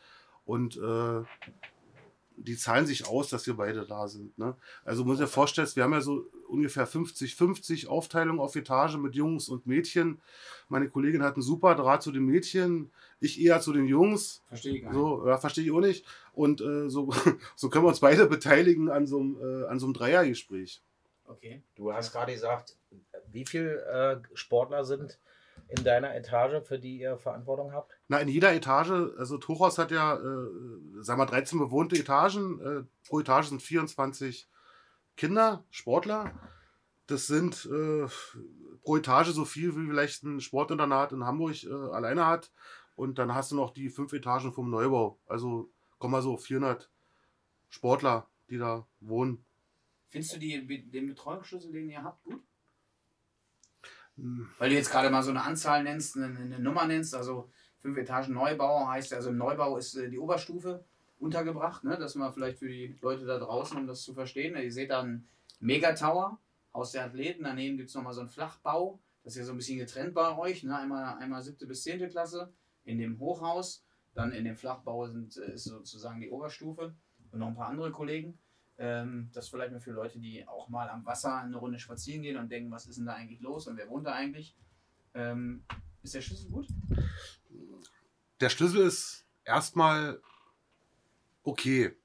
Und 0.45 0.75
äh, 0.75 1.23
die 2.43 2.57
zahlen 2.57 2.85
sich 2.85 3.07
aus, 3.07 3.29
dass 3.29 3.45
wir 3.47 3.55
beide 3.55 3.85
da 3.85 4.07
sind. 4.07 4.37
Ne? 4.37 4.55
Also 4.85 5.03
muss 5.03 5.19
ich 5.19 5.25
dir 5.25 5.27
vorstellen, 5.27 5.67
wir 5.73 5.83
haben 5.83 5.93
ja 5.93 6.01
so 6.01 6.25
ungefähr 6.47 6.87
50-50 6.87 7.87
Aufteilung 7.87 8.39
auf 8.39 8.55
Etage 8.55 8.97
mit 8.97 9.15
Jungs 9.15 9.49
und 9.49 9.67
Mädchen. 9.67 10.21
Meine 10.67 10.89
Kollegin 10.89 11.23
hat 11.23 11.35
einen 11.35 11.43
super 11.43 11.75
Draht 11.75 12.03
zu 12.03 12.11
den 12.11 12.25
Mädchen, 12.25 12.91
ich 13.19 13.41
eher 13.41 13.61
zu 13.61 13.73
den 13.73 13.85
Jungs. 13.85 14.41
Verstehe 14.47 14.75
ich 14.75 14.83
gar 14.83 14.91
nicht. 14.91 14.99
So, 14.99 15.27
ja, 15.27 15.37
verstehe 15.37 15.63
ich 15.65 15.71
auch 15.71 15.81
nicht. 15.81 16.05
Und 16.33 16.61
äh, 16.61 16.89
so, 16.89 17.11
so 17.55 17.69
können 17.69 17.85
wir 17.85 17.89
uns 17.89 17.99
beide 17.99 18.25
beteiligen 18.27 18.89
an 18.89 19.07
so 19.07 19.19
einem, 19.19 19.37
äh, 19.41 19.67
an 19.67 19.79
so 19.79 19.85
einem 19.85 19.93
Dreiergespräch. 19.93 20.81
Okay. 21.25 21.61
Du 21.75 21.93
hast 21.93 22.11
gerade 22.11 22.33
gesagt, 22.33 22.75
wie 23.31 23.45
viele 23.45 23.83
äh, 23.85 24.17
Sportler 24.33 24.83
sind 24.85 25.19
in 25.69 25.83
deiner 25.83 26.15
Etage, 26.15 26.65
für 26.67 26.79
die 26.79 26.99
ihr 26.99 27.17
Verantwortung 27.17 27.73
habt? 27.73 27.97
Na, 28.07 28.19
in 28.19 28.27
jeder 28.27 28.53
Etage, 28.53 28.91
also 29.17 29.37
das 29.37 29.47
Hochhaus 29.47 29.77
hat 29.77 29.91
ja, 29.91 30.15
äh, 30.15 31.01
sagen 31.01 31.19
wir, 31.19 31.25
13 31.27 31.59
bewohnte 31.59 31.95
Etagen. 31.95 32.59
Äh, 32.59 33.07
pro 33.07 33.19
Etage 33.19 33.47
sind 33.47 33.61
24 33.61 34.49
Kinder, 35.15 35.63
Sportler. 35.69 36.33
Das 37.05 37.27
sind 37.27 37.65
äh, 37.71 38.07
pro 38.81 38.97
Etage 38.97 39.29
so 39.29 39.45
viel, 39.45 39.75
wie 39.75 39.87
vielleicht 39.87 40.23
ein 40.23 40.41
Sportinternat 40.41 41.11
in 41.11 41.23
Hamburg 41.23 41.63
äh, 41.63 41.71
alleine 41.71 42.25
hat. 42.25 42.51
Und 42.95 43.19
dann 43.19 43.33
hast 43.33 43.51
du 43.51 43.55
noch 43.55 43.71
die 43.71 43.89
fünf 43.89 44.11
Etagen 44.13 44.51
vom 44.51 44.69
Neubau. 44.69 45.19
Also 45.27 45.71
kommen 45.99 46.13
mal 46.13 46.21
so 46.21 46.35
400 46.35 46.89
Sportler, 47.69 48.27
die 48.49 48.57
da 48.57 48.87
wohnen. 48.99 49.45
Findest 50.07 50.35
du 50.35 50.39
die, 50.39 50.89
den 50.89 51.07
Betreuungsschlüssel, 51.07 51.71
den 51.71 51.89
ihr 51.89 52.03
habt, 52.03 52.23
gut? 52.23 52.41
Weil 54.57 54.69
du 54.69 54.75
jetzt 54.75 54.91
gerade 54.91 55.09
mal 55.09 55.23
so 55.23 55.31
eine 55.31 55.43
Anzahl 55.43 55.83
nennst, 55.83 56.15
eine, 56.17 56.25
eine 56.37 56.59
Nummer 56.59 56.85
nennst, 56.85 57.15
also 57.15 57.49
fünf 57.79 57.97
Etagen 57.97 58.33
Neubau 58.33 58.87
heißt 58.87 59.13
also 59.13 59.29
im 59.29 59.37
Neubau 59.37 59.77
ist 59.77 59.95
äh, 59.95 60.09
die 60.09 60.19
Oberstufe 60.19 60.83
untergebracht, 61.19 61.83
ne? 61.83 61.97
Das 61.97 62.15
mal 62.15 62.31
vielleicht 62.31 62.59
für 62.59 62.67
die 62.67 62.97
Leute 63.01 63.25
da 63.25 63.37
draußen, 63.37 63.77
um 63.77 63.87
das 63.87 64.03
zu 64.03 64.13
verstehen. 64.13 64.55
Ihr 64.55 64.71
seht 64.71 64.89
da 64.89 65.01
einen 65.01 65.27
Megatower, 65.59 66.39
Haus 66.73 66.91
der 66.91 67.05
Athleten, 67.05 67.43
daneben 67.43 67.77
gibt 67.77 67.89
es 67.89 67.95
nochmal 67.95 68.13
so 68.13 68.21
einen 68.21 68.29
Flachbau, 68.29 68.99
das 69.23 69.33
ist 69.33 69.39
ja 69.39 69.45
so 69.45 69.51
ein 69.51 69.57
bisschen 69.57 69.79
getrennt 69.79 70.13
bei 70.13 70.37
euch, 70.37 70.63
ne? 70.63 70.77
Einmal, 70.77 71.17
einmal 71.17 71.41
siebte 71.41 71.67
bis 71.67 71.83
zehnte 71.83 72.07
Klasse 72.07 72.53
in 72.85 72.99
dem 72.99 73.19
Hochhaus, 73.19 73.83
dann 74.13 74.31
in 74.31 74.45
dem 74.45 74.55
Flachbau 74.55 75.07
sind, 75.07 75.37
äh, 75.37 75.53
ist 75.53 75.65
sozusagen 75.65 76.21
die 76.21 76.29
Oberstufe 76.29 76.95
und 77.31 77.39
noch 77.39 77.47
ein 77.47 77.55
paar 77.55 77.69
andere 77.69 77.91
Kollegen. 77.91 78.39
Ähm, 78.81 79.29
das 79.33 79.49
vielleicht 79.49 79.73
mal 79.73 79.81
für 79.81 79.91
Leute, 79.91 80.19
die 80.19 80.47
auch 80.47 80.69
mal 80.69 80.89
am 80.89 81.05
Wasser 81.05 81.35
eine 81.35 81.57
Runde 81.57 81.79
spazieren 81.79 82.21
gehen 82.21 82.37
und 82.37 82.49
denken, 82.49 82.71
was 82.71 82.87
ist 82.87 82.97
denn 82.97 83.05
da 83.05 83.13
eigentlich 83.13 83.41
los 83.41 83.67
und 83.67 83.75
wer 83.75 83.89
wohnt 83.89 84.07
da 84.07 84.13
eigentlich? 84.13 84.55
Ähm, 85.13 85.65
ist 86.01 86.15
der 86.15 86.21
Schlüssel 86.21 86.49
gut? 86.49 86.67
Der 88.39 88.49
Schlüssel 88.49 88.81
ist 88.87 89.25
erstmal 89.43 90.21
okay. 91.43 91.97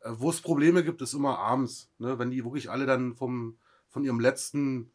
Äh, 0.00 0.10
Wo 0.10 0.28
es 0.28 0.42
Probleme 0.42 0.84
gibt, 0.84 1.00
ist 1.00 1.14
immer 1.14 1.38
abends. 1.38 1.90
Ne? 1.96 2.18
Wenn 2.18 2.30
die 2.30 2.44
wirklich 2.44 2.70
alle 2.70 2.84
dann 2.84 3.14
vom, 3.14 3.58
von 3.88 4.04
ihrem 4.04 4.20
letzten 4.20 4.92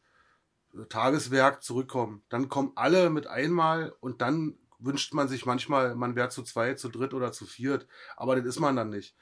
äh, 0.76 0.86
Tageswerk 0.86 1.64
zurückkommen. 1.64 2.24
Dann 2.30 2.48
kommen 2.48 2.74
alle 2.76 3.10
mit 3.10 3.26
einmal 3.26 3.92
und 4.02 4.22
dann 4.22 4.56
wünscht 4.78 5.14
man 5.16 5.28
sich 5.28 5.48
manchmal, 5.48 5.96
man 5.96 6.16
wäre 6.16 6.30
zu 6.30 6.44
zweit, 6.44 6.80
zu 6.80 6.90
dritt 6.90 7.16
oder 7.16 7.32
zu 7.32 7.48
viert. 7.48 7.88
Aber 8.18 8.36
das 8.36 8.46
ist 8.46 8.60
man 8.60 8.76
dann 8.76 8.92
nicht. 8.92 9.16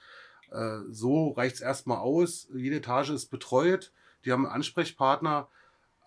Äh, 0.51 0.79
so 0.89 1.29
reicht 1.31 1.55
es 1.55 1.61
erstmal 1.61 1.97
aus. 1.99 2.47
Jede 2.53 2.77
Etage 2.77 3.09
ist 3.11 3.27
betreut. 3.27 3.91
Die 4.25 4.31
haben 4.31 4.45
einen 4.45 4.55
Ansprechpartner. 4.55 5.47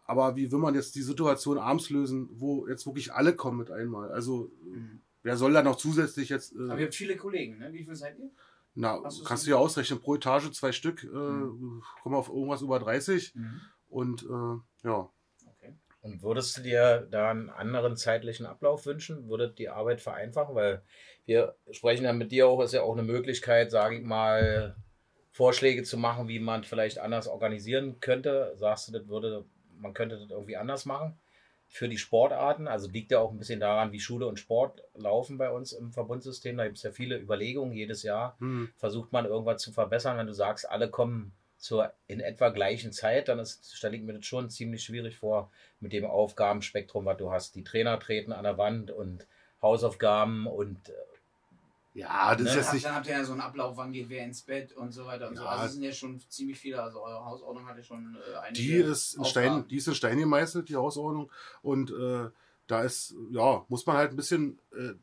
Aber 0.05 0.37
wie 0.37 0.50
will 0.50 0.59
man 0.59 0.74
jetzt 0.74 0.94
die 0.94 1.02
Situation 1.02 1.59
abends 1.59 1.88
lösen, 1.90 2.28
wo 2.33 2.66
jetzt 2.66 2.85
wirklich 2.87 3.12
alle 3.14 3.35
kommen 3.35 3.59
mit 3.59 3.70
einmal? 3.70 4.11
Also, 4.11 4.50
wer 5.22 5.37
soll 5.37 5.52
da 5.52 5.62
noch 5.62 5.76
zusätzlich 5.76 6.28
jetzt. 6.28 6.55
Aber 6.55 6.74
Äh, 6.76 6.81
ihr 6.81 6.85
habt 6.87 6.94
viele 6.94 7.16
Kollegen, 7.16 7.59
ne? 7.59 7.72
Wie 7.72 7.85
viel 7.85 7.94
seid 7.96 8.18
ihr? 8.18 8.31
na, 8.74 8.98
kannst 9.26 9.46
du 9.46 9.50
ja 9.50 9.57
ausrechnen, 9.57 10.00
pro 10.00 10.14
Etage 10.16 10.50
zwei 10.52 10.72
Stück, 10.72 11.05
äh, 11.05 11.07
Mhm. 11.09 11.83
kommen 12.02 12.14
wir 12.14 12.18
auf 12.18 12.28
irgendwas 12.31 12.62
über 12.62 12.78
30. 12.78 13.35
Und 13.88 14.22
äh, 14.24 14.87
ja. 14.88 15.09
Und 16.02 16.22
würdest 16.22 16.56
du 16.56 16.62
dir 16.62 17.06
da 17.10 17.30
einen 17.30 17.48
anderen 17.48 17.96
zeitlichen 17.96 18.44
Ablauf 18.44 18.86
wünschen? 18.86 19.28
Würde 19.28 19.50
die 19.50 19.68
Arbeit 19.68 20.00
vereinfachen? 20.00 20.54
Weil 20.56 20.82
wir 21.26 21.54
sprechen 21.70 22.04
ja 22.04 22.12
mit 22.12 22.32
dir 22.32 22.48
auch, 22.48 22.60
ist 22.60 22.74
ja 22.74 22.82
auch 22.82 22.92
eine 22.92 23.04
Möglichkeit, 23.04 23.70
sage 23.70 23.96
ich 23.96 24.02
mal, 24.02 24.76
Vorschläge 25.30 25.84
zu 25.84 25.96
machen, 25.96 26.26
wie 26.26 26.40
man 26.40 26.64
vielleicht 26.64 26.98
anders 26.98 27.28
organisieren 27.28 28.00
könnte. 28.00 28.52
Sagst 28.56 28.88
du, 28.88 28.92
das 28.92 29.06
würde, 29.06 29.44
man 29.78 29.94
könnte 29.94 30.18
das 30.18 30.30
irgendwie 30.30 30.56
anders 30.56 30.86
machen 30.86 31.20
für 31.68 31.88
die 31.88 31.98
Sportarten? 31.98 32.66
Also 32.66 32.90
liegt 32.90 33.12
ja 33.12 33.20
auch 33.20 33.30
ein 33.30 33.38
bisschen 33.38 33.60
daran, 33.60 33.92
wie 33.92 34.00
Schule 34.00 34.26
und 34.26 34.40
Sport 34.40 34.82
laufen 34.94 35.38
bei 35.38 35.50
uns 35.50 35.72
im 35.72 35.92
Verbundsystem. 35.92 36.56
Da 36.56 36.64
gibt 36.64 36.78
es 36.78 36.82
ja 36.82 36.90
viele 36.90 37.16
Überlegungen 37.16 37.72
jedes 37.72 38.02
Jahr 38.02 38.36
hm, 38.40 38.70
versucht 38.76 39.12
man 39.12 39.24
irgendwas 39.24 39.62
zu 39.62 39.72
verbessern. 39.72 40.18
Wenn 40.18 40.26
du 40.26 40.34
sagst, 40.34 40.68
alle 40.68 40.90
kommen 40.90 41.32
zur 41.62 41.92
in 42.09 42.18
etwa 42.20 42.48
gleichen 42.48 42.92
Zeit, 42.92 43.29
dann 43.29 43.38
ist, 43.38 43.75
stelle 43.77 43.96
ich 43.96 44.03
mir 44.03 44.14
das 44.14 44.27
schon 44.27 44.51
ziemlich 44.51 44.83
schwierig 44.83 45.16
vor 45.16 45.51
mit 45.79 45.92
dem 45.92 46.05
Aufgabenspektrum, 46.05 47.05
was 47.05 47.16
du 47.18 47.31
hast. 47.31 47.55
Die 47.55 47.62
Trainer 47.62 48.01
treten 48.01 48.33
an 48.33 48.42
der 48.42 48.59
Wand 48.59 48.90
und 48.90 49.27
Hausaufgaben 49.62 50.48
und 50.48 50.88
äh, 50.88 50.92
ja, 51.94 52.35
das 52.35 52.42
Ne, 52.42 52.48
ist 52.48 52.51
Dann 52.51 52.57
jetzt 52.57 52.64
habt, 52.66 52.75
nicht. 52.75 52.87
dann 52.87 52.94
habt 52.96 53.07
ihr 53.07 53.12
ja 53.12 53.25
so 53.25 53.33
einen 53.33 53.42
Ablauf, 53.42 53.77
wann 53.77 53.92
geht 53.92 54.09
wer 54.09 54.25
ins 54.25 54.42
Bett 54.42 54.72
und 54.72 54.92
so 54.92 55.07
weiter 55.07 55.29
und 55.29 55.37
so. 55.37 55.44
Ja. 55.44 55.51
Also 55.51 55.66
es 55.66 55.72
sind 55.75 55.83
ja 55.83 55.92
schon 55.92 56.18
ziemlich 56.29 56.59
viele, 56.59 56.83
also 56.83 57.01
eure 57.03 57.25
Hausordnung 57.25 57.66
hatte 57.68 57.83
schon 57.85 58.16
äh, 58.16 58.38
einige 58.38 58.62
Die 58.62 58.72
ist, 58.75 59.14
in 59.14 59.25
Stein, 59.25 59.68
die 59.68 59.77
ist 59.77 59.87
in 59.87 59.94
Stein 59.94 60.18
gemeißelt, 60.18 60.68
die 60.68 60.77
Hausordnung. 60.77 61.31
Und 61.61 61.90
äh, 61.92 62.29
da 62.66 62.83
ist, 62.83 63.14
ja, 63.31 63.64
muss 63.68 63.87
man 63.87 63.96
halt 63.98 64.11
ein 64.11 64.16
bisschen, 64.16 64.59
äh, 64.77 64.94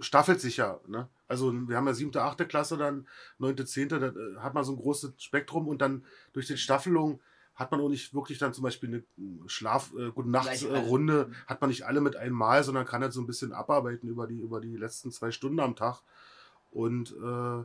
staffelt 0.00 0.40
sich 0.40 0.56
ja. 0.58 0.80
Ne? 0.86 1.08
Also 1.26 1.52
wir 1.52 1.76
haben 1.76 1.86
ja 1.86 1.94
siebte, 1.94 2.22
achte 2.22 2.46
Klasse, 2.46 2.76
dann 2.76 3.06
neunte, 3.38 3.64
zehnte, 3.64 3.98
da 3.98 4.08
äh, 4.08 4.36
hat 4.38 4.54
man 4.54 4.64
so 4.64 4.72
ein 4.72 4.78
großes 4.78 5.14
Spektrum 5.18 5.68
und 5.68 5.80
dann 5.80 6.04
durch 6.32 6.46
die 6.46 6.56
Staffelung 6.56 7.20
hat 7.54 7.72
man 7.72 7.80
auch 7.80 7.88
nicht 7.88 8.14
wirklich 8.14 8.38
dann 8.38 8.54
zum 8.54 8.62
Beispiel 8.62 8.88
eine 9.16 9.48
Schlaf, 9.48 9.92
äh, 9.98 10.10
gute 10.12 10.30
Nachts 10.30 10.62
äh, 10.62 10.76
Runde, 10.76 11.30
hat 11.46 11.60
man 11.60 11.70
nicht 11.70 11.84
alle 11.86 12.00
mit 12.00 12.14
einmal, 12.14 12.62
sondern 12.62 12.86
kann 12.86 13.02
halt 13.02 13.12
so 13.12 13.20
ein 13.20 13.26
bisschen 13.26 13.52
abarbeiten 13.52 14.08
über 14.08 14.28
die, 14.28 14.38
über 14.38 14.60
die 14.60 14.76
letzten 14.76 15.10
zwei 15.10 15.32
Stunden 15.32 15.58
am 15.58 15.74
Tag. 15.74 16.00
Und 16.70 17.10
äh, 17.12 17.64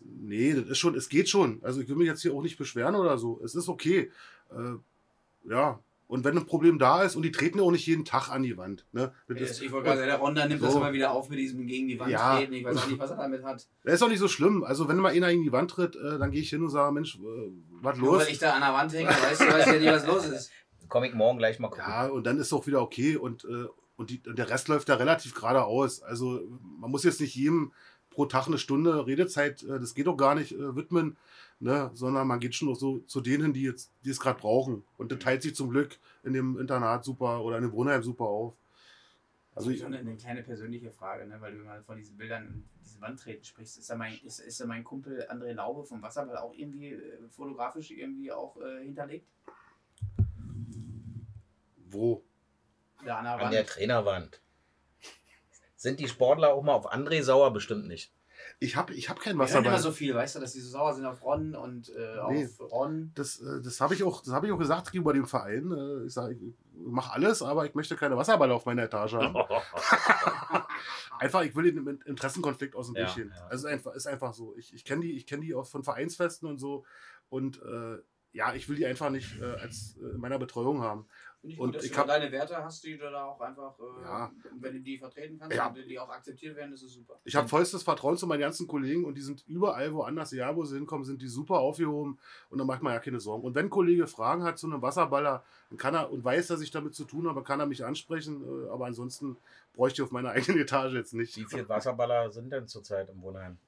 nee, 0.00 0.54
das 0.54 0.68
ist 0.68 0.78
schon, 0.78 0.94
es 0.94 1.08
geht 1.08 1.28
schon. 1.28 1.58
Also 1.62 1.80
ich 1.80 1.88
will 1.88 1.96
mich 1.96 2.06
jetzt 2.06 2.22
hier 2.22 2.32
auch 2.32 2.42
nicht 2.42 2.58
beschweren 2.58 2.94
oder 2.94 3.18
so. 3.18 3.40
Es 3.42 3.56
ist 3.56 3.68
okay. 3.68 4.12
Äh, 4.50 5.50
ja, 5.50 5.80
und 6.08 6.24
wenn 6.24 6.38
ein 6.38 6.46
Problem 6.46 6.78
da 6.78 7.02
ist, 7.02 7.16
und 7.16 7.22
die 7.22 7.30
treten 7.30 7.58
ja 7.58 7.64
auch 7.64 7.70
nicht 7.70 7.86
jeden 7.86 8.06
Tag 8.06 8.30
an 8.30 8.42
die 8.42 8.56
Wand. 8.56 8.86
Ne? 8.92 9.12
Ist, 9.28 9.60
ich 9.60 9.70
wollte 9.70 9.84
gerade 9.84 9.98
sagen, 9.98 10.08
der 10.08 10.18
Ronda 10.18 10.46
nimmt 10.46 10.60
so. 10.60 10.66
das 10.66 10.76
immer 10.76 10.92
wieder 10.94 11.12
auf 11.12 11.28
mit 11.28 11.38
diesem 11.38 11.66
gegen 11.66 11.86
die 11.86 12.00
Wand 12.00 12.10
ja. 12.10 12.38
treten. 12.38 12.54
Ich 12.54 12.64
weiß 12.64 12.78
auch 12.78 12.86
nicht, 12.86 12.98
was 12.98 13.10
er 13.10 13.16
damit 13.18 13.44
hat. 13.44 13.68
Das 13.84 13.94
ist 13.94 14.02
auch 14.02 14.08
nicht 14.08 14.18
so 14.18 14.28
schlimm. 14.28 14.64
Also 14.64 14.88
wenn 14.88 14.96
mal 14.96 15.12
einer 15.12 15.28
gegen 15.28 15.44
die 15.44 15.52
Wand 15.52 15.70
tritt, 15.70 15.96
äh, 15.96 16.18
dann 16.18 16.30
gehe 16.30 16.40
ich 16.40 16.48
hin 16.48 16.62
und 16.62 16.70
sage, 16.70 16.92
Mensch, 16.92 17.16
äh, 17.16 17.18
was 17.82 17.98
los? 17.98 18.08
Nur 18.08 18.20
weil 18.20 18.28
ich 18.28 18.38
da 18.38 18.54
an 18.54 18.62
der 18.62 18.72
Wand 18.72 18.92
hänge, 18.94 19.10
weißt 19.10 19.40
du, 19.42 19.46
weiß 19.46 19.66
ja 19.66 19.72
nicht, 19.74 19.92
was 19.92 20.06
los 20.06 20.26
ist. 20.26 20.50
Komm 20.88 21.04
ich 21.04 21.12
morgen 21.12 21.36
gleich 21.36 21.58
mal 21.58 21.68
gucken. 21.68 21.84
Ja, 21.86 22.06
und 22.06 22.26
dann 22.26 22.38
ist 22.38 22.46
es 22.46 22.52
auch 22.54 22.66
wieder 22.66 22.80
okay. 22.80 23.16
Und, 23.16 23.44
äh, 23.44 23.66
und, 23.96 24.08
die, 24.08 24.22
und 24.26 24.38
der 24.38 24.48
Rest 24.48 24.68
läuft 24.68 24.88
da 24.88 24.94
relativ 24.94 25.34
geradeaus. 25.34 26.00
Also 26.00 26.40
man 26.80 26.90
muss 26.90 27.04
jetzt 27.04 27.20
nicht 27.20 27.34
jedem 27.34 27.72
pro 28.18 28.26
Tag 28.26 28.48
eine 28.48 28.58
Stunde 28.58 29.06
Redezeit, 29.06 29.62
äh, 29.62 29.78
das 29.78 29.94
geht 29.94 30.08
doch 30.08 30.16
gar 30.16 30.34
nicht, 30.34 30.50
äh, 30.50 30.74
widmen 30.74 31.16
ne? 31.60 31.92
sondern 31.94 32.26
man 32.26 32.40
geht 32.40 32.56
schon 32.56 32.74
so 32.74 32.98
zu 32.98 33.20
denen, 33.20 33.52
die 33.52 33.62
jetzt, 33.62 33.92
die 34.04 34.10
es 34.10 34.18
gerade 34.18 34.40
brauchen. 34.40 34.82
Und 34.96 35.12
das 35.12 35.20
teilt 35.20 35.42
sich 35.42 35.54
zum 35.54 35.70
Glück 35.70 36.00
in 36.24 36.32
dem 36.32 36.58
Internat 36.58 37.04
super 37.04 37.44
oder 37.44 37.58
in 37.58 37.62
dem 37.62 37.72
Wohnheim 37.72 38.02
super 38.02 38.24
auf. 38.24 38.54
Also 39.54 39.70
ich, 39.70 39.84
eine, 39.84 39.98
eine 39.98 40.16
kleine 40.16 40.42
persönliche 40.42 40.90
Frage, 40.90 41.28
ne? 41.28 41.40
weil 41.40 41.56
du 41.56 41.62
mal 41.62 41.80
von 41.84 41.96
diesen 41.96 42.16
Bildern, 42.16 42.64
diese 42.84 43.00
Wand 43.00 43.20
treten 43.20 43.44
sprichst. 43.44 43.78
Ist 43.78 43.88
da 43.88 43.94
mein, 43.94 44.18
ist, 44.24 44.40
ist 44.40 44.60
da 44.60 44.66
mein 44.66 44.82
Kumpel 44.82 45.24
André 45.30 45.52
Laube 45.52 45.84
vom 45.84 46.02
Wasserball 46.02 46.38
auch 46.38 46.54
irgendwie 46.54 46.94
äh, 46.94 47.28
fotografisch 47.30 47.92
irgendwie 47.92 48.32
auch 48.32 48.56
äh, 48.60 48.82
hinterlegt? 48.82 49.28
Wo? 51.88 52.24
Da 53.04 53.18
an, 53.18 53.24
der, 53.24 53.46
an 53.46 53.52
der 53.52 53.66
Trainerwand. 53.66 54.40
Sind 55.78 56.00
die 56.00 56.08
Sportler 56.08 56.52
auch 56.52 56.64
mal 56.64 56.74
auf 56.74 56.92
André 56.92 57.22
sauer? 57.22 57.52
Bestimmt 57.52 57.86
nicht. 57.86 58.12
Ich 58.58 58.74
habe 58.74 58.92
ich 58.94 59.08
hab 59.08 59.20
kein 59.20 59.38
Wasser. 59.38 59.60
Ich 59.60 59.66
immer 59.66 59.78
so 59.78 59.92
viel, 59.92 60.12
weißt 60.12 60.34
du, 60.34 60.40
dass 60.40 60.52
die 60.52 60.60
so 60.60 60.70
sauer 60.70 60.92
sind 60.92 61.06
auf 61.06 61.22
Ron 61.22 61.54
und 61.54 61.92
äh, 61.96 62.18
auf 62.18 62.32
nee, 62.32 62.48
Ron. 62.60 63.12
Das, 63.14 63.40
äh, 63.40 63.62
das 63.62 63.80
habe 63.80 63.94
ich, 63.94 64.02
auch, 64.02 64.26
hab 64.26 64.42
ich 64.42 64.50
auch 64.50 64.58
gesagt 64.58 64.90
gegenüber 64.90 65.12
dem 65.12 65.26
Verein. 65.26 65.70
Äh, 65.70 66.06
ich 66.06 66.12
sage, 66.12 66.34
ich 66.34 66.54
mache 66.74 67.12
alles, 67.12 67.42
aber 67.42 67.64
ich 67.64 67.74
möchte 67.76 67.94
keine 67.94 68.16
Wasserballe 68.16 68.54
auf 68.54 68.66
meiner 68.66 68.82
Etage 68.82 69.14
haben. 69.14 69.36
einfach, 71.20 71.42
ich 71.42 71.54
will 71.54 71.72
den 71.72 72.00
Interessenkonflikt 72.06 72.74
aus 72.74 72.86
dem 72.86 72.96
ja, 72.96 73.06
Weg 73.06 73.14
gehen. 73.14 73.32
Ja. 73.36 73.46
Also 73.46 73.68
einfach, 73.68 73.94
ist 73.94 74.08
einfach 74.08 74.34
so. 74.34 74.56
Ich, 74.56 74.74
ich 74.74 74.84
kenne 74.84 75.02
die, 75.02 75.22
kenn 75.22 75.40
die 75.40 75.54
auch 75.54 75.66
von 75.66 75.84
Vereinsfesten 75.84 76.48
und 76.48 76.58
so. 76.58 76.84
Und 77.28 77.62
äh, 77.62 77.98
ja, 78.32 78.54
ich 78.54 78.68
will 78.68 78.76
die 78.76 78.86
einfach 78.86 79.10
nicht 79.10 79.40
äh, 79.40 79.44
als 79.44 79.96
äh, 80.02 80.14
in 80.14 80.20
meiner 80.20 80.38
Betreuung 80.38 80.82
haben. 80.82 81.06
Ich 81.42 81.58
und 81.58 81.72
gut, 81.72 81.84
ich 81.84 81.96
habe 81.96 82.08
deine 82.08 82.32
Werte 82.32 82.56
hast, 82.56 82.82
die 82.82 82.98
du 82.98 83.10
da 83.10 83.24
auch 83.24 83.40
einfach, 83.40 83.78
äh, 83.78 84.02
ja. 84.02 84.32
wenn 84.58 84.74
du 84.74 84.80
die 84.80 84.98
vertreten 84.98 85.38
kannst 85.38 85.56
ja. 85.56 85.68
und 85.68 85.76
die 85.76 85.98
auch 85.98 86.08
akzeptiert 86.08 86.56
werden, 86.56 86.72
ist 86.72 86.82
es 86.82 86.94
super. 86.94 87.20
Ich 87.24 87.36
habe 87.36 87.48
vollstes 87.48 87.84
Vertrauen 87.84 88.16
zu 88.16 88.26
meinen 88.26 88.40
ganzen 88.40 88.66
Kollegen 88.66 89.04
und 89.04 89.14
die 89.14 89.22
sind 89.22 89.44
überall 89.46 89.94
woanders, 89.94 90.32
ja, 90.32 90.54
wo 90.56 90.64
sie 90.64 90.74
hinkommen, 90.74 91.04
sind 91.04 91.22
die 91.22 91.28
super 91.28 91.60
aufgehoben 91.60 92.18
und 92.50 92.58
da 92.58 92.64
macht 92.64 92.82
man 92.82 92.92
ja 92.92 92.98
keine 92.98 93.20
Sorgen. 93.20 93.44
Und 93.44 93.54
wenn 93.54 93.66
ein 93.66 93.70
Kollege 93.70 94.08
Fragen 94.08 94.42
hat 94.42 94.58
zu 94.58 94.66
einem 94.66 94.82
Wasserballer, 94.82 95.44
dann 95.70 95.78
kann 95.78 95.94
er 95.94 96.10
und 96.10 96.24
weiß, 96.24 96.48
dass 96.48 96.60
ich 96.60 96.72
damit 96.72 96.94
zu 96.94 97.04
tun 97.04 97.28
habe, 97.28 97.44
kann 97.44 97.60
er 97.60 97.66
mich 97.66 97.84
ansprechen, 97.84 98.42
äh, 98.42 98.70
aber 98.70 98.86
ansonsten 98.86 99.36
bräuchte 99.74 100.02
ich 100.02 100.06
auf 100.06 100.10
meiner 100.10 100.30
eigenen 100.32 100.60
Etage 100.60 100.94
jetzt 100.94 101.14
nicht. 101.14 101.36
Wie 101.36 101.44
viele 101.44 101.68
Wasserballer 101.68 102.32
sind 102.32 102.52
denn 102.52 102.66
zurzeit 102.66 103.08
im 103.10 103.22
Wohnheim? 103.22 103.58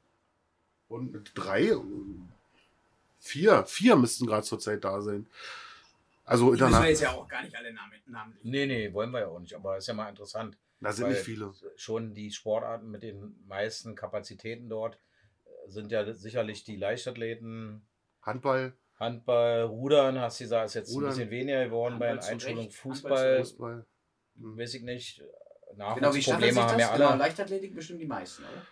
Und 0.89 1.31
drei, 1.37 1.73
vier, 3.21 3.65
vier 3.65 3.95
müssten 3.95 4.27
gerade 4.27 4.43
zurzeit 4.43 4.83
da 4.83 5.01
sein. 5.01 5.29
Also 6.31 6.55
die 6.55 6.63
müssen 6.63 6.83
wir 6.83 6.89
jetzt 6.89 7.03
ja 7.03 7.11
auch 7.11 7.27
gar 7.27 7.43
nicht 7.43 7.57
alle 7.57 7.73
Namen, 7.73 7.93
Namen 8.07 8.39
Nee, 8.43 8.67
nee, 8.67 8.93
wollen 8.93 9.11
wir 9.11 9.21
ja 9.21 9.27
auch 9.27 9.41
nicht. 9.41 9.53
Aber 9.53 9.77
ist 9.77 9.89
ja 9.89 9.95
mal 9.95 10.09
interessant. 10.09 10.57
Da 10.79 10.93
sind 10.93 11.09
nicht 11.09 11.23
viele. 11.23 11.53
Schon 11.75 12.15
die 12.15 12.31
Sportarten 12.31 12.89
mit 12.89 13.03
den 13.03 13.35
meisten 13.47 13.97
Kapazitäten 13.97 14.69
dort 14.69 14.95
äh, 14.95 15.69
sind 15.69 15.91
ja 15.91 16.13
sicherlich 16.15 16.63
die 16.63 16.77
Leichtathleten. 16.77 17.85
Handball. 18.23 18.75
Handball, 18.95 19.63
Rudern, 19.63 20.21
hast 20.21 20.39
du 20.39 20.45
gesagt, 20.45 20.67
ist 20.67 20.75
jetzt 20.75 20.95
Rudern. 20.95 21.11
ein 21.11 21.17
bisschen 21.17 21.31
weniger 21.31 21.65
geworden 21.65 21.95
Handball 21.95 22.17
bei 22.17 22.21
der 22.21 22.29
Einschulung. 22.31 22.71
Fußball, 22.71 23.39
Fußball. 23.39 23.87
Hm. 24.39 24.59
weiß 24.59 24.75
ich 24.75 24.83
nicht. 24.83 25.25
Nachwuchsprobleme 25.77 26.53
genau, 26.53 26.69
haben 26.69 26.79
ja 26.79 26.91
alle. 26.91 27.05
Genau, 27.05 27.17
Leichtathletik 27.17 27.75
bestimmt 27.75 28.01
die 28.01 28.07
meisten, 28.07 28.45
oder? 28.45 28.67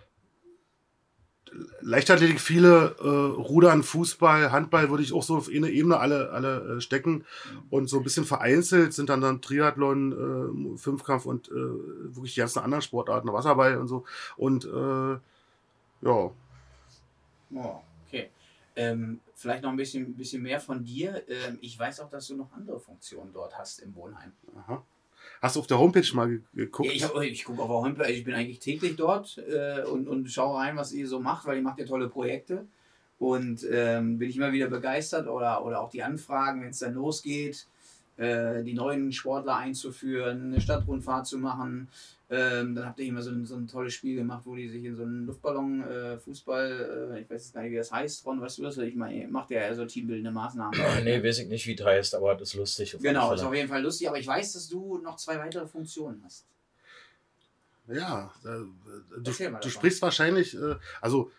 Leichtathletik 1.80 2.40
viele, 2.40 2.96
äh, 3.00 3.06
Rudern, 3.06 3.82
Fußball, 3.82 4.52
Handball 4.52 4.90
würde 4.90 5.02
ich 5.02 5.12
auch 5.12 5.22
so 5.22 5.36
auf 5.36 5.48
eine 5.48 5.70
Ebene 5.70 5.98
alle, 5.98 6.30
alle 6.30 6.76
äh, 6.76 6.80
stecken. 6.80 7.24
Und 7.70 7.88
so 7.88 7.98
ein 7.98 8.04
bisschen 8.04 8.24
vereinzelt 8.24 8.92
sind 8.92 9.08
dann 9.08 9.20
dann 9.20 9.40
Triathlon, 9.40 10.74
äh, 10.74 10.78
Fünfkampf 10.78 11.26
und 11.26 11.48
äh, 11.48 11.54
wirklich 11.54 12.34
die 12.34 12.40
ganzen 12.40 12.60
anderen 12.60 12.82
Sportarten, 12.82 13.32
Wasserball 13.32 13.78
und 13.78 13.88
so. 13.88 14.04
Und 14.36 14.64
äh, 14.64 15.18
ja. 16.06 16.30
Oh, 17.50 17.80
okay. 18.06 18.30
Ähm, 18.76 19.20
vielleicht 19.34 19.62
noch 19.62 19.70
ein 19.70 19.76
bisschen, 19.76 20.14
bisschen 20.14 20.42
mehr 20.42 20.60
von 20.60 20.84
dir. 20.84 21.22
Ähm, 21.28 21.58
ich 21.60 21.78
weiß 21.78 22.00
auch, 22.00 22.10
dass 22.10 22.28
du 22.28 22.36
noch 22.36 22.52
andere 22.52 22.78
Funktionen 22.78 23.32
dort 23.32 23.58
hast 23.58 23.80
im 23.80 23.94
Wohnheim. 23.94 24.32
Aha. 24.56 24.82
Hast 25.40 25.56
du 25.56 25.60
auf 25.60 25.66
der 25.66 25.78
Homepage 25.78 26.08
mal 26.14 26.40
geguckt? 26.54 26.92
Ja, 26.92 27.20
ich, 27.20 27.32
ich 27.32 27.44
gucke 27.44 27.62
auf 27.62 27.68
der 27.68 27.76
Homepage, 27.76 28.12
ich 28.12 28.24
bin 28.24 28.34
eigentlich 28.34 28.58
täglich 28.58 28.96
dort 28.96 29.38
äh, 29.38 29.82
und, 29.82 30.08
und 30.08 30.30
schaue 30.30 30.58
rein, 30.58 30.76
was 30.76 30.92
ihr 30.92 31.06
so 31.06 31.20
macht, 31.20 31.46
weil 31.46 31.56
ihr 31.56 31.62
macht 31.62 31.78
ja 31.78 31.86
tolle 31.86 32.08
Projekte. 32.08 32.66
Und 33.18 33.66
ähm, 33.70 34.18
bin 34.18 34.30
ich 34.30 34.36
immer 34.36 34.52
wieder 34.52 34.68
begeistert 34.68 35.26
oder, 35.26 35.64
oder 35.64 35.80
auch 35.80 35.90
die 35.90 36.02
Anfragen, 36.02 36.62
wenn 36.62 36.70
es 36.70 36.78
dann 36.78 36.94
losgeht, 36.94 37.66
äh, 38.18 38.62
die 38.62 38.74
neuen 38.74 39.12
Sportler 39.12 39.56
einzuführen, 39.56 40.52
eine 40.52 40.60
Stadtrundfahrt 40.60 41.26
zu 41.26 41.38
machen, 41.38 41.88
ähm, 42.30 42.74
dann 42.74 42.84
habt 42.84 42.98
ihr 42.98 43.06
immer 43.06 43.22
so 43.22 43.30
ein, 43.30 43.46
so 43.46 43.56
ein 43.56 43.66
tolles 43.66 43.94
Spiel 43.94 44.16
gemacht, 44.16 44.42
wo 44.44 44.54
die 44.54 44.68
sich 44.68 44.84
in 44.84 44.96
so 44.96 45.02
einen 45.02 45.24
Luftballon, 45.24 45.82
äh, 45.82 46.18
Fußball, 46.18 47.12
äh, 47.14 47.20
ich 47.22 47.30
weiß 47.30 47.44
jetzt 47.44 47.54
gar 47.54 47.62
nicht, 47.62 47.72
wie 47.72 47.76
das 47.76 47.90
heißt, 47.90 48.26
Ron, 48.26 48.40
weißt 48.40 48.58
du 48.58 48.64
das? 48.64 48.76
Ich 48.78 48.96
meine, 48.96 49.26
macht 49.28 49.50
ja 49.50 49.74
so 49.74 49.86
teambildende 49.86 50.30
Maßnahmen. 50.30 50.78
nee, 51.04 51.22
weiß 51.22 51.38
ich 51.38 51.48
nicht, 51.48 51.66
wie 51.66 51.74
das 51.74 51.86
heißt, 51.86 52.14
aber 52.16 52.34
das 52.34 52.50
ist 52.50 52.54
lustig. 52.54 52.96
Genau, 53.00 53.32
ist 53.32 53.42
auf 53.42 53.54
jeden 53.54 53.68
Fall 53.68 53.82
lustig, 53.82 54.08
aber 54.08 54.18
ich 54.18 54.26
weiß, 54.26 54.52
dass 54.52 54.68
du 54.68 54.98
noch 54.98 55.16
zwei 55.16 55.38
weitere 55.38 55.66
Funktionen 55.66 56.20
hast. 56.24 56.44
Ja, 57.86 58.30
äh, 58.44 59.20
du, 59.20 59.32
du 59.62 59.70
sprichst 59.70 60.02
wahrscheinlich, 60.02 60.54
äh, 60.54 60.74
also 61.00 61.30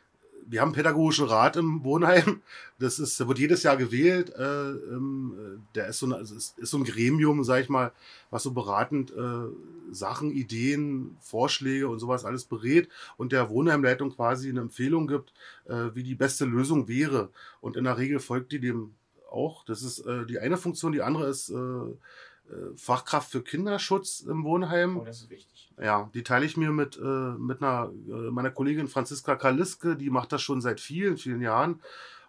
wir 0.50 0.62
haben 0.62 0.70
einen 0.70 0.76
pädagogischen 0.76 1.26
Rat 1.26 1.56
im 1.58 1.84
Wohnheim. 1.84 2.42
Das 2.80 2.98
ist, 2.98 3.20
wird 3.28 3.40
jedes 3.40 3.64
Jahr 3.64 3.76
gewählt. 3.76 4.34
Äh, 4.36 4.42
ähm, 4.42 5.62
der 5.76 5.88
ist 5.88 6.00
so, 6.00 6.06
ein, 6.06 6.14
also 6.14 6.34
ist, 6.34 6.58
ist 6.58 6.72
so 6.72 6.78
ein 6.78 6.86
Gremium, 6.86 7.44
sag 7.44 7.62
ich 7.62 7.68
mal, 7.68 7.92
was 8.30 8.44
so 8.44 8.52
beratend 8.52 9.12
äh, 9.12 9.94
Sachen, 9.94 10.32
Ideen, 10.32 11.18
Vorschläge 11.20 11.90
und 11.90 12.00
sowas 12.00 12.24
alles 12.24 12.46
berät 12.46 12.88
und 13.18 13.34
der 13.34 13.50
Wohnheimleitung 13.50 14.16
quasi 14.16 14.50
eine 14.50 14.62
Empfehlung 14.62 15.08
gibt, 15.08 15.34
äh, 15.66 15.94
wie 15.94 16.04
die 16.04 16.16
beste 16.16 16.46
Lösung 16.46 16.88
wäre. 16.88 17.30
Und 17.60 17.76
in 17.76 17.84
der 17.84 17.98
Regel 17.98 18.20
folgt 18.20 18.54
die 18.54 18.62
dem 18.62 18.94
auch. 19.30 19.66
Das 19.66 19.84
ist 19.84 20.00
äh, 20.00 20.26
die 20.26 20.40
eine 20.40 20.58
Funktion, 20.58 20.94
die 20.94 21.02
andere 21.02 21.28
ist 21.28 21.50
äh, 21.50 21.56
äh, 21.56 22.78
Fachkraft 22.78 23.30
für 23.32 23.44
Kinderschutz 23.44 24.22
im 24.22 24.44
Wohnheim. 24.44 24.98
Oh, 24.98 25.06
das 25.06 25.22
ist 25.22 25.30
wichtig. 25.30 25.59
Ja, 25.82 26.10
die 26.14 26.24
teile 26.24 26.46
ich 26.46 26.58
mir 26.58 26.72
mit, 26.72 26.98
äh, 26.98 27.02
mit 27.02 27.62
einer, 27.62 27.92
äh, 28.08 28.32
meiner 28.32 28.52
Kollegin 28.52 28.88
Franziska 28.88 29.36
Kaliske, 29.36 29.96
die 29.96 30.10
macht 30.10 30.32
das 30.32 30.42
schon 30.42 30.62
seit 30.62 30.80
vielen, 30.80 31.18
vielen 31.18 31.42
Jahren 31.42 31.82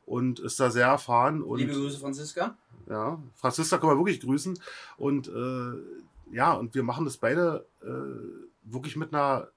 und 0.07 0.39
ist 0.39 0.61
da 0.61 0.71
sehr 0.71 0.87
erfahren. 0.87 1.43
Und, 1.43 1.59
Liebe 1.59 1.73
Grüße, 1.73 1.99
Franziska. 1.99 2.57
Ja, 2.89 3.19
Franziska 3.35 3.79
können 3.79 3.93
wir 3.93 3.99
wirklich 3.99 4.21
grüßen. 4.21 4.59
Und 4.97 5.29
äh, 5.29 6.35
ja, 6.35 6.53
und 6.53 6.75
wir 6.75 6.83
machen 6.83 7.05
das 7.05 7.17
beide 7.17 7.67
äh, 7.83 8.71
wirklich 8.71 8.97
mit 8.97 9.13
einer 9.15 9.49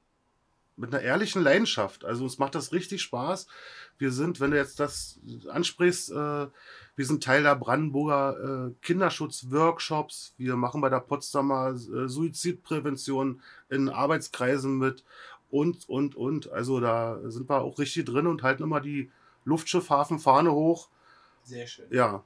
mit 0.76 0.94
einer 0.94 1.04
ehrlichen 1.04 1.44
Leidenschaft. 1.44 2.04
Also 2.04 2.24
uns 2.24 2.40
macht 2.40 2.56
das 2.56 2.72
richtig 2.72 3.02
Spaß. 3.04 3.48
Wir 4.00 4.12
sind, 4.12 4.40
wenn 4.40 4.52
du 4.52 4.58
jetzt 4.58 4.80
das 4.80 5.20
ansprichst, 5.50 6.12
äh, 6.12 6.48
wir 6.96 7.06
sind 7.06 7.24
Teil 7.24 7.44
der 7.44 7.56
Brandenburger 7.56 8.70
äh, 8.70 8.74
Kinderschutzworkshops. 8.82 10.34
Wir 10.38 10.56
machen 10.56 10.82
bei 10.82 10.90
der 10.90 11.00
Potsdamer 11.00 11.72
äh, 11.72 12.08
Suizidprävention 12.08 13.42
in 13.70 13.90
Arbeitskreisen 13.90 14.78
mit 14.78 15.04
und, 15.50 15.90
und, 15.90 16.16
und. 16.16 16.52
Also 16.52 16.80
da 16.80 17.20
sind 17.30 17.50
wir 17.50 17.62
auch 17.62 17.80
richtig 17.80 18.06
drin 18.06 18.28
und 18.28 18.44
halten 18.44 18.64
immer 18.64 18.80
die 18.80 19.12
Luftschifffahrenfahne 19.46 20.52
hoch. 20.52 20.90
Sehr 21.44 21.68
schön. 21.68 21.86
Ja. 21.92 22.24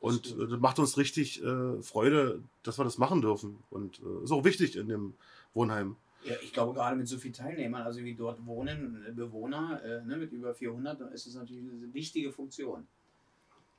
Und 0.00 0.26
das, 0.26 0.50
das 0.50 0.60
macht 0.60 0.78
uns 0.78 0.96
richtig 0.96 1.42
äh, 1.42 1.82
Freude, 1.82 2.42
dass 2.62 2.78
wir 2.78 2.84
das 2.84 2.98
machen 2.98 3.20
dürfen. 3.20 3.58
Und 3.70 4.00
äh, 4.00 4.24
ist 4.24 4.30
auch 4.30 4.44
wichtig 4.44 4.76
in 4.76 4.88
dem 4.88 5.14
Wohnheim. 5.54 5.96
Ja, 6.24 6.34
ich 6.42 6.52
glaube, 6.52 6.74
gerade 6.74 6.96
mit 6.96 7.08
so 7.08 7.18
vielen 7.18 7.34
Teilnehmern, 7.34 7.82
also 7.82 8.00
wie 8.00 8.14
dort 8.14 8.44
wohnen, 8.44 9.04
Bewohner, 9.14 9.82
äh, 9.84 10.04
ne, 10.04 10.16
mit 10.16 10.32
über 10.32 10.54
400, 10.54 11.00
ist 11.12 11.26
es 11.26 11.34
natürlich 11.34 11.62
eine 11.62 11.92
wichtige 11.94 12.32
Funktion. 12.32 12.86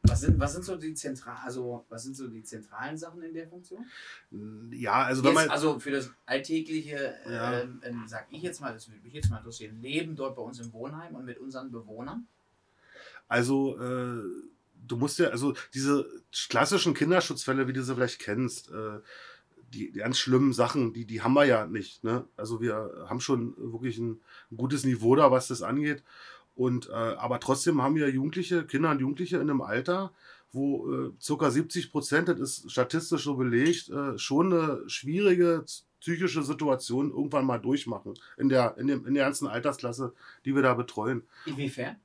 Was 0.10 0.22
sind, 0.22 0.40
was 0.40 0.54
sind 0.54 0.66
so 0.66 0.76
die 0.76 0.94
zentral, 0.94 1.38
also 1.44 1.86
was 1.90 2.04
sind 2.04 2.16
so 2.16 2.28
die 2.28 2.44
zentralen 2.44 2.98
Sachen 2.98 3.22
in 3.22 3.34
der 3.34 3.48
Funktion? 3.48 3.86
Ja, 4.72 5.04
also 5.04 5.24
wenn 5.24 5.32
Jetzt, 5.34 5.42
man. 5.42 5.50
also 5.50 5.80
für 5.80 5.92
das 5.92 6.10
alltägliche, 6.26 7.16
Ja. 7.30 7.62
ähm, 7.62 7.82
ähm, 7.84 8.04
sag 8.08 8.28
ich 8.32 8.42
jetzt 8.42 8.60
mal, 8.62 8.74
das 8.74 8.90
würde 8.90 9.02
mich 9.04 9.14
jetzt 9.14 9.30
mal 9.30 9.38
interessieren, 9.38 9.82
Leben 9.82 10.16
dort 10.16 10.36
bei 10.36 10.42
uns 10.42 10.60
im 10.60 10.74
Wohnheim 10.74 11.16
und 11.16 11.26
mit 11.26 11.38
unseren 11.38 11.72
Bewohnern. 11.72 12.28
Also, 13.28 13.78
äh, 13.80 14.24
du 14.88 14.98
musst 14.98 15.20
ja, 15.20 15.30
also 15.30 15.54
diese 15.74 16.06
klassischen 16.50 16.94
Kinderschutzfälle, 16.94 17.68
wie 17.68 17.74
du 17.74 17.84
sie 17.84 17.94
vielleicht 17.94 18.20
kennst, 18.20 18.72
äh, 18.72 19.00
die, 19.74 19.92
die 19.92 20.00
ganz 20.00 20.18
schlimmen 20.18 20.52
Sachen, 20.54 20.94
die, 20.94 21.06
die 21.06 21.22
haben 21.22 21.34
wir 21.34 21.46
ja 21.46 21.68
nicht. 21.68 22.04
Ne? 22.04 22.26
Also 22.36 22.60
wir 22.60 23.06
haben 23.08 23.22
schon 23.22 23.54
wirklich 23.58 24.00
ein, 24.00 24.20
ein 24.52 24.58
gutes 24.58 24.84
Niveau 24.84 25.16
da, 25.16 25.30
was 25.32 25.48
das 25.48 25.62
angeht. 25.62 26.04
Und, 26.60 26.90
äh, 26.90 26.92
aber 26.92 27.40
trotzdem 27.40 27.82
haben 27.82 27.96
wir 27.96 28.10
Jugendliche, 28.10 28.66
Kinder 28.66 28.92
und 28.92 29.00
Jugendliche 29.00 29.38
in 29.38 29.44
einem 29.44 29.62
Alter, 29.62 30.12
wo 30.52 30.92
äh, 30.92 31.12
circa 31.22 31.52
70 31.52 31.90
Prozent, 31.90 32.28
das 32.28 32.38
ist 32.38 32.70
statistisch 32.70 33.24
so 33.24 33.36
belegt, 33.36 33.88
äh, 33.88 34.18
schon 34.18 34.52
eine 34.52 34.90
schwierige 34.90 35.64
psychische 36.02 36.44
Situation 36.44 37.12
irgendwann 37.12 37.46
mal 37.46 37.60
durchmachen 37.60 38.14
in 38.38 38.50
der, 38.50 38.78
in, 38.78 38.88
dem, 38.88 39.06
in 39.08 39.14
der 39.14 39.24
ganzen 39.24 39.48
Altersklasse, 39.48 40.14
die 40.44 40.54
wir 40.54 40.62
da 40.62 40.74
betreuen. 40.74 41.24
Inwiefern? 41.46 41.96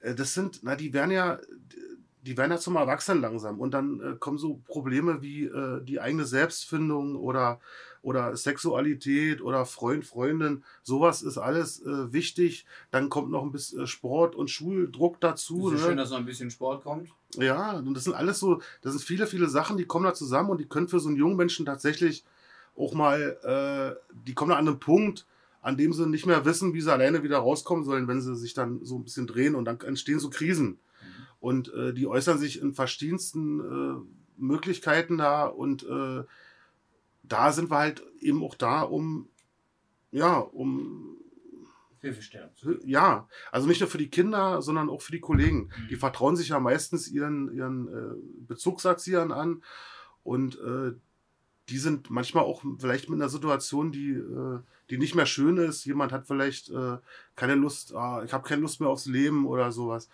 Äh, 0.00 0.16
das 0.16 0.34
sind, 0.34 0.58
na, 0.62 0.74
die 0.74 0.92
werden 0.92 1.12
ja, 1.12 1.38
die 2.22 2.36
werden 2.36 2.50
ja 2.52 2.58
zum 2.58 2.76
Erwachsenen 2.76 3.22
langsam 3.22 3.60
und 3.60 3.72
dann 3.72 4.00
äh, 4.00 4.16
kommen 4.18 4.38
so 4.38 4.60
Probleme 4.66 5.22
wie 5.22 5.44
äh, 5.44 5.82
die 5.82 6.00
eigene 6.00 6.24
Selbstfindung 6.24 7.16
oder, 7.16 7.60
oder 8.02 8.36
Sexualität 8.36 9.40
oder 9.40 9.64
Freund, 9.66 10.04
Freundin. 10.04 10.64
Sowas 10.82 11.22
ist 11.22 11.38
alles 11.38 11.80
äh, 11.82 12.12
wichtig. 12.12 12.66
Dann 12.90 13.08
kommt 13.08 13.30
noch 13.30 13.42
ein 13.42 13.52
bisschen 13.52 13.84
äh, 13.84 13.86
Sport 13.86 14.34
und 14.34 14.50
Schuldruck 14.50 15.20
dazu. 15.20 15.70
ist 15.70 15.80
Ne? 15.80 15.86
schön, 15.88 15.96
dass 15.96 16.10
noch 16.10 16.18
ein 16.18 16.26
bisschen 16.26 16.50
Sport 16.50 16.82
kommt. 16.82 17.08
Ja, 17.36 17.78
und 17.78 17.94
das 17.94 18.04
sind 18.04 18.14
alles 18.14 18.38
so, 18.38 18.60
das 18.82 18.94
sind 18.94 19.04
viele, 19.04 19.26
viele 19.26 19.48
Sachen, 19.48 19.76
die 19.76 19.84
kommen 19.84 20.04
da 20.04 20.14
zusammen 20.14 20.50
und 20.50 20.58
die 20.60 20.68
können 20.68 20.88
für 20.88 21.00
so 21.00 21.08
einen 21.08 21.16
jungen 21.18 21.36
Menschen 21.36 21.66
tatsächlich 21.66 22.24
auch 22.76 22.94
mal, 22.94 23.36
äh, 23.42 24.12
die 24.26 24.34
kommen 24.34 24.50
da 24.50 24.56
an 24.56 24.68
einen 24.68 24.80
Punkt, 24.80 25.26
an 25.60 25.76
dem 25.76 25.92
sie 25.92 26.06
nicht 26.06 26.26
mehr 26.26 26.44
wissen, 26.44 26.72
wie 26.74 26.80
sie 26.80 26.92
alleine 26.92 27.22
wieder 27.22 27.38
rauskommen 27.38 27.84
sollen, 27.84 28.08
wenn 28.08 28.20
sie 28.20 28.36
sich 28.36 28.54
dann 28.54 28.84
so 28.84 28.96
ein 28.96 29.04
bisschen 29.04 29.26
drehen 29.26 29.54
und 29.54 29.64
dann 29.64 29.80
entstehen 29.80 30.20
so 30.20 30.30
Krisen. 30.30 30.78
Und 31.40 31.72
äh, 31.72 31.92
die 31.92 32.06
äußern 32.06 32.38
sich 32.38 32.60
in 32.60 32.74
verschiedensten 32.74 33.60
äh, 33.60 33.94
Möglichkeiten 34.36 35.18
da 35.18 35.46
und 35.46 35.84
äh, 35.84 36.24
da 37.22 37.52
sind 37.52 37.70
wir 37.70 37.78
halt 37.78 38.02
eben 38.20 38.42
auch 38.42 38.54
da, 38.54 38.82
um, 38.82 39.28
ja, 40.10 40.38
um 40.38 41.16
Hilfestellung. 42.00 42.50
ja, 42.84 43.28
also 43.50 43.66
nicht 43.66 43.80
nur 43.80 43.90
für 43.90 43.98
die 43.98 44.08
Kinder, 44.08 44.62
sondern 44.62 44.88
auch 44.88 45.02
für 45.02 45.12
die 45.12 45.20
Kollegen. 45.20 45.70
Mhm. 45.76 45.88
Die 45.88 45.96
vertrauen 45.96 46.36
sich 46.36 46.50
ja 46.50 46.60
meistens 46.60 47.08
ihren, 47.08 47.52
ihren 47.52 47.88
äh, 47.88 48.14
Bezugserziehern 48.46 49.32
an 49.32 49.62
und 50.22 50.58
äh, 50.60 50.92
die 51.68 51.78
sind 51.78 52.08
manchmal 52.08 52.44
auch 52.44 52.62
vielleicht 52.78 53.10
mit 53.10 53.20
einer 53.20 53.28
Situation, 53.28 53.92
die, 53.92 54.12
äh, 54.12 54.60
die 54.90 54.98
nicht 54.98 55.14
mehr 55.14 55.26
schön 55.26 55.58
ist. 55.58 55.84
Jemand 55.84 56.12
hat 56.12 56.26
vielleicht 56.26 56.70
äh, 56.70 56.98
keine 57.36 57.56
Lust, 57.56 57.94
ah, 57.94 58.22
ich 58.24 58.32
habe 58.32 58.48
keine 58.48 58.62
Lust 58.62 58.80
mehr 58.80 58.88
aufs 58.88 59.06
Leben 59.06 59.46
oder 59.46 59.70
sowas. 59.72 60.08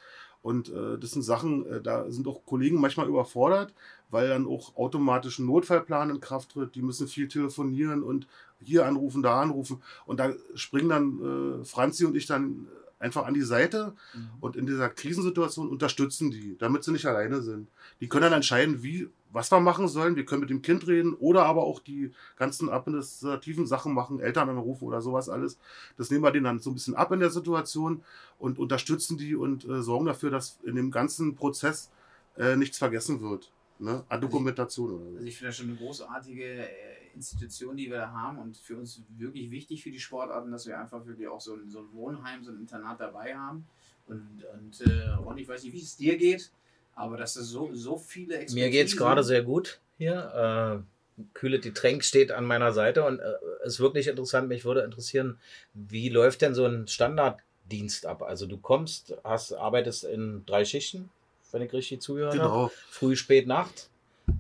Und 0.45 0.69
äh, 0.69 0.99
das 0.99 1.13
sind 1.13 1.23
Sachen, 1.23 1.65
äh, 1.65 1.81
da 1.81 2.11
sind 2.11 2.29
auch 2.29 2.45
Kollegen 2.45 2.79
manchmal 2.79 3.09
überfordert, 3.09 3.73
weil 4.11 4.29
dann 4.29 4.47
auch 4.47 4.77
automatisch 4.77 5.39
ein 5.39 5.47
Notfallplan 5.47 6.11
in 6.11 6.21
Kraft 6.21 6.51
tritt. 6.51 6.75
Die 6.75 6.83
müssen 6.83 7.09
viel 7.09 7.29
telefonieren 7.29 8.03
und 8.03 8.27
hier 8.61 8.85
anrufen, 8.85 9.23
da 9.23 9.41
anrufen. 9.41 9.83
Und 10.05 10.21
da 10.21 10.35
springen 10.55 10.91
dann 10.91 11.63
äh, 11.63 11.65
Franzi 11.65 12.05
und 12.05 12.15
ich 12.15 12.27
dann 12.27 12.69
einfach 13.05 13.27
an 13.27 13.35
die 13.35 13.43
Seite 13.43 13.93
Mhm. 14.15 14.29
und 14.41 14.57
in 14.57 14.67
dieser 14.67 14.89
Krisensituation 14.89 15.69
unterstützen 15.69 16.31
die, 16.31 16.57
damit 16.59 16.83
sie 16.85 16.93
nicht 16.93 17.07
alleine 17.07 17.43
sind. 17.43 17.69
Die 18.01 18.09
können 18.09 18.23
dann 18.23 18.33
entscheiden, 18.33 18.83
wie, 18.83 19.09
was 19.31 19.51
wir 19.53 19.61
machen 19.61 19.87
sollen. 19.89 20.17
Wir 20.17 20.25
können 20.25 20.41
mit 20.41 20.51
dem 20.51 20.63
Kind 20.63 20.87
reden 20.87 21.15
oder 21.15 21.45
aber 21.47 21.63
auch 21.65 21.81
die 21.81 22.11
ganzen 22.37 22.69
administrativen 22.71 23.67
Sachen 23.67 23.93
machen, 23.95 24.21
Eltern 24.21 24.49
anrufen 24.49 24.85
oder 24.85 25.01
sowas 25.03 25.29
alles. 25.29 25.59
Das 25.97 26.11
nehmen 26.11 26.25
wir 26.25 26.31
denen 26.33 26.45
dann 26.45 26.59
so 26.61 26.71
ein 26.71 26.75
bisschen 26.75 26.95
ab 26.95 27.13
in 27.13 27.21
der 27.21 27.31
Situation 27.31 28.03
und 28.39 28.59
unterstützen 28.59 29.19
die 29.19 29.35
und 29.37 29.65
äh, 29.69 29.83
sorgen 29.83 30.07
dafür, 30.07 30.31
dass 30.31 30.59
in 30.65 30.77
dem 30.77 30.91
ganzen 30.91 31.35
Prozess 31.37 31.91
äh, 32.37 32.57
nichts 32.57 32.79
vergessen 32.79 33.21
wird. 33.21 33.51
Ne? 33.79 34.05
An 34.09 34.21
Dokumentation 34.21 34.91
oder 34.93 35.05
so. 35.11 35.17
Also 35.17 35.27
ich 35.27 35.37
finde 35.37 35.49
das 35.49 35.57
schon 35.57 35.69
eine 35.69 35.77
großartige 35.77 36.45
äh, 36.45 36.69
Institution, 37.15 37.77
die 37.77 37.91
wir 37.91 37.99
da 37.99 38.11
haben 38.13 38.39
und 38.39 38.57
für 38.57 38.77
uns 38.77 39.03
wirklich 39.17 39.51
wichtig 39.51 39.83
für 39.83 39.91
die 39.91 40.01
Sportarten, 40.01 40.51
dass 40.51 40.67
wir 40.67 40.79
einfach 40.79 41.05
wirklich 41.07 41.29
auch 41.29 41.41
so 41.41 41.55
ein, 41.55 41.71
so 41.71 41.81
ein 41.81 41.93
Wohnheim, 41.93 42.45
so 42.45 42.51
ein 42.51 42.59
Internat 42.59 43.01
dabei 43.01 43.37
haben. 43.37 43.67
Und, 44.07 44.45
und 44.53 44.81
äh, 44.81 45.09
Ron, 45.11 45.39
ich 45.39 45.49
weiß 45.49 45.63
nicht, 45.65 45.73
wie 45.73 45.81
es 45.81 45.97
dir 45.97 46.17
geht, 46.17 46.51
aber 46.95 47.17
dass 47.17 47.37
es 47.37 47.49
so, 47.49 47.71
so 47.75 47.97
viele 47.97 48.45
Mir 48.53 48.71
geht 48.71 48.89
es 48.89 48.97
gerade 48.97 49.25
sehr 49.25 49.43
gut 49.43 49.81
hier. 49.99 50.85
Äh, 51.17 51.23
kühle 51.33 51.61
Getränk 51.61 52.05
steht 52.05 52.33
an 52.33 52.45
meiner 52.45 52.73
Seite 52.73 53.05
und 53.05 53.21
äh, 53.21 53.33
ist 53.65 53.81
wirklich 53.81 54.09
interessant. 54.09 54.49
Mich 54.49 54.65
würde 54.65 54.83
interessieren, 54.83 55.39
wie 55.73 56.09
läuft 56.09 56.43
denn 56.43 56.55
so 56.55 56.67
ein 56.67 56.89
Standarddienst 56.89 58.07
ab? 58.07 58.23
Also 58.23 58.47
du 58.47 58.59
kommst, 58.59 59.15
hast, 59.23 59.53
arbeitest 59.53 60.05
in 60.05 60.45
drei 60.45 60.65
Schichten, 60.65 61.11
wenn 61.53 61.63
ich 61.63 61.73
richtig 61.73 62.01
zugehört 62.01 62.39
habe. 62.39 62.43
Genau. 62.43 62.71
Früh, 62.91 63.17
spät, 63.17 63.47
Nacht. 63.47 63.89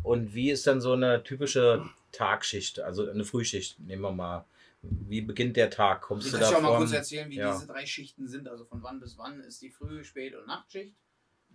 Und 0.02 0.34
wie 0.34 0.50
ist 0.50 0.66
dann 0.66 0.80
so 0.80 0.92
eine 0.92 1.22
typische 1.22 1.84
Tagschicht, 2.14 2.80
also 2.80 3.08
eine 3.08 3.24
Frühschicht, 3.24 3.78
nehmen 3.80 4.02
wir 4.02 4.12
mal. 4.12 4.46
Wie 4.82 5.22
beginnt 5.22 5.56
der 5.56 5.70
Tag? 5.70 6.02
Kommst 6.02 6.26
Du 6.26 6.30
du 6.30 6.36
kannst 6.36 6.52
da 6.52 6.58
ja 6.58 6.58
auch 6.58 6.70
mal 6.70 6.78
kurz 6.78 6.92
erzählen, 6.92 7.30
wie 7.30 7.36
ja. 7.36 7.52
diese 7.52 7.66
drei 7.66 7.86
Schichten 7.86 8.28
sind, 8.28 8.48
also 8.48 8.64
von 8.64 8.82
wann 8.82 9.00
bis 9.00 9.16
wann 9.16 9.40
ist 9.40 9.62
die 9.62 9.70
Früh-, 9.70 10.04
Spät- 10.04 10.34
und 10.34 10.46
Nachtschicht. 10.46 10.94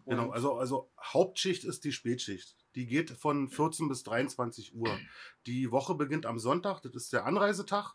Und 0.06 0.16
Genau, 0.16 0.32
also, 0.32 0.56
also 0.56 0.90
Hauptschicht 1.00 1.64
ist 1.64 1.84
die 1.84 1.92
Spätschicht. 1.92 2.56
Die 2.76 2.88
geht 2.88 3.12
von 3.12 3.50
14 3.50 3.88
bis 3.88 4.04
23 4.04 4.76
Uhr. 4.76 4.98
Die 5.46 5.72
Woche 5.72 5.96
beginnt 5.96 6.26
am 6.26 6.40
Sonntag, 6.40 6.82
das 6.82 6.96
ist 6.96 7.14
der 7.14 7.26
Anreisetag, 7.26 7.94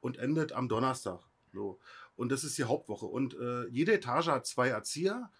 und 0.00 0.16
endet 0.16 0.52
am 0.52 0.68
Donnerstag. 0.68 1.20
So. 1.52 1.78
Und 2.16 2.30
das 2.30 2.44
ist 2.44 2.58
die 2.58 2.64
Hauptwoche. 2.64 3.06
Und 3.06 3.34
äh, 3.34 3.66
jede 3.68 3.92
Etage 3.92 4.28
hat 4.28 4.46
zwei 4.46 4.68
Erzieher, 4.68 5.30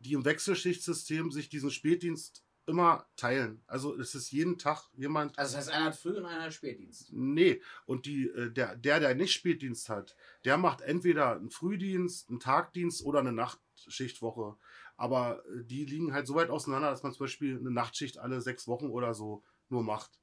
die 0.00 0.12
im 0.12 0.24
Wechselschichtsystem 0.24 1.30
sich 1.30 1.48
diesen 1.48 1.70
Spätdienst 1.70 2.44
immer 2.68 3.06
teilen. 3.16 3.62
Also 3.66 3.98
es 3.98 4.14
ist 4.14 4.30
jeden 4.30 4.58
Tag 4.58 4.88
jemand. 4.94 5.36
Also 5.38 5.56
das 5.56 5.66
heißt, 5.66 5.76
einer 5.76 5.86
hat 5.86 5.96
Früh- 5.96 6.16
und 6.16 6.26
einer 6.26 6.44
hat 6.44 6.52
Spätdienst. 6.54 7.12
Nee, 7.12 7.62
und 7.86 8.06
die, 8.06 8.28
äh, 8.28 8.50
der, 8.50 8.76
der, 8.76 9.00
der 9.00 9.14
nicht 9.14 9.32
Spätdienst 9.32 9.88
hat, 9.88 10.14
der 10.44 10.56
macht 10.58 10.80
entweder 10.82 11.36
einen 11.36 11.50
Frühdienst, 11.50 12.28
einen 12.28 12.40
Tagdienst 12.40 13.02
oder 13.04 13.18
eine 13.20 13.32
Nachtschichtwoche. 13.32 14.56
Aber 14.96 15.44
äh, 15.46 15.64
die 15.64 15.84
liegen 15.84 16.12
halt 16.12 16.26
so 16.26 16.34
weit 16.34 16.50
auseinander, 16.50 16.90
dass 16.90 17.02
man 17.02 17.12
zum 17.12 17.24
Beispiel 17.24 17.58
eine 17.58 17.70
Nachtschicht 17.70 18.18
alle 18.18 18.40
sechs 18.40 18.68
Wochen 18.68 18.86
oder 18.90 19.14
so 19.14 19.42
nur 19.68 19.82
macht. 19.82 20.20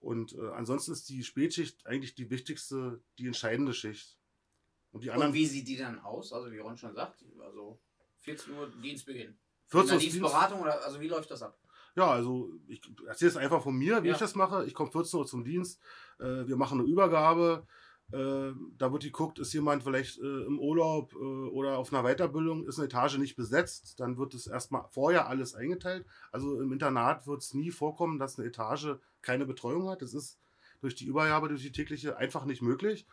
Und 0.00 0.32
äh, 0.34 0.48
ansonsten 0.54 0.92
ist 0.92 1.08
die 1.08 1.22
Spätschicht 1.22 1.86
eigentlich 1.86 2.14
die 2.14 2.28
wichtigste, 2.30 3.00
die 3.18 3.26
entscheidende 3.26 3.72
Schicht. 3.74 4.18
Und 4.90 5.04
die 5.04 5.08
Und 5.10 5.14
anderen 5.14 5.34
wie 5.34 5.46
sieht 5.46 5.68
die 5.68 5.76
dann 5.76 6.00
aus? 6.00 6.32
Also 6.32 6.50
wie 6.50 6.58
Ron 6.58 6.76
schon 6.76 6.94
sagt, 6.94 7.24
also 7.40 7.80
14 8.20 8.52
Uhr 8.54 8.70
Dienstbeginn. 8.82 9.38
14 9.68 9.88
Uhr 9.90 9.94
Uhr 9.94 10.00
Dienst- 10.00 10.14
Dienstberatung 10.16 10.60
oder 10.60 10.84
also 10.84 11.00
wie 11.00 11.08
läuft 11.08 11.30
das 11.30 11.42
ab? 11.42 11.58
Ja, 11.94 12.10
also 12.10 12.50
ich 12.68 12.80
erzähle 13.06 13.30
es 13.30 13.36
einfach 13.36 13.62
von 13.62 13.76
mir, 13.76 14.02
wie 14.02 14.08
Ja. 14.08 14.14
ich 14.14 14.18
das 14.18 14.34
mache. 14.34 14.64
Ich 14.66 14.74
komme 14.74 14.90
14 14.90 15.20
Uhr 15.20 15.26
zum 15.26 15.44
Dienst, 15.44 15.80
äh, 16.18 16.46
wir 16.46 16.56
machen 16.56 16.80
eine 16.80 16.88
Übergabe. 16.88 17.66
Äh, 18.12 18.52
da 18.76 18.92
wird 18.92 19.04
geguckt, 19.04 19.38
ist 19.38 19.52
jemand 19.54 19.82
vielleicht 19.84 20.18
äh, 20.18 20.42
im 20.44 20.58
Urlaub 20.58 21.14
äh, 21.14 21.16
oder 21.16 21.78
auf 21.78 21.92
einer 21.92 22.02
Weiterbildung, 22.02 22.66
ist 22.66 22.78
eine 22.78 22.86
Etage 22.86 23.16
nicht 23.18 23.36
besetzt, 23.36 24.00
dann 24.00 24.18
wird 24.18 24.34
es 24.34 24.46
erstmal 24.46 24.84
vorher 24.90 25.28
alles 25.28 25.54
eingeteilt. 25.54 26.04
Also 26.30 26.60
im 26.60 26.72
Internat 26.72 27.26
wird 27.26 27.40
es 27.42 27.54
nie 27.54 27.70
vorkommen, 27.70 28.18
dass 28.18 28.38
eine 28.38 28.48
Etage 28.48 28.96
keine 29.22 29.46
Betreuung 29.46 29.88
hat. 29.88 30.02
Das 30.02 30.12
ist 30.12 30.38
durch 30.82 30.94
die 30.94 31.06
Übergabe, 31.06 31.48
durch 31.48 31.62
die 31.62 31.72
tägliche 31.72 32.16
einfach 32.18 32.44
nicht 32.44 32.60
möglich. 32.60 33.06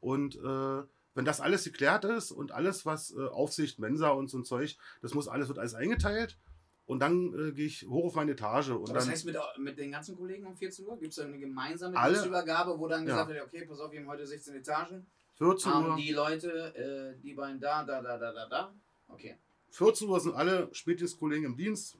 Und 0.00 0.36
äh, 0.36 0.82
wenn 1.14 1.24
das 1.24 1.40
alles 1.40 1.64
geklärt 1.64 2.04
ist 2.04 2.30
und 2.30 2.52
alles, 2.52 2.86
was 2.86 3.14
äh, 3.14 3.26
Aufsicht, 3.26 3.78
Mensa 3.78 4.10
und 4.10 4.28
so 4.28 4.38
ein 4.38 4.44
Zeug, 4.44 4.76
das 5.02 5.12
muss 5.12 5.28
alles, 5.28 5.48
wird 5.48 5.58
alles 5.58 5.74
eingeteilt. 5.74 6.38
Und 6.86 7.00
dann 7.00 7.34
äh, 7.34 7.52
gehe 7.52 7.66
ich 7.66 7.86
hoch 7.88 8.04
auf 8.06 8.14
meine 8.14 8.32
Etage. 8.32 8.70
Und 8.70 8.88
das 8.90 9.04
dann, 9.04 9.12
heißt, 9.12 9.26
mit, 9.26 9.36
mit 9.58 9.76
den 9.78 9.90
ganzen 9.90 10.16
Kollegen 10.16 10.46
um 10.46 10.56
14 10.56 10.86
Uhr 10.86 10.96
gibt 10.98 11.10
es 11.10 11.16
dann 11.16 11.28
eine 11.28 11.38
gemeinsame 11.38 11.96
Alle- 11.96 12.12
Dienstübergabe, 12.14 12.78
wo 12.78 12.86
dann 12.86 13.00
Ja. 13.00 13.06
gesagt 13.14 13.28
wird, 13.30 13.42
okay, 13.44 13.66
pass 13.66 13.80
auf, 13.80 13.90
wir 13.90 13.98
haben 14.00 14.06
heute 14.06 14.26
16 14.26 14.54
Etagen, 14.54 15.06
14 15.38 15.72
haben 15.74 15.90
Uhr, 15.90 15.96
die 15.96 16.12
Leute, 16.12 16.74
äh, 17.18 17.20
die 17.20 17.34
beiden 17.34 17.60
da, 17.60 17.82
da, 17.84 18.00
da, 18.00 18.16
da, 18.16 18.32
da, 18.32 18.48
da. 18.48 18.74
Okay. 19.08 19.36
14 19.70 20.08
Uhr 20.08 20.20
sind 20.20 20.36
alle 20.36 20.68
Spätdienstkollegen 20.72 21.44
im 21.44 21.56
Dienst 21.56 21.98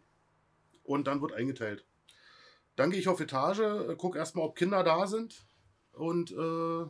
und 0.85 1.07
dann 1.09 1.21
wird 1.21 1.33
eingeteilt. 1.33 1.85
Dann 2.77 2.91
gehe 2.91 3.01
ich 3.01 3.09
auf 3.09 3.19
Etage, 3.21 3.59
äh, 3.61 3.97
gucke 3.97 4.19
erstmal, 4.19 4.47
ob 4.47 4.55
Kinder 4.55 4.85
da 4.85 5.07
sind 5.09 5.45
und 5.95 6.31
äh, 6.31 6.85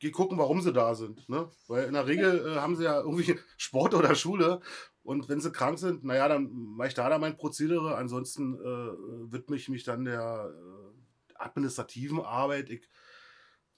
gehe 0.00 0.10
gucken, 0.10 0.36
warum 0.38 0.60
sie 0.60 0.72
da 0.72 0.94
sind. 0.94 1.28
Ne? 1.28 1.50
Weil 1.66 1.86
in 1.86 1.94
der 1.94 2.06
Regel 2.06 2.46
äh, 2.46 2.56
haben 2.60 2.76
sie 2.76 2.84
ja 2.84 2.98
irgendwie 3.00 3.38
Sport 3.56 3.94
oder 3.94 4.14
Schule 4.14 4.60
und 5.08 5.28
wenn 5.30 5.40
sie 5.40 5.50
krank 5.50 5.78
sind, 5.78 6.04
naja, 6.04 6.28
dann 6.28 6.50
mache 6.52 6.88
ich 6.88 6.94
da 6.94 7.08
dann 7.08 7.20
mein 7.22 7.36
Prozedere. 7.36 7.96
Ansonsten 7.96 8.54
äh, 8.54 9.32
widme 9.32 9.56
ich 9.56 9.68
mich 9.70 9.82
dann 9.84 10.04
der 10.04 10.52
äh, 10.54 11.34
administrativen 11.34 12.20
Arbeit. 12.20 12.68
Ich, 12.70 12.86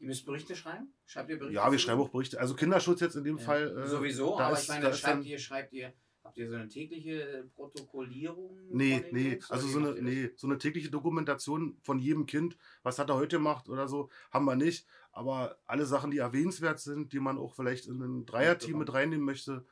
Ihr 0.01 0.07
müsst 0.09 0.25
Berichte 0.27 0.57
schreiben? 0.57 0.93
Schreibt 1.07 1.31
ihr 1.31 1.39
Berichte? 1.39 1.55
ja, 1.57 1.71
wir 1.71 1.79
schreiben 1.79 2.01
auch 2.01 2.09
Berichte. 2.09 2.41
Also 2.41 2.55
Kinderschutz 2.55 3.01
jetzt 3.01 3.15
in 3.17 3.23
dem 3.25 3.37
Ja. 3.39 3.45
Fall. 3.45 3.79
äh, 3.79 3.87
Sowieso, 3.87 4.39
aber 4.39 4.55
ist- 4.55 4.63
ich 4.65 4.69
meine, 4.71 4.87
da 4.87 4.93
schreibt 4.93 5.25
ihr, 5.25 5.39
schreibt 5.39 5.73
ihr 5.73 5.93
Habt 6.23 6.37
ihr 6.37 6.49
so 6.51 6.55
eine 6.57 6.69
tägliche 6.69 7.49
Protokollierung? 7.55 8.57
Nee, 8.71 9.05
nee, 9.11 9.31
Jungs, 9.33 9.51
also 9.51 9.67
so 9.67 9.79
eine, 9.79 9.93
nee, 10.03 10.31
so 10.37 10.47
eine 10.47 10.59
tägliche 10.59 10.91
Dokumentation 10.91 11.79
von 11.83 11.99
jedem 11.99 12.27
Kind, 12.27 12.59
was 12.83 12.99
hat 12.99 13.09
er 13.09 13.17
heute 13.17 13.37
gemacht 13.37 13.69
oder 13.69 13.89
so, 13.89 14.11
haben 14.31 14.45
wir 14.45 14.55
nicht. 14.55 14.87
Aber 15.13 15.59
alle 15.67 15.87
Sachen, 15.87 16.11
die 16.11 16.19
erwähnenswert 16.19 16.79
sind, 16.79 17.13
die 17.15 17.21
man 17.21 17.39
auch 17.39 17.55
vielleicht 17.55 17.87
in 17.87 18.01
ein 18.03 18.27
Dreierteam 18.27 18.79
mit 18.79 18.93
reinnehmen 18.93 19.25
möchte, 19.25 19.65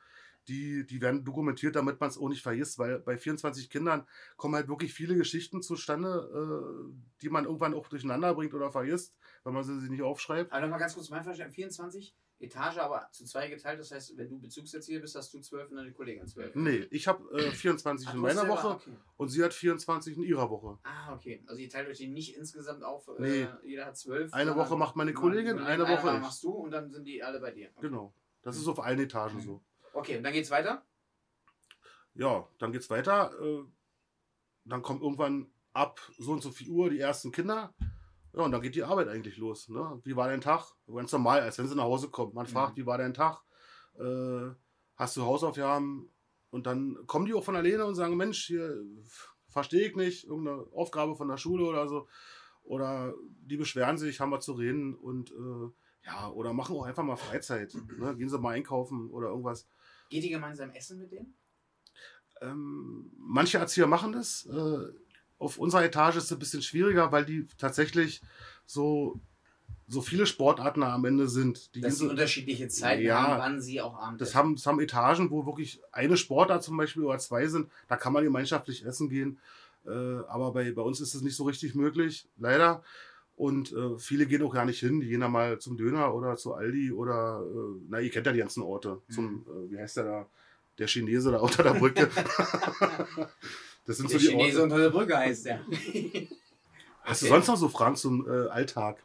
die, 0.49 0.85
die 0.85 0.99
werden 1.01 1.23
dokumentiert, 1.23 1.75
damit 1.75 1.99
man 1.99 2.09
es 2.09 2.17
auch 2.17 2.27
nicht 2.29 2.41
vergisst, 2.41 2.77
weil 2.79 2.99
bei 2.99 3.17
24 3.17 3.69
Kindern 3.69 4.05
kommen 4.35 4.55
halt 4.55 4.67
wirklich 4.67 4.93
viele 4.93 5.15
Geschichten 5.15 5.61
zustande, 5.61 6.09
äh, 6.33 6.93
die 7.21 7.29
man 7.29 7.45
irgendwann 7.45 7.73
auch 7.73 7.87
durcheinander 7.87 8.33
bringt 8.33 8.53
oder 8.53 8.71
vergisst, 8.71 9.15
wenn 9.43 9.53
man 9.53 9.63
sie 9.63 9.71
nicht 9.89 10.01
aufschreibt. 10.01 10.51
Aber 10.51 10.61
nochmal 10.61 10.79
ganz 10.79 10.95
kurz 10.95 11.09
mein 11.09 11.23
Verständnis. 11.23 11.55
24 11.55 12.15
Etage, 12.41 12.77
aber 12.77 13.09
zu 13.11 13.25
zwei 13.25 13.49
geteilt. 13.49 13.79
Das 13.81 13.91
heißt, 13.91 14.15
wenn 14.17 14.29
du 14.29 14.39
Bezugserzieher 14.39 15.01
bist, 15.01 15.13
hast 15.15 15.33
du 15.33 15.39
12 15.41 15.71
und 15.71 15.75
deine 15.75 15.91
Kollegin 15.91 16.25
12. 16.25 16.55
Nee, 16.55 16.87
ich 16.89 17.05
habe 17.07 17.21
äh, 17.37 17.51
24 17.51 18.07
Ach, 18.07 18.13
in 18.13 18.19
meiner 18.21 18.41
selber- 18.41 18.53
Woche 18.53 18.67
Okay. 18.69 18.91
und 19.17 19.27
sie 19.27 19.43
hat 19.43 19.53
24 19.53 20.15
in 20.17 20.23
ihrer 20.23 20.49
Woche. 20.49 20.79
Ah, 20.83 21.13
okay. 21.13 21.43
Also 21.47 21.61
ihr 21.61 21.69
teilt 21.69 21.89
euch 21.89 21.97
die 21.97 22.07
nicht 22.07 22.37
insgesamt 22.37 22.83
auf. 22.83 23.09
Nee. 23.19 23.41
Äh, 23.41 23.47
jeder 23.65 23.85
hat 23.87 23.97
12. 23.97 24.33
Eine 24.33 24.55
Woche 24.55 24.77
macht 24.77 24.95
meine 24.95 25.11
Kollegin, 25.13 25.59
eine 25.59 25.83
Woche 25.83 26.05
Mal 26.05 26.15
ich. 26.15 26.21
machst 26.21 26.41
du 26.43 26.51
und 26.51 26.71
dann 26.71 26.89
sind 26.91 27.03
die 27.05 27.21
alle 27.21 27.41
bei 27.41 27.51
dir. 27.51 27.69
Okay, 27.75 27.87
Genau. 27.87 28.13
Das 28.41 28.55
ist 28.55 28.69
auf 28.69 28.79
allen 28.81 28.99
Etagen 29.01 29.39
so. 29.41 29.61
Okay 29.93 30.17
und 30.17 30.23
dann 30.23 30.33
geht's 30.33 30.51
weiter? 30.51 30.83
Ja, 32.13 32.47
dann 32.57 32.71
geht's 32.71 32.89
weiter. 32.89 33.31
Äh, 33.41 33.63
dann 34.65 34.81
kommt 34.81 35.01
irgendwann 35.01 35.51
ab 35.73 35.99
so 36.17 36.31
und 36.31 36.41
so 36.41 36.51
viel 36.51 36.69
Uhr 36.69 36.89
die 36.89 36.99
ersten 36.99 37.31
Kinder. 37.31 37.73
Ja, 38.33 38.43
und 38.43 38.51
dann 38.51 38.61
geht 38.61 38.75
die 38.75 38.83
Arbeit 38.83 39.07
eigentlich 39.07 39.37
los. 39.37 39.69
Ne? 39.69 40.01
Wie 40.03 40.15
war 40.15 40.27
dein 40.27 40.41
Tag? 40.41 40.73
Ganz 40.87 41.11
normal, 41.11 41.41
als 41.41 41.57
wenn 41.57 41.67
sie 41.67 41.75
nach 41.75 41.83
Hause 41.83 42.09
kommt. 42.09 42.33
Man 42.33 42.45
fragt, 42.45 42.77
wie 42.77 42.85
war 42.85 42.97
dein 42.97 43.13
Tag? 43.13 43.41
Äh, 43.97 44.51
hast 44.95 45.17
du 45.17 45.23
Hausaufgaben? 45.23 46.11
Und 46.51 46.65
dann 46.65 46.97
kommen 47.07 47.25
die 47.25 47.33
auch 47.33 47.43
von 47.43 47.55
alleine 47.55 47.85
und 47.85 47.95
sagen, 47.95 48.17
Mensch, 48.17 48.45
hier 48.47 48.83
verstehe 49.47 49.87
ich 49.87 49.95
nicht, 49.95 50.25
irgendeine 50.25 50.65
Aufgabe 50.73 51.15
von 51.15 51.27
der 51.27 51.37
Schule 51.37 51.65
oder 51.65 51.87
so. 51.87 52.07
Oder 52.63 53.13
die 53.41 53.57
beschweren 53.57 53.97
sich, 53.97 54.19
haben 54.19 54.29
wir 54.29 54.39
zu 54.39 54.53
reden 54.53 54.95
und 54.95 55.31
äh, 55.31 55.71
ja, 56.05 56.29
oder 56.29 56.53
machen 56.53 56.75
auch 56.75 56.85
einfach 56.85 57.03
mal 57.03 57.15
Freizeit. 57.15 57.73
Ne? 57.97 58.15
Gehen 58.15 58.29
sie 58.29 58.39
mal 58.39 58.55
einkaufen 58.55 59.09
oder 59.09 59.29
irgendwas. 59.29 59.67
Geht 60.09 60.23
ihr 60.23 60.31
gemeinsam 60.31 60.71
essen 60.71 60.99
mit 60.99 61.11
denen? 61.11 61.33
Ähm, 62.41 63.11
manche 63.17 63.57
Erzieher 63.57 63.87
machen 63.87 64.11
das. 64.11 64.45
Äh, 64.45 64.93
auf 65.37 65.57
unserer 65.57 65.83
Etage 65.83 66.17
ist 66.17 66.25
es 66.25 66.31
ein 66.31 66.39
bisschen 66.39 66.61
schwieriger, 66.61 67.11
weil 67.11 67.25
die 67.25 67.47
tatsächlich 67.57 68.21
so, 68.65 69.19
so 69.87 70.01
viele 70.01 70.25
Sportarten 70.25 70.83
am 70.83 71.05
Ende 71.05 71.27
sind. 71.27 71.73
Die 71.75 71.81
sie 71.81 71.91
so, 71.91 72.09
unterschiedliche 72.09 72.67
Zeiten 72.67 73.03
Ja. 73.03 73.21
haben, 73.21 73.39
wann 73.39 73.61
sie 73.61 73.81
auch 73.81 73.97
abends 73.97 74.19
das, 74.19 74.35
haben, 74.35 74.55
das 74.55 74.65
haben 74.65 74.79
Etagen, 74.79 75.29
wo 75.31 75.45
wirklich 75.45 75.81
eine 75.91 76.17
Sportart 76.17 76.63
zum 76.63 76.77
Beispiel 76.77 77.03
oder 77.03 77.19
zwei 77.19 77.47
sind. 77.47 77.69
Da 77.87 77.95
kann 77.95 78.13
man 78.13 78.23
gemeinschaftlich 78.23 78.85
essen 78.85 79.09
gehen. 79.09 79.39
Äh, 79.85 79.91
aber 79.91 80.51
bei, 80.51 80.71
bei 80.71 80.81
uns 80.81 80.99
ist 80.99 81.13
es 81.13 81.21
nicht 81.21 81.35
so 81.35 81.43
richtig 81.45 81.75
möglich, 81.75 82.27
leider. 82.37 82.83
Und 83.39 83.71
äh, 83.71 83.97
viele 83.97 84.25
gehen 84.25 84.43
auch 84.43 84.53
gar 84.53 84.65
nicht 84.65 84.81
hin. 84.81 84.99
Die 84.99 85.07
gehen 85.07 85.21
dann 85.21 85.31
mal 85.31 85.57
zum 85.59 85.77
Döner 85.77 86.13
oder 86.13 86.35
zu 86.35 86.55
Aldi 86.55 86.91
oder, 86.91 87.41
äh, 87.41 87.79
na, 87.87 88.01
ihr 88.01 88.09
kennt 88.11 88.25
ja 88.25 88.33
die 88.33 88.39
ganzen 88.39 88.61
Orte. 88.61 89.01
Zum, 89.09 89.45
äh, 89.47 89.71
wie 89.71 89.79
heißt 89.79 89.95
der 89.95 90.03
da? 90.03 90.25
Der 90.77 90.87
Chinese 90.87 91.31
da 91.31 91.37
unter 91.47 91.63
der 91.63 91.73
Brücke. 91.75 92.09
das 93.85 93.97
sind 93.97 94.11
Der 94.11 94.19
so 94.19 94.25
die 94.25 94.27
Chinese 94.27 94.57
Orte. 94.61 94.63
unter 94.63 94.77
der 94.79 94.89
Brücke 94.89 95.17
heißt 95.17 95.45
der. 95.45 95.61
Hast 97.03 97.21
du 97.21 97.25
Okay. 97.27 97.33
sonst 97.35 97.47
noch 97.47 97.55
so 97.55 97.69
Fragen 97.69 97.95
zum 97.95 98.27
äh, 98.29 98.49
Alltag? 98.49 98.97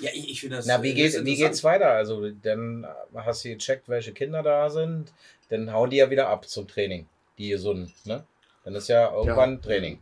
Ja, 0.00 0.10
ich, 0.14 0.30
ich 0.30 0.40
finde 0.40 0.56
das. 0.56 0.66
Na, 0.66 0.82
wie, 0.82 0.90
äh, 0.92 0.94
geht, 0.94 1.24
wie 1.26 1.36
geht's 1.36 1.62
weiter? 1.62 1.90
Also, 1.90 2.30
dann 2.30 2.86
hast 3.14 3.44
du 3.44 3.50
gecheckt, 3.50 3.88
welche 3.90 4.12
Kinder 4.12 4.42
da 4.42 4.70
sind. 4.70 5.12
Dann 5.50 5.70
hauen 5.70 5.90
die 5.90 5.98
ja 5.98 6.08
wieder 6.10 6.28
ab 6.28 6.48
zum 6.48 6.66
Training. 6.66 7.06
Die 7.36 7.50
gesunden, 7.50 7.92
ne? 8.04 8.24
Dann 8.64 8.74
ist 8.74 8.88
ja 8.88 9.12
irgendwann 9.14 9.60
Training. 9.60 9.98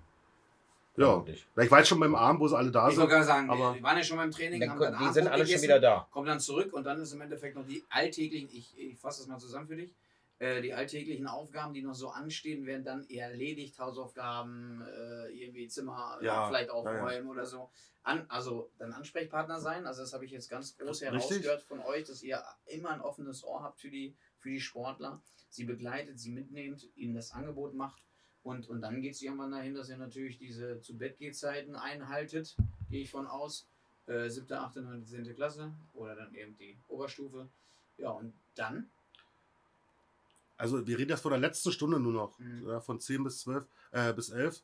Ja. 0.97 1.25
Ich 1.29 1.71
war 1.71 1.79
jetzt 1.79 1.89
schon 1.89 2.01
beim 2.01 2.15
Abend, 2.15 2.41
wo 2.41 2.49
sie 2.49 2.57
alle 2.57 2.71
da 2.71 2.89
Ich 2.89 2.95
sind. 2.95 3.01
wollte 3.03 3.15
gerade 3.15 3.27
sagen, 3.27 3.49
aber- 3.51 3.75
wir 3.75 3.83
waren 3.83 3.97
ja 3.97 4.03
schon 4.05 4.17
beim 4.19 4.31
Training, 4.31 4.61
Dann, 4.61 4.71
haben 4.71 4.81
dann 4.81 4.99
die 4.99 5.13
sind 5.13 5.29
alle 5.29 5.39
schon 5.39 5.47
gegessen, 5.47 5.63
wieder 5.65 5.81
da. 5.81 6.09
kommen 6.11 6.27
dann 6.27 6.41
zurück 6.41 6.73
und 6.73 6.85
dann 6.85 7.01
ist 7.01 7.13
im 7.13 7.21
Endeffekt 7.21 7.57
noch 7.57 7.67
die 7.67 7.85
alltäglichen, 7.89 8.49
ich, 8.53 8.77
ich 8.79 8.99
fasse 8.99 9.21
das 9.21 9.29
mal 9.29 9.39
zusammen 9.39 9.67
für 9.69 9.77
dich, 9.77 9.95
äh, 10.41 10.61
die 10.63 10.75
alltäglichen 10.75 11.27
Aufgaben, 11.27 11.73
die 11.75 11.83
noch 11.83 11.95
so 11.95 12.09
anstehen, 12.09 12.67
werden 12.67 12.85
dann 12.85 13.09
erledigt, 13.09 13.79
Hausaufgaben, 13.79 14.83
äh, 14.83 15.29
irgendwie 15.31 15.69
Zimmer 15.69 16.19
Ja, 16.23 16.49
vielleicht 16.49 16.69
ja, 16.69 16.75
aufräumen 16.75 17.29
oder 17.29 17.47
so. 17.47 17.71
An, 18.03 18.25
also 18.29 18.71
dann 18.79 18.93
Ansprechpartner 18.93 19.61
sein, 19.61 19.87
also 19.87 20.01
das 20.03 20.13
habe 20.15 20.25
ich 20.25 20.31
jetzt 20.33 20.49
ganz 20.49 20.77
groß 20.79 21.03
herausgehört 21.03 21.63
von 21.63 21.81
euch, 21.81 22.05
dass 22.05 22.23
ihr 22.23 22.43
immer 22.67 22.91
ein 22.91 23.01
offenes 23.03 23.45
Ohr 23.45 23.63
habt 23.63 23.81
für 23.81 23.91
die, 23.91 24.17
für 24.39 24.49
die 24.49 24.61
Sportler, 24.61 25.21
sie 25.51 25.65
begleitet, 25.65 26.19
sie 26.19 26.31
mitnehmt, 26.31 26.89
ihnen 26.97 27.15
das 27.15 27.33
Angebot 27.33 27.75
macht. 27.75 28.03
Und, 28.43 28.69
und 28.69 28.81
dann 28.81 29.03
geht 29.03 29.15
es 29.15 29.23
irgendwann 29.23 29.51
dahin, 29.51 29.75
dass 29.75 29.89
ihr 29.91 29.99
natürlich 29.99 30.39
diese 30.39 30.81
zu 30.81 30.97
Bett 30.97 31.19
Zeiten 31.35 31.77
einhaltet, 31.77 32.57
gehe 32.89 33.03
ich 33.03 33.11
von 33.11 33.27
aus. 33.27 33.67
Äh, 34.07 34.29
siebte, 34.29 34.59
achte, 34.59 34.81
neunte, 34.83 35.07
zehnte 35.07 35.35
Klasse 35.35 35.73
oder 35.93 36.17
dann 36.17 36.35
eben 36.35 36.57
die 36.57 36.77
Oberstufe. 36.89 37.49
Ja, 37.99 38.11
und 38.11 38.33
dann 38.57 38.91
Also 40.57 40.85
wir 40.87 40.99
reden 40.99 41.11
jetzt 41.11 41.21
von 41.21 41.31
der 41.31 41.39
letzten 41.41 41.71
Stunde 41.71 42.01
nur 42.01 42.13
noch, 42.13 42.39
Mhm. 42.39 42.67
ja, 42.67 42.81
von 42.81 42.99
10 42.99 43.23
bis 43.25 43.41
12, 43.41 43.67
äh, 43.93 44.13
bis 44.13 44.31
11. 44.31 44.63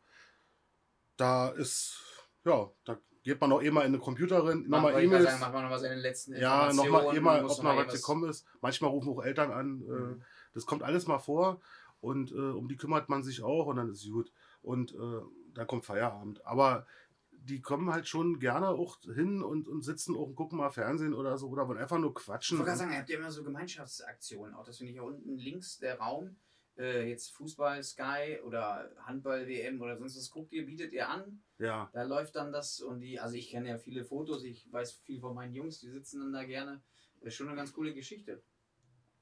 Da 1.17 1.49
ist, 1.51 2.01
ja, 2.45 2.71
da 2.85 2.99
geht 3.23 3.41
man 3.41 3.51
noch 3.51 3.63
eh 3.63 3.71
mal 3.71 3.87
in 3.87 3.93
den 3.93 4.01
Computer 4.01 4.45
rein, 4.45 4.65
nochmal 4.69 5.03
E-Mails. 5.03 5.25
sagen, 5.25 5.41
macht 5.41 5.53
man 5.53 5.65
noch 5.65 5.71
was 5.71 5.83
in 5.83 5.91
den 5.91 5.99
letzten 6.01 6.35
Ja, 6.37 6.73
nochmal 6.73 7.17
eh 7.17 7.21
mal, 7.21 7.45
ob 7.45 7.63
noch 7.63 7.77
was 7.77 7.95
gekommen 7.95 8.29
ist. 8.29 8.47
Manchmal 8.61 8.91
rufen 8.91 9.09
auch 9.11 9.23
Eltern 9.25 9.51
an. 9.53 9.83
Äh, 9.83 9.91
Mhm. 9.91 10.23
das 10.55 10.67
kommt 10.67 10.83
alles 10.83 11.07
mal 11.07 11.19
vor 11.19 11.61
und 12.07 12.31
äh, 12.33 12.35
um 12.61 12.69
die 12.69 12.77
kümmert 12.77 13.09
man 13.09 13.23
sich 13.25 13.43
auch 13.43 13.67
und 13.67 13.77
dann 13.77 13.91
ist 13.91 14.09
gut. 14.11 14.31
Und 14.63 14.95
äh, 14.95 15.21
dann 15.55 15.67
kommt 15.67 15.85
Feierabend. 15.85 16.45
Aber 16.47 16.87
die 17.31 17.61
kommen 17.61 17.93
halt 17.93 18.07
schon 18.09 18.39
gerne 18.39 18.69
auch 18.69 18.99
hin 19.03 19.43
und, 19.43 19.69
und 19.69 19.83
sitzen 19.83 20.17
auch 20.17 20.27
und 20.29 20.35
gucken 20.37 20.59
mal 20.59 20.71
Fernsehen 20.71 21.15
oder 21.15 21.37
so 21.39 21.49
oder 21.49 21.67
wollen 21.69 21.79
einfach 21.79 21.99
nur 21.99 22.11
Ich 22.11 22.25
quatschen. 22.25 22.59
wollte 22.59 22.69
gerade 22.71 22.79
sagen, 22.79 22.93
ihr 22.93 22.99
habt 22.99 23.09
ja 23.11 23.19
immer 23.19 23.31
so 23.31 23.45
Gemeinschaftsaktionen. 23.45 24.55
Auch 24.55 24.65
das 24.65 24.79
finde 24.79 24.91
ich 24.91 24.97
ja 24.97 25.03
unten 25.03 25.37
links 25.37 25.79
der 25.79 25.99
Raum. 25.99 26.37
Äh, 26.79 27.09
jetzt 27.09 27.31
Fußball, 27.37 27.83
Sky 27.83 28.39
oder 28.45 28.91
Handball, 29.07 29.47
WM 29.47 29.81
oder 29.81 29.97
sonst 29.97 30.17
was 30.17 30.31
guckt 30.31 30.53
ihr, 30.53 30.67
bietet 30.67 30.93
ihr 30.93 31.09
an. 31.09 31.43
ja, 31.59 31.89
Da 31.93 32.03
läuft 32.03 32.37
dann 32.37 32.53
das 32.53 32.81
und 32.81 33.01
die, 33.01 33.19
also 33.19 33.35
ich 33.35 33.49
kenne 33.51 33.69
ja 33.71 33.79
viele 33.79 34.05
Fotos, 34.05 34.45
ich 34.45 34.71
weiß 34.71 34.93
viel 35.07 35.21
von 35.21 35.35
meinen 35.35 35.55
Jungs, 35.55 35.81
die 35.81 35.89
sitzen 35.89 36.21
dann 36.21 36.33
da 36.35 36.45
gerne. 36.45 36.83
Das 37.21 37.29
ist 37.29 37.37
schon 37.37 37.49
eine 37.49 37.57
ganz 37.57 37.73
coole 37.73 37.95
Geschichte. 37.95 38.43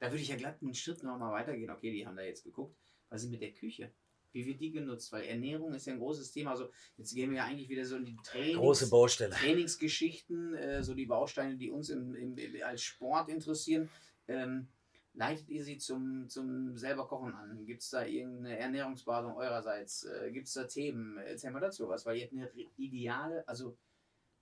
Da 0.05 0.11
würde 0.11 0.23
ich 0.23 0.29
ja 0.29 0.37
glatt 0.37 0.59
einen 0.61 0.75
Schritt 0.75 1.03
noch 1.03 1.19
mal 1.19 1.33
weitergehen. 1.33 1.71
Okay, 1.71 1.91
die 1.91 2.07
haben 2.07 2.17
da 2.17 2.23
jetzt 2.23 2.45
geguckt. 2.45 2.77
Was 3.09 3.25
ist 3.25 3.31
mit 3.31 3.41
der 3.41 3.53
Küche? 3.53 3.91
Wie 4.33 4.45
wird 4.45 4.61
die 4.61 4.71
genutzt? 4.71 5.11
Weil 5.13 5.25
Ernährung 5.25 5.73
ist 5.73 5.87
ja 5.87 5.95
ein 5.95 5.99
großes 5.99 6.31
Thema. 6.31 6.51
Also 6.51 6.69
jetzt 6.99 7.15
gehen 7.15 7.31
wir 7.31 7.39
ja 7.39 7.45
eigentlich 7.45 7.71
wieder 7.71 7.87
so 7.87 7.97
in 7.97 8.05
die 8.05 8.17
Trainings, 8.23 8.59
Große 8.59 8.91
Baustelle. 8.91 9.31
Trainingsgeschichten, 9.31 10.55
äh, 10.57 10.83
so 10.83 10.93
die 10.93 11.07
Bausteine, 11.07 11.57
die 11.57 11.71
uns 11.71 11.89
im, 11.89 12.15
im, 12.15 12.37
im, 12.37 12.63
als 12.63 12.83
Sport 12.83 13.31
interessieren. 13.31 13.89
Ähm, 14.29 14.69
leitet 15.15 15.49
ihr 15.49 15.65
sie 15.65 15.79
zum, 15.79 16.29
zum 16.29 16.77
selber 16.77 17.07
Kochen 17.07 17.33
an? 17.33 17.65
Gibt 17.65 17.81
es 17.81 17.89
da 17.89 18.05
irgendeine 18.05 18.59
Ernährungsberatung 18.59 19.37
eurerseits? 19.37 20.05
Äh, 20.05 20.33
Gibt 20.33 20.49
es 20.49 20.53
da 20.53 20.65
Themen? 20.65 21.17
Erzähl 21.17 21.51
mal 21.51 21.61
dazu 21.61 21.89
was, 21.89 22.05
weil 22.05 22.19
ihr 22.19 22.25
habt 22.25 22.35
eine 22.35 22.51
ideale, 22.77 23.49
also 23.49 23.79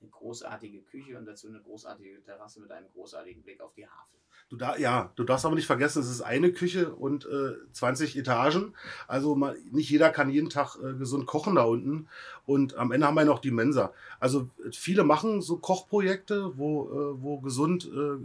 eine 0.01 0.11
großartige 0.11 0.83
Küche 0.83 1.17
und 1.17 1.27
dazu 1.27 1.47
eine 1.47 1.63
großartige 1.63 2.21
Terrasse 2.23 2.61
mit 2.61 2.73
einem 2.73 2.91
großartigen 2.91 3.43
Blick 3.45 3.61
auf 3.61 3.75
die 3.75 3.87
Havel. 3.87 4.19
Du 4.53 4.59
da, 4.59 4.77
ja, 4.77 5.11
du 5.17 5.25
darfst 5.25 5.47
aber 5.47 5.55
nicht 5.55 5.67
vergessen, 5.67 6.03
es 6.03 6.11
ist 6.11 6.21
eine 6.21 6.53
Küche 6.53 6.95
und 6.95 7.25
äh, 7.25 7.55
20 7.73 8.19
Etagen. 8.19 8.75
Also 9.09 9.35
mal, 9.35 9.57
nicht 9.71 9.89
jeder 9.89 10.11
kann 10.11 10.29
jeden 10.29 10.51
Tag 10.51 10.77
äh, 10.77 10.93
gesund 10.93 11.25
kochen 11.25 11.55
da 11.55 11.63
unten. 11.63 12.07
Und 12.45 12.77
am 12.77 12.93
Ende 12.93 13.07
haben 13.07 13.15
wir 13.15 13.25
noch 13.25 13.39
die 13.39 13.51
Mensa. 13.51 13.95
Also 14.21 14.51
äh, 14.63 14.71
viele 14.71 15.05
machen 15.05 15.41
so 15.41 15.57
Kochprojekte, 15.57 16.59
wo, 16.59 16.85
äh, 16.85 17.23
wo 17.23 17.41
gesund 17.41 17.87
äh, 17.87 18.19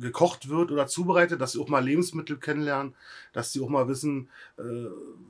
gekocht 0.00 0.48
wird 0.48 0.70
oder 0.70 0.86
zubereitet, 0.86 1.40
dass 1.40 1.52
sie 1.52 1.60
auch 1.60 1.68
mal 1.68 1.84
Lebensmittel 1.84 2.36
kennenlernen, 2.36 2.94
dass 3.32 3.52
sie 3.52 3.60
auch 3.60 3.68
mal 3.68 3.88
wissen, 3.88 4.28
äh, 4.58 4.62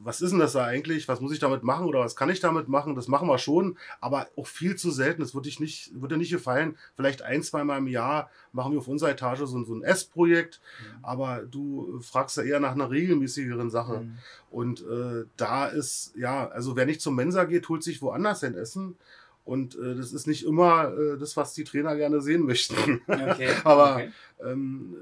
was 0.02 0.20
ist 0.20 0.30
denn 0.30 0.38
das 0.38 0.52
da 0.52 0.64
eigentlich, 0.64 1.08
was 1.08 1.20
muss 1.20 1.32
ich 1.32 1.38
damit 1.38 1.62
machen 1.62 1.86
oder 1.86 2.00
was 2.00 2.16
kann 2.16 2.30
ich 2.30 2.40
damit 2.40 2.68
machen. 2.68 2.94
Das 2.94 3.08
machen 3.08 3.28
wir 3.28 3.38
schon, 3.38 3.76
aber 4.00 4.28
auch 4.36 4.46
viel 4.46 4.76
zu 4.76 4.90
selten. 4.90 5.20
Das 5.22 5.34
würde 5.34 5.48
ich 5.48 5.58
nicht, 5.60 5.92
würde 5.94 6.14
dir 6.14 6.18
nicht 6.18 6.30
gefallen. 6.32 6.76
Vielleicht 6.96 7.22
ein, 7.22 7.42
zweimal 7.42 7.78
im 7.78 7.88
Jahr 7.88 8.30
machen 8.52 8.72
wir 8.72 8.78
auf 8.78 8.88
unserer 8.88 9.10
Etage 9.10 9.40
so, 9.44 9.56
ein- 9.58 9.64
so 9.64 9.74
ein 9.74 9.82
Essprojekt, 9.82 10.60
aber 11.02 11.42
du 11.44 12.00
fragst 12.00 12.36
ja 12.36 12.42
eher 12.42 12.60
nach 12.60 12.72
einer 12.72 12.90
regelmäßigeren 12.90 13.70
Sache. 13.70 14.00
Mhm. 14.00 14.18
Und 14.50 14.80
äh, 14.82 15.24
da 15.36 15.66
ist, 15.66 16.12
ja, 16.16 16.48
also 16.48 16.76
wer 16.76 16.86
nicht 16.86 17.00
zum 17.00 17.14
Mensa 17.14 17.44
geht, 17.44 17.68
holt 17.68 17.82
sich 17.82 18.00
woanders 18.02 18.40
sein 18.40 18.54
Essen. 18.54 18.96
Und 19.48 19.76
äh, 19.76 19.94
das 19.94 20.12
ist 20.12 20.26
nicht 20.26 20.44
immer 20.44 20.92
äh, 20.92 21.16
das, 21.18 21.34
was 21.38 21.54
die 21.54 21.64
Trainer 21.64 21.96
gerne 21.96 22.20
sehen 22.20 22.42
möchten. 22.42 23.00
Okay. 23.08 23.48
Aber- 23.64 23.94
okay. 23.94 24.10
ähm, 24.44 24.94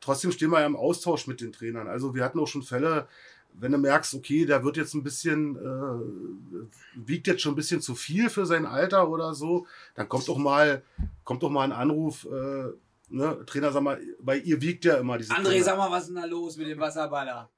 trotzdem 0.00 0.32
stehen 0.32 0.50
wir 0.50 0.58
ja 0.58 0.66
im 0.66 0.74
Austausch 0.74 1.28
mit 1.28 1.40
den 1.40 1.52
Trainern. 1.52 1.86
Also 1.86 2.12
wir 2.12 2.24
hatten 2.24 2.40
auch 2.40 2.48
schon 2.48 2.64
Fälle, 2.64 3.06
wenn 3.54 3.70
du 3.70 3.78
merkst, 3.78 4.14
okay, 4.14 4.44
der 4.44 4.64
wird 4.64 4.76
jetzt 4.76 4.94
ein 4.94 5.04
bisschen, 5.04 5.54
äh, 5.56 6.66
wiegt 6.96 7.28
jetzt 7.28 7.42
schon 7.42 7.52
ein 7.52 7.56
bisschen 7.56 7.80
zu 7.80 7.94
viel 7.94 8.28
für 8.28 8.44
sein 8.44 8.66
Alter 8.66 9.08
oder 9.08 9.34
so, 9.34 9.66
dann 9.94 10.08
kommt 10.08 10.26
doch 10.26 10.38
mal, 10.38 10.82
kommt 11.22 11.44
doch 11.44 11.50
mal 11.50 11.62
ein 11.62 11.72
Anruf, 11.72 12.24
äh, 12.26 12.72
ne, 13.08 13.44
Trainer, 13.46 13.70
sag 13.70 13.82
mal, 13.84 14.00
bei 14.20 14.38
ihr 14.38 14.60
wiegt 14.60 14.84
ja 14.84 14.94
immer 14.96 15.16
diese 15.18 15.32
André, 15.32 15.50
Kinder. 15.50 15.64
sag 15.64 15.76
mal, 15.78 15.90
was 15.92 16.04
ist 16.04 16.08
denn 16.08 16.16
da 16.16 16.24
los 16.24 16.56
mit 16.56 16.66
dem 16.66 16.80
Wasserballer? 16.80 17.48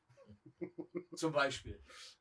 Zum 1.14 1.32
Beispiel. 1.32 1.78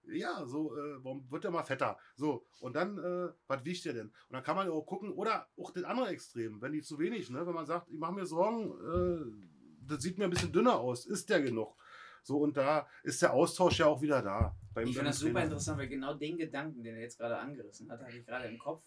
Ja, 0.07 0.45
so, 0.45 0.75
äh, 0.75 1.03
warum 1.03 1.29
wird 1.31 1.43
der 1.43 1.51
mal 1.51 1.63
fetter? 1.63 1.97
So, 2.15 2.45
und 2.59 2.75
dann, 2.75 2.97
äh, 2.97 3.31
was 3.47 3.63
wiegt 3.63 3.85
der 3.85 3.93
denn? 3.93 4.07
Und 4.07 4.33
dann 4.33 4.43
kann 4.43 4.55
man 4.55 4.69
auch 4.69 4.85
gucken, 4.85 5.11
oder 5.13 5.47
auch 5.57 5.71
das 5.71 5.83
andere 5.83 6.09
Extrem, 6.09 6.61
wenn 6.61 6.73
die 6.73 6.81
zu 6.81 6.99
wenig, 6.99 7.29
ne? 7.29 7.45
wenn 7.45 7.53
man 7.53 7.65
sagt, 7.65 7.89
ich 7.89 7.97
mache 7.97 8.13
mir 8.13 8.25
Sorgen, 8.25 8.71
äh, 8.81 9.87
das 9.87 10.03
sieht 10.03 10.17
mir 10.17 10.25
ein 10.25 10.29
bisschen 10.29 10.51
dünner 10.51 10.79
aus, 10.79 11.05
ist 11.05 11.29
der 11.29 11.41
genug? 11.41 11.75
So, 12.23 12.37
und 12.37 12.55
da 12.55 12.87
ist 13.03 13.21
der 13.21 13.33
Austausch 13.33 13.79
ja 13.79 13.87
auch 13.87 14.01
wieder 14.01 14.21
da. 14.21 14.55
Beim, 14.73 14.87
ich 14.87 14.95
finde 14.95 15.09
das 15.09 15.19
super 15.19 15.43
interessant, 15.43 15.77
weil 15.77 15.89
genau 15.89 16.13
den 16.13 16.37
Gedanken, 16.37 16.81
den 16.83 16.95
er 16.95 17.01
jetzt 17.01 17.17
gerade 17.17 17.37
angerissen 17.37 17.91
hat, 17.91 18.01
hatte 18.01 18.17
ich 18.17 18.25
gerade 18.25 18.47
im 18.47 18.57
Kopf. 18.57 18.83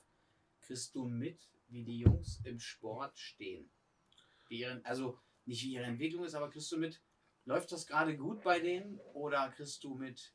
Kriegst 0.62 0.94
du 0.94 1.04
mit, 1.04 1.38
wie 1.68 1.84
die 1.84 1.98
Jungs 1.98 2.40
im 2.44 2.58
Sport 2.58 3.18
stehen? 3.18 3.70
Wie 4.48 4.60
ihren, 4.60 4.84
also 4.84 5.20
nicht 5.44 5.62
wie 5.64 5.74
ihre 5.74 5.84
Entwicklung 5.84 6.24
ist, 6.24 6.34
aber 6.34 6.50
kriegst 6.50 6.72
du 6.72 6.78
mit, 6.78 7.02
läuft 7.44 7.70
das 7.72 7.86
gerade 7.86 8.16
gut 8.16 8.42
bei 8.42 8.58
denen 8.58 8.98
oder 9.12 9.50
kriegst 9.50 9.84
du 9.84 9.94
mit, 9.94 10.34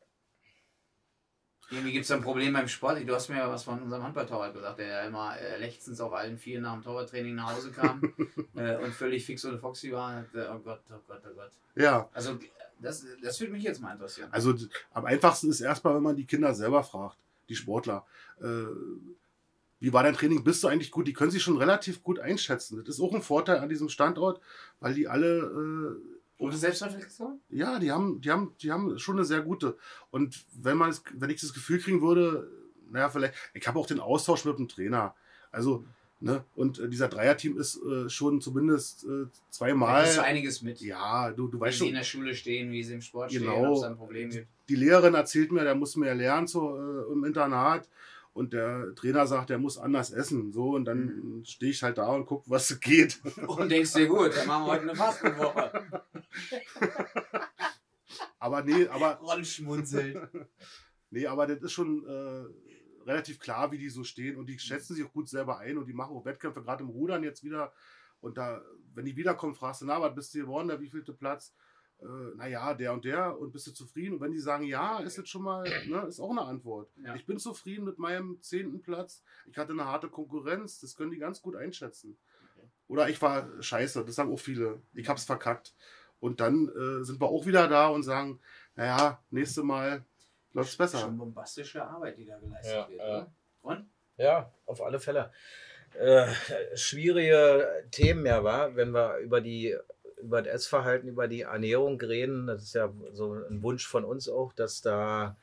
irgendwie 1.72 1.94
gibt 1.94 2.06
es 2.06 2.12
ein 2.12 2.22
Problem 2.22 2.54
beim 2.54 2.68
Sport. 2.68 3.08
Du 3.08 3.16
hast 3.16 3.30
mir 3.30 3.38
ja 3.38 3.50
was 3.50 3.64
von 3.64 3.82
unserem 3.82 4.04
Handballtorwart 4.04 4.54
gesagt, 4.54 4.80
der 4.80 4.88
ja 4.88 5.02
immer 5.04 5.38
äh, 5.40 5.58
letztens 5.58 6.02
auf 6.02 6.14
allen 6.14 6.38
vier 6.38 6.60
nach 6.60 6.74
dem 6.74 6.84
Torwarttraining 6.84 7.36
nach 7.36 7.56
Hause 7.56 7.72
kam 7.72 8.14
äh, 8.56 8.76
und 8.78 8.94
völlig 8.94 9.26
fix 9.26 9.46
und 9.46 9.60
foxy 9.60 9.92
war. 9.92 10.26
Oh 10.34 10.60
Gott, 10.60 10.82
oh 10.90 11.00
Gott, 11.08 11.22
oh 11.26 11.34
Gott. 11.34 11.52
Ja. 11.76 12.10
Also 12.14 12.38
das, 12.82 13.06
das 13.24 13.40
würde 13.40 13.54
mich 13.54 13.64
jetzt 13.64 13.82
mal 13.82 13.94
interessieren. 13.94 14.30
Also 14.32 14.54
am 14.92 15.06
einfachsten 15.06 15.50
ist 15.50 15.62
erstmal, 15.62 15.96
wenn 15.96 16.04
man 16.04 16.16
die 16.16 16.26
Kinder 16.26 16.54
selber 16.54 16.84
fragt, 16.84 17.18
die 17.48 17.56
Sportler. 17.56 18.06
Äh, 18.42 18.66
wie 19.80 19.94
war 19.94 20.04
dein 20.04 20.14
Training? 20.14 20.44
Bist 20.44 20.64
du 20.64 20.68
eigentlich 20.68 20.92
gut? 20.92 21.08
Die 21.08 21.14
können 21.14 21.32
sich 21.32 21.42
schon 21.42 21.58
relativ 21.58 22.04
gut 22.04 22.20
einschätzen. 22.20 22.84
Das 22.86 22.96
ist 22.96 23.02
auch 23.02 23.16
ein 23.16 23.22
Vorteil 23.22 23.60
an 23.60 23.70
diesem 23.70 23.90
Standort, 23.90 24.42
weil 24.80 24.94
die 24.94 25.08
alle 25.08 25.38
äh, 25.38 26.21
Gute 26.42 26.58
Selbstreflexion? 26.58 27.40
Ja, 27.50 27.78
die 27.78 27.92
haben, 27.92 28.20
die 28.20 28.32
haben, 28.32 28.56
die 28.62 28.72
haben 28.72 28.98
schon 28.98 29.18
eine 29.18 29.26
sehr 29.26 29.42
gute. 29.42 29.78
Und 30.10 30.44
wenn 30.54 30.76
man, 30.76 30.92
wenn 31.14 31.30
ich 31.30 31.40
das 31.40 31.54
Gefühl 31.54 31.80
kriegen 31.80 32.02
würde, 32.02 32.50
naja, 32.90 33.10
vielleicht, 33.10 33.36
ich 33.54 33.68
habe 33.68 33.78
auch 33.78 33.86
den 33.86 34.00
Austausch 34.00 34.44
mit 34.46 34.58
dem 34.58 34.68
Trainer. 34.68 35.14
Also, 35.52 35.86
ne, 36.20 36.44
und 36.56 36.80
äh, 36.80 36.90
dieser 36.90 37.10
Dreierteam 37.10 37.60
ist 37.60 37.80
äh, 37.84 38.10
schon 38.10 38.42
zumindest 38.42 39.04
äh, 39.04 39.28
zweimal. 39.52 40.04
Da 40.04 40.14
du 40.14 40.24
einiges 40.24 40.64
mit. 40.64 40.82
Ja, 40.82 41.30
du, 41.30 41.48
du 41.48 41.58
wie 41.58 41.62
weißt 41.62 41.78
schon. 41.78 41.86
Wie 41.86 41.90
sie 41.90 41.90
in 41.90 41.96
der 41.96 42.04
Schule 42.04 42.34
stehen, 42.34 42.72
wie 42.72 42.84
sie 42.84 42.96
im 42.96 43.02
Sport 43.02 43.30
genau, 43.30 43.52
stehen, 43.52 43.66
ob 43.68 43.78
es 43.78 43.84
ein 43.84 43.98
Problem 43.98 44.30
gibt. 44.32 44.48
Die 44.68 44.76
Lehrerin 44.76 45.14
erzählt 45.14 45.52
mir, 45.52 45.64
der 45.64 45.76
muss 45.76 45.96
mehr 45.96 46.16
lernen 46.16 46.48
so, 46.48 46.76
äh, 46.76 47.14
im 47.14 47.24
Internat 47.24 47.88
und 48.34 48.54
der 48.54 48.96
Trainer 48.96 49.28
sagt, 49.28 49.50
er 49.50 49.58
muss 49.58 49.78
anders 49.78 50.12
essen. 50.12 50.52
So, 50.52 50.72
und 50.72 50.86
dann 50.86 51.38
mhm. 51.40 51.46
stehe 51.46 51.72
ich 51.72 51.84
halt 51.84 51.98
da 51.98 52.08
und 52.08 52.26
gucke, 52.26 52.50
was 52.50 52.80
geht. 52.80 53.20
Und 53.48 53.70
denkst 53.70 53.94
dir, 53.94 54.08
gut, 54.08 54.36
dann 54.36 54.48
machen 54.48 54.66
wir 54.66 54.72
heute 54.72 54.84
eine 54.84 54.96
Fastenwoche. 54.96 56.02
aber 58.40 58.64
nee, 58.64 58.88
aber. 58.88 59.16
Ron 59.16 59.44
schmunzelt. 59.44 60.18
nee, 61.10 61.28
aber 61.28 61.48
das 61.48 61.62
ist 61.62 61.74
schon 61.74 62.06
äh, 62.06 62.46
relativ 63.10 63.40
klar, 63.40 63.72
wie 63.72 63.78
die 63.78 63.90
so 63.90 64.04
stehen 64.04 64.38
und 64.38 64.48
die 64.48 64.60
schätzen 64.60 64.96
sich 64.96 65.06
auch 65.06 65.12
gut 65.12 65.28
selber 65.28 65.60
ein 65.60 65.78
und 65.78 65.88
die 65.88 65.94
machen 65.94 66.16
auch 66.16 66.26
Wettkämpfe, 66.26 66.62
gerade 66.62 66.84
im 66.84 66.90
Rudern 66.90 67.24
jetzt 67.24 67.44
wieder. 67.44 67.74
Und 68.22 68.38
da, 68.38 68.62
wenn 68.94 69.06
die 69.06 69.16
wiederkommen, 69.16 69.56
fragst 69.56 69.82
du, 69.82 69.86
na, 69.86 70.00
was 70.00 70.14
bist 70.14 70.34
du 70.34 70.40
geworden, 70.40 70.68
der 70.68 70.80
wievielte 70.80 71.14
Platz? 71.14 71.54
Äh, 72.02 72.36
naja, 72.36 72.74
der 72.74 72.94
und 72.94 73.06
der 73.06 73.38
und 73.38 73.52
bist 73.52 73.68
du 73.68 73.72
zufrieden? 73.72 74.16
Und 74.16 74.22
wenn 74.22 74.32
die 74.32 74.40
sagen, 74.40 74.66
ja, 74.66 75.00
ist 75.00 75.18
jetzt 75.18 75.30
schon 75.30 75.44
mal, 75.44 75.64
ne, 75.88 76.06
ist 76.08 76.20
auch 76.20 76.32
eine 76.32 76.42
Antwort. 76.42 76.90
Ja. 77.04 77.16
Ich 77.16 77.26
bin 77.26 77.38
zufrieden 77.38 77.86
mit 77.86 78.00
meinem 78.00 78.42
zehnten 78.42 78.82
Platz. 78.82 79.24
Ich 79.50 79.58
hatte 79.58 79.74
eine 79.74 79.86
harte 79.86 80.10
Konkurrenz, 80.10 80.80
das 80.80 80.96
können 80.96 81.12
die 81.12 81.20
ganz 81.20 81.42
gut 81.42 81.56
einschätzen. 81.56 82.18
Oder 82.88 83.10
ich 83.10 83.22
war 83.22 83.48
scheiße, 83.62 84.04
das 84.04 84.16
sagen 84.16 84.34
auch 84.34 84.40
viele. 84.40 84.82
Ich 84.94 85.08
hab's 85.08 85.24
verkackt. 85.24 85.74
Und 86.20 86.40
dann 86.40 86.70
äh, 86.70 87.04
sind 87.04 87.22
wir 87.22 87.28
auch 87.28 87.46
wieder 87.46 87.68
da 87.68 87.88
und 87.88 88.04
sagen, 88.04 88.40
naja, 88.76 89.24
nächste 89.30 89.64
Mal 89.64 90.04
läuft's 90.54 90.78
besser. 90.78 91.00
Schon 91.00 91.18
bombastische 91.18 91.84
Arbeit, 91.84 92.18
die 92.18 92.26
da 92.26 92.38
geleistet 92.38 92.74
ja, 92.74 92.90
wird, 92.90 93.02
äh, 93.02 93.26
oder? 93.62 93.86
Ja, 94.18 94.54
auf 94.66 94.82
alle 94.82 95.00
Fälle. 95.00 95.32
Äh, 95.94 96.28
schwierige 96.76 97.86
Themen 97.92 98.26
ja 98.26 98.44
war, 98.44 98.76
wenn 98.76 98.94
wir 98.94 99.18
über 99.18 99.42
die 99.42 99.76
über 100.22 100.42
das 100.42 100.54
Essverhalten, 100.54 101.10
über 101.10 101.28
die 101.28 101.42
Ernährung 101.42 102.00
reden. 102.00 102.48
Das 102.48 102.64
ist 102.64 102.76
ja 102.76 102.92
so 103.14 103.34
ein 103.34 103.64
Wunsch 103.64 103.88
von 103.88 104.04
uns 104.04 104.30
auch, 104.30 104.54
dass 104.54 104.82
da, 104.82 105.36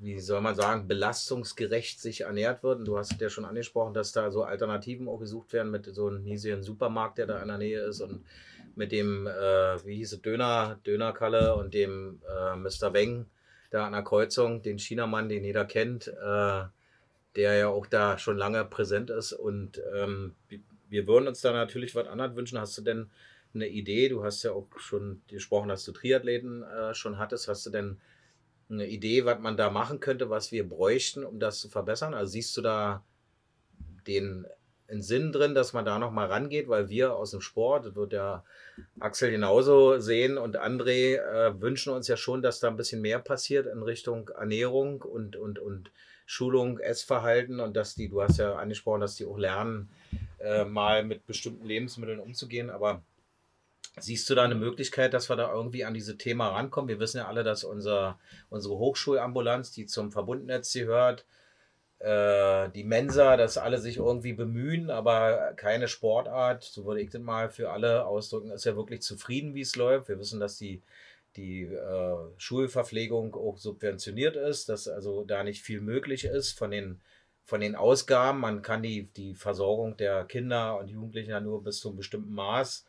wie 0.00 0.20
soll 0.20 0.40
man 0.40 0.54
sagen, 0.54 0.88
belastungsgerecht 0.88 2.00
sich 2.00 2.22
ernährt 2.22 2.62
wird. 2.62 2.80
Und 2.80 2.84
du 2.86 2.98
hast 2.98 3.20
ja 3.20 3.28
schon 3.28 3.44
angesprochen, 3.44 3.94
dass 3.94 4.12
da 4.12 4.30
so 4.30 4.44
Alternativen 4.44 5.08
auch 5.08 5.18
gesucht 5.18 5.52
werden 5.52 5.70
mit 5.70 5.86
so 5.86 6.08
einem 6.08 6.24
hiesigen 6.24 6.62
Supermarkt, 6.62 7.18
der 7.18 7.26
da 7.26 7.42
in 7.42 7.48
der 7.48 7.58
Nähe 7.58 7.80
ist 7.80 8.00
und 8.00 8.24
mit 8.74 8.92
dem, 8.92 9.26
äh, 9.26 9.84
wie 9.86 9.96
hieß 9.96 10.12
es, 10.12 10.22
Döner, 10.22 10.78
Dönerkalle 10.86 11.56
und 11.56 11.74
dem 11.74 12.20
äh, 12.28 12.56
Mr. 12.56 12.92
Weng 12.92 13.26
da 13.70 13.86
an 13.86 13.92
der 13.92 14.02
Kreuzung, 14.02 14.62
den 14.62 14.78
Chinamann, 14.78 15.28
den 15.28 15.44
jeder 15.44 15.64
kennt, 15.64 16.08
äh, 16.08 16.62
der 17.36 17.54
ja 17.54 17.68
auch 17.68 17.86
da 17.86 18.18
schon 18.18 18.36
lange 18.36 18.64
präsent 18.64 19.10
ist. 19.10 19.32
Und 19.32 19.80
ähm, 19.94 20.34
wir 20.88 21.06
würden 21.06 21.28
uns 21.28 21.40
da 21.40 21.52
natürlich 21.52 21.94
was 21.94 22.06
anderes 22.06 22.36
wünschen. 22.36 22.58
Hast 22.58 22.76
du 22.78 22.82
denn 22.82 23.10
eine 23.56 23.68
Idee? 23.68 24.08
Du 24.08 24.24
hast 24.24 24.42
ja 24.42 24.52
auch 24.52 24.66
schon 24.78 25.22
gesprochen, 25.28 25.68
dass 25.68 25.84
du 25.84 25.92
Triathleten 25.92 26.62
äh, 26.62 26.94
schon 26.94 27.18
hattest. 27.18 27.48
Hast 27.48 27.66
du 27.66 27.70
denn 27.70 27.98
eine 28.70 28.86
Idee, 28.86 29.24
was 29.24 29.38
man 29.40 29.56
da 29.56 29.70
machen 29.70 30.00
könnte, 30.00 30.30
was 30.30 30.52
wir 30.52 30.68
bräuchten, 30.68 31.24
um 31.24 31.38
das 31.38 31.60
zu 31.60 31.68
verbessern? 31.68 32.14
Also 32.14 32.32
siehst 32.32 32.56
du 32.56 32.62
da 32.62 33.04
den 34.06 34.46
Sinn 34.88 35.32
drin, 35.32 35.54
dass 35.54 35.72
man 35.72 35.84
da 35.84 35.98
nochmal 35.98 36.28
rangeht, 36.28 36.68
weil 36.68 36.88
wir 36.88 37.16
aus 37.16 37.32
dem 37.32 37.40
Sport, 37.40 37.86
das 37.86 37.94
wird 37.96 38.12
ja 38.12 38.44
Axel 39.00 39.30
genauso 39.30 39.98
sehen 39.98 40.38
und 40.38 40.58
André 40.58 41.16
äh, 41.16 41.60
wünschen 41.60 41.92
uns 41.92 42.06
ja 42.06 42.16
schon, 42.16 42.42
dass 42.42 42.60
da 42.60 42.68
ein 42.68 42.76
bisschen 42.76 43.00
mehr 43.00 43.18
passiert 43.18 43.66
in 43.66 43.82
Richtung 43.82 44.28
Ernährung 44.28 45.02
und, 45.02 45.34
und, 45.34 45.58
und 45.58 45.90
Schulung, 46.24 46.78
Essverhalten 46.78 47.60
und 47.60 47.76
dass 47.76 47.94
die, 47.94 48.08
du 48.08 48.22
hast 48.22 48.38
ja 48.38 48.56
angesprochen, 48.56 49.00
dass 49.00 49.16
die 49.16 49.26
auch 49.26 49.38
lernen, 49.38 49.88
äh, 50.38 50.64
mal 50.64 51.04
mit 51.04 51.26
bestimmten 51.26 51.64
Lebensmitteln 51.64 52.20
umzugehen, 52.20 52.70
aber 52.70 53.02
Siehst 53.98 54.28
du 54.28 54.34
da 54.34 54.44
eine 54.44 54.54
Möglichkeit, 54.54 55.14
dass 55.14 55.30
wir 55.30 55.36
da 55.36 55.50
irgendwie 55.50 55.84
an 55.84 55.94
diese 55.94 56.18
Thema 56.18 56.48
rankommen? 56.48 56.88
Wir 56.88 57.00
wissen 57.00 57.16
ja 57.16 57.28
alle, 57.28 57.44
dass 57.44 57.64
unser, 57.64 58.18
unsere 58.50 58.76
Hochschulambulanz, 58.76 59.72
die 59.72 59.86
zum 59.86 60.12
Verbundnetz 60.12 60.72
gehört, 60.74 61.24
äh, 62.00 62.68
die 62.70 62.84
Mensa, 62.84 63.38
dass 63.38 63.56
alle 63.56 63.78
sich 63.78 63.96
irgendwie 63.96 64.34
bemühen, 64.34 64.90
aber 64.90 65.54
keine 65.56 65.88
Sportart, 65.88 66.62
so 66.62 66.84
würde 66.84 67.00
ich 67.00 67.08
das 67.08 67.22
mal 67.22 67.48
für 67.48 67.70
alle 67.70 68.04
ausdrücken, 68.04 68.50
ist 68.50 68.66
ja 68.66 68.76
wirklich 68.76 69.00
zufrieden, 69.00 69.54
wie 69.54 69.62
es 69.62 69.76
läuft. 69.76 70.08
Wir 70.08 70.18
wissen, 70.18 70.40
dass 70.40 70.58
die, 70.58 70.82
die 71.36 71.62
äh, 71.62 72.16
Schulverpflegung 72.36 73.34
auch 73.34 73.56
subventioniert 73.56 74.36
ist, 74.36 74.68
dass 74.68 74.88
also 74.88 75.24
da 75.24 75.42
nicht 75.42 75.62
viel 75.62 75.80
möglich 75.80 76.26
ist 76.26 76.52
von 76.52 76.70
den, 76.70 77.00
von 77.44 77.60
den 77.62 77.74
Ausgaben. 77.74 78.40
Man 78.40 78.60
kann 78.60 78.82
die, 78.82 79.04
die 79.16 79.34
Versorgung 79.34 79.96
der 79.96 80.24
Kinder 80.24 80.78
und 80.78 80.88
Jugendlichen 80.88 81.30
ja 81.30 81.40
nur 81.40 81.64
bis 81.64 81.78
zu 81.78 81.88
einem 81.88 81.96
bestimmten 81.96 82.34
Maß 82.34 82.84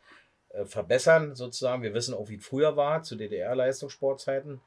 verbessern, 0.64 1.34
sozusagen. 1.34 1.82
Wir 1.82 1.94
wissen 1.94 2.14
auch, 2.14 2.28
wie 2.28 2.36
es 2.36 2.44
früher 2.46 2.76
war, 2.76 3.02
zu 3.02 3.16
DDR-Leistungssportzeiten. 3.16 4.60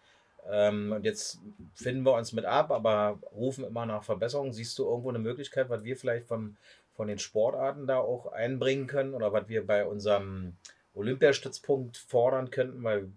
Ähm, 0.50 0.92
und 0.92 1.06
jetzt 1.06 1.40
finden 1.76 2.04
wir 2.04 2.14
uns 2.14 2.34
mit 2.34 2.46
ab, 2.46 2.72
aber 2.72 3.20
rufen 3.34 3.64
immer 3.64 3.86
nach 3.86 4.04
Verbesserungen. 4.04 4.54
Siehst 4.54 4.78
du 4.80 4.86
irgendwo 4.86 5.10
eine 5.10 5.20
Möglichkeit, 5.20 5.70
was 5.70 5.84
wir 5.84 5.98
vielleicht 5.98 6.28
vom, 6.28 6.58
von 6.94 7.08
den 7.08 7.20
Sportarten 7.20 7.88
da 7.88 7.98
auch 7.98 8.32
einbringen 8.32 8.88
können 8.88 9.14
oder 9.14 9.34
was 9.34 9.50
wir 9.50 9.66
bei 9.66 9.86
unserem 9.86 10.54
Olympiastützpunkt 10.94 11.98
fordern 11.98 12.50
könnten? 12.50 12.84
Weil 12.84 13.12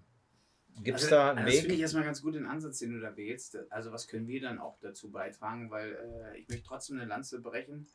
gibt 0.82 0.98
es 0.98 1.04
also, 1.04 1.16
da 1.16 1.30
einen 1.30 1.38
also 1.38 1.48
Weg? 1.48 1.54
Das 1.54 1.60
finde 1.62 1.74
ich 1.74 1.80
erstmal 1.80 2.04
ganz 2.04 2.22
gut, 2.22 2.34
den 2.34 2.46
Ansatz, 2.46 2.78
den 2.78 2.92
du 2.92 3.00
da 3.00 3.16
wählst. 3.16 3.58
Also, 3.70 3.92
was 3.92 4.06
können 4.06 4.26
wir 4.26 4.40
dann 4.40 4.58
auch 4.58 4.78
dazu 4.80 5.10
beitragen? 5.10 5.70
Weil 5.70 5.92
äh, 5.92 6.38
ich 6.38 6.48
möchte 6.48 6.66
trotzdem 6.66 6.98
eine 6.98 7.06
Lanze 7.06 7.40
brechen 7.40 7.86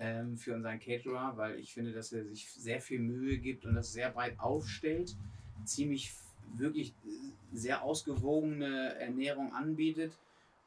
ähm, 0.00 0.36
für 0.36 0.54
unseren 0.54 0.78
Caterer, 0.78 1.36
weil 1.36 1.58
ich 1.58 1.72
finde, 1.72 1.92
dass 1.92 2.12
er 2.12 2.24
sich 2.24 2.50
sehr 2.50 2.80
viel 2.80 3.00
Mühe 3.00 3.38
gibt 3.38 3.66
und 3.66 3.74
das 3.74 3.92
sehr 3.92 4.10
breit 4.10 4.38
aufstellt, 4.38 5.16
ziemlich 5.64 6.12
wirklich 6.56 6.94
sehr 7.52 7.82
ausgewogene 7.82 8.94
Ernährung 8.94 9.52
anbietet 9.52 10.12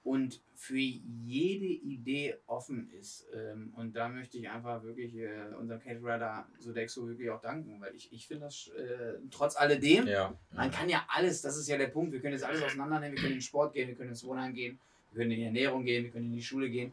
und 0.04 0.42
für 0.56 0.78
jede 0.78 1.66
Idee 1.66 2.36
offen 2.48 2.90
ist. 3.00 3.28
Ähm, 3.36 3.72
und 3.76 3.96
da 3.96 4.10
möchte 4.10 4.38
ich 4.38 4.50
einfach 4.50 4.84
wirklich 4.84 5.16
äh, 5.16 5.54
unserem 5.60 5.80
Caterer 5.80 6.18
da 6.18 6.48
Sodexo 6.60 7.08
wirklich 7.08 7.30
auch 7.30 7.42
danken, 7.42 7.80
weil 7.80 7.96
ich, 7.96 8.12
ich 8.12 8.28
finde 8.28 8.46
das 8.46 8.70
äh, 8.70 9.20
trotz 9.30 9.56
alledem, 9.56 10.08
ja. 10.08 10.34
man 10.52 10.72
kann 10.72 10.90
ja 10.90 11.06
alles, 11.08 11.42
das 11.42 11.58
ist 11.58 11.68
ja 11.68 11.78
der 11.78 11.88
Punkt, 11.88 12.12
wir 12.12 12.20
können 12.20 12.34
jetzt 12.34 12.44
alles 12.44 12.64
auseinandernehmen, 12.64 13.16
wir 13.16 13.22
können 13.22 13.34
in 13.34 13.40
den 13.40 13.44
Sport 13.44 13.74
gehen, 13.74 13.88
wir 13.88 13.96
können 13.96 14.10
ins 14.10 14.24
Wohnheim 14.24 14.54
gehen, 14.54 14.80
wir 15.12 15.20
können 15.20 15.32
in 15.32 15.38
die 15.40 15.46
Ernährung 15.46 15.84
gehen, 15.84 16.04
wir 16.04 16.12
können 16.12 16.28
in 16.28 16.34
die 16.34 16.44
Schule 16.44 16.70
gehen 16.70 16.92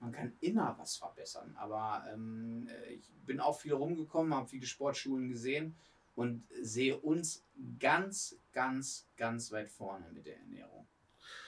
man 0.00 0.12
kann 0.12 0.32
immer 0.40 0.76
was 0.78 0.96
verbessern. 0.96 1.54
Aber 1.58 2.04
ähm, 2.12 2.68
äh, 2.68 2.94
ich 2.94 3.10
bin 3.26 3.40
auch 3.40 3.58
viel 3.58 3.72
rumgekommen, 3.72 4.34
habe 4.34 4.48
viele 4.48 4.66
Sportschulen 4.66 5.28
gesehen 5.28 5.76
und 6.14 6.44
sehe 6.62 6.96
uns 6.96 7.44
ganz, 7.78 8.36
ganz, 8.52 9.06
ganz 9.16 9.52
weit 9.52 9.68
vorne 9.68 10.06
mit 10.12 10.26
der 10.26 10.38
Ernährung. 10.38 10.86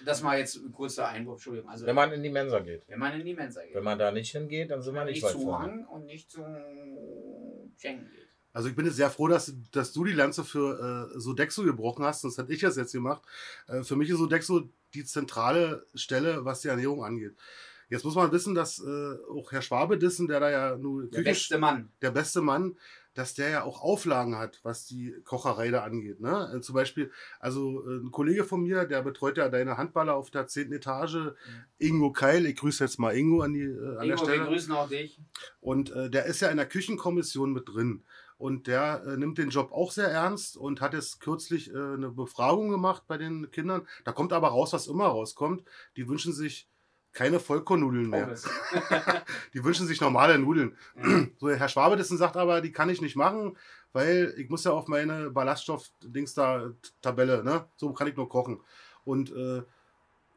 Das 0.04 0.22
mal 0.22 0.38
jetzt 0.38 0.56
ein 0.56 0.72
kurzer 0.72 1.08
Einwurf, 1.08 1.36
Entschuldigung. 1.36 1.70
Also, 1.70 1.86
wenn 1.86 1.94
man 1.94 2.12
in 2.12 2.22
die 2.22 2.30
Mensa 2.30 2.60
geht. 2.60 2.88
Wenn 2.88 2.98
man 2.98 3.18
in 3.18 3.24
die 3.24 3.34
Mensa 3.34 3.62
geht. 3.64 3.74
Wenn 3.74 3.84
man 3.84 3.98
da 3.98 4.10
nicht 4.12 4.30
hingeht, 4.30 4.70
dann 4.70 4.82
sind 4.82 4.94
wir 4.94 5.04
nicht, 5.04 5.22
nicht 5.22 5.24
weit 5.24 5.32
zu 5.32 5.58
Hang 5.58 5.86
und 5.86 6.06
nicht 6.06 6.30
zu 6.30 6.40
Cheng 7.78 8.08
geht. 8.10 8.28
Also 8.52 8.68
ich 8.68 8.74
bin 8.74 8.84
jetzt 8.84 8.96
sehr 8.96 9.10
froh, 9.10 9.28
dass, 9.28 9.52
dass 9.70 9.92
du 9.92 10.04
die 10.04 10.12
Lanze 10.12 10.42
für 10.42 11.10
äh, 11.14 11.18
Sodexo 11.18 11.62
gebrochen 11.62 12.04
hast, 12.04 12.22
sonst 12.22 12.38
hätte 12.38 12.52
ich 12.52 12.60
das 12.60 12.76
jetzt 12.76 12.92
gemacht. 12.92 13.22
Äh, 13.68 13.84
für 13.84 13.96
mich 13.96 14.10
ist 14.10 14.18
Sodexo 14.18 14.68
die 14.92 15.04
zentrale 15.04 15.86
Stelle, 15.94 16.44
was 16.44 16.60
die 16.60 16.68
Ernährung 16.68 17.04
angeht. 17.04 17.36
Jetzt 17.90 18.04
muss 18.04 18.14
man 18.14 18.32
wissen, 18.32 18.54
dass 18.54 18.78
äh, 18.78 19.16
auch 19.30 19.52
Herr 19.52 19.62
Schwabe 19.62 19.98
Dissen, 19.98 20.26
der 20.28 20.40
da 20.40 20.50
ja 20.50 20.76
nur 20.78 21.06
Der 21.08 21.22
beste 21.22 21.58
Mann. 21.58 21.90
der 22.00 22.10
beste 22.12 22.40
Mann, 22.40 22.76
dass 23.14 23.34
der 23.34 23.50
ja 23.50 23.64
auch 23.64 23.82
Auflagen 23.82 24.38
hat, 24.38 24.60
was 24.62 24.86
die 24.86 25.12
Kocherei 25.24 25.70
da 25.72 25.82
angeht. 25.82 26.20
Ne? 26.20 26.52
Äh, 26.54 26.60
Zum 26.60 26.76
Beispiel, 26.76 27.10
also 27.40 27.84
äh, 27.86 27.96
ein 27.98 28.12
Kollege 28.12 28.44
von 28.44 28.62
mir, 28.62 28.84
der 28.84 29.02
betreut 29.02 29.36
ja 29.36 29.48
deine 29.48 29.76
Handballer 29.76 30.14
auf 30.14 30.30
der 30.30 30.46
10. 30.46 30.72
Etage, 30.72 31.32
Ingo 31.78 32.12
Keil, 32.12 32.46
ich 32.46 32.56
grüße 32.56 32.84
jetzt 32.84 32.98
mal 33.00 33.16
Ingo 33.16 33.42
an, 33.42 33.52
die, 33.52 33.62
äh, 33.62 33.96
an 33.96 33.96
der 33.96 34.02
Ingo, 34.04 34.08
wir 34.08 34.18
Stelle. 34.18 34.44
grüßen 34.46 34.72
auch 34.72 34.88
dich. 34.88 35.20
Und 35.60 35.90
äh, 35.90 36.08
der 36.08 36.26
ist 36.26 36.40
ja 36.40 36.48
in 36.48 36.56
der 36.56 36.66
Küchenkommission 36.66 37.52
mit 37.52 37.68
drin. 37.68 38.04
Und 38.38 38.68
der 38.68 39.02
äh, 39.04 39.16
nimmt 39.18 39.36
den 39.36 39.50
Job 39.50 39.72
auch 39.72 39.90
sehr 39.90 40.08
ernst 40.08 40.56
und 40.56 40.80
hat 40.80 40.94
jetzt 40.94 41.20
kürzlich 41.20 41.74
äh, 41.74 41.76
eine 41.76 42.10
Befragung 42.10 42.70
gemacht 42.70 43.02
bei 43.08 43.18
den 43.18 43.50
Kindern. 43.50 43.86
Da 44.04 44.12
kommt 44.12 44.32
aber 44.32 44.48
raus, 44.48 44.72
was 44.72 44.86
immer 44.86 45.06
rauskommt. 45.06 45.64
Die 45.96 46.08
wünschen 46.08 46.32
sich 46.32 46.68
keine 47.12 47.40
Vollkornnudeln 47.40 48.08
mehr. 48.10 48.34
Die 49.54 49.64
wünschen 49.64 49.86
sich 49.86 50.00
normale 50.00 50.38
Nudeln. 50.38 50.76
so, 51.38 51.50
Herr 51.50 51.68
Schwabe 51.68 51.96
dessen 51.96 52.18
sagt 52.18 52.36
aber, 52.36 52.60
die 52.60 52.72
kann 52.72 52.88
ich 52.88 53.00
nicht 53.00 53.16
machen, 53.16 53.56
weil 53.92 54.32
ich 54.36 54.48
muss 54.48 54.64
ja 54.64 54.70
auf 54.72 54.86
meine 54.88 55.30
Ballaststoff-Dings 55.30 56.34
da 56.34 56.70
Tabelle, 57.02 57.42
ne? 57.42 57.64
So 57.76 57.92
kann 57.92 58.06
ich 58.06 58.16
nur 58.16 58.28
kochen. 58.28 58.60
Und 59.04 59.32
äh, 59.34 59.62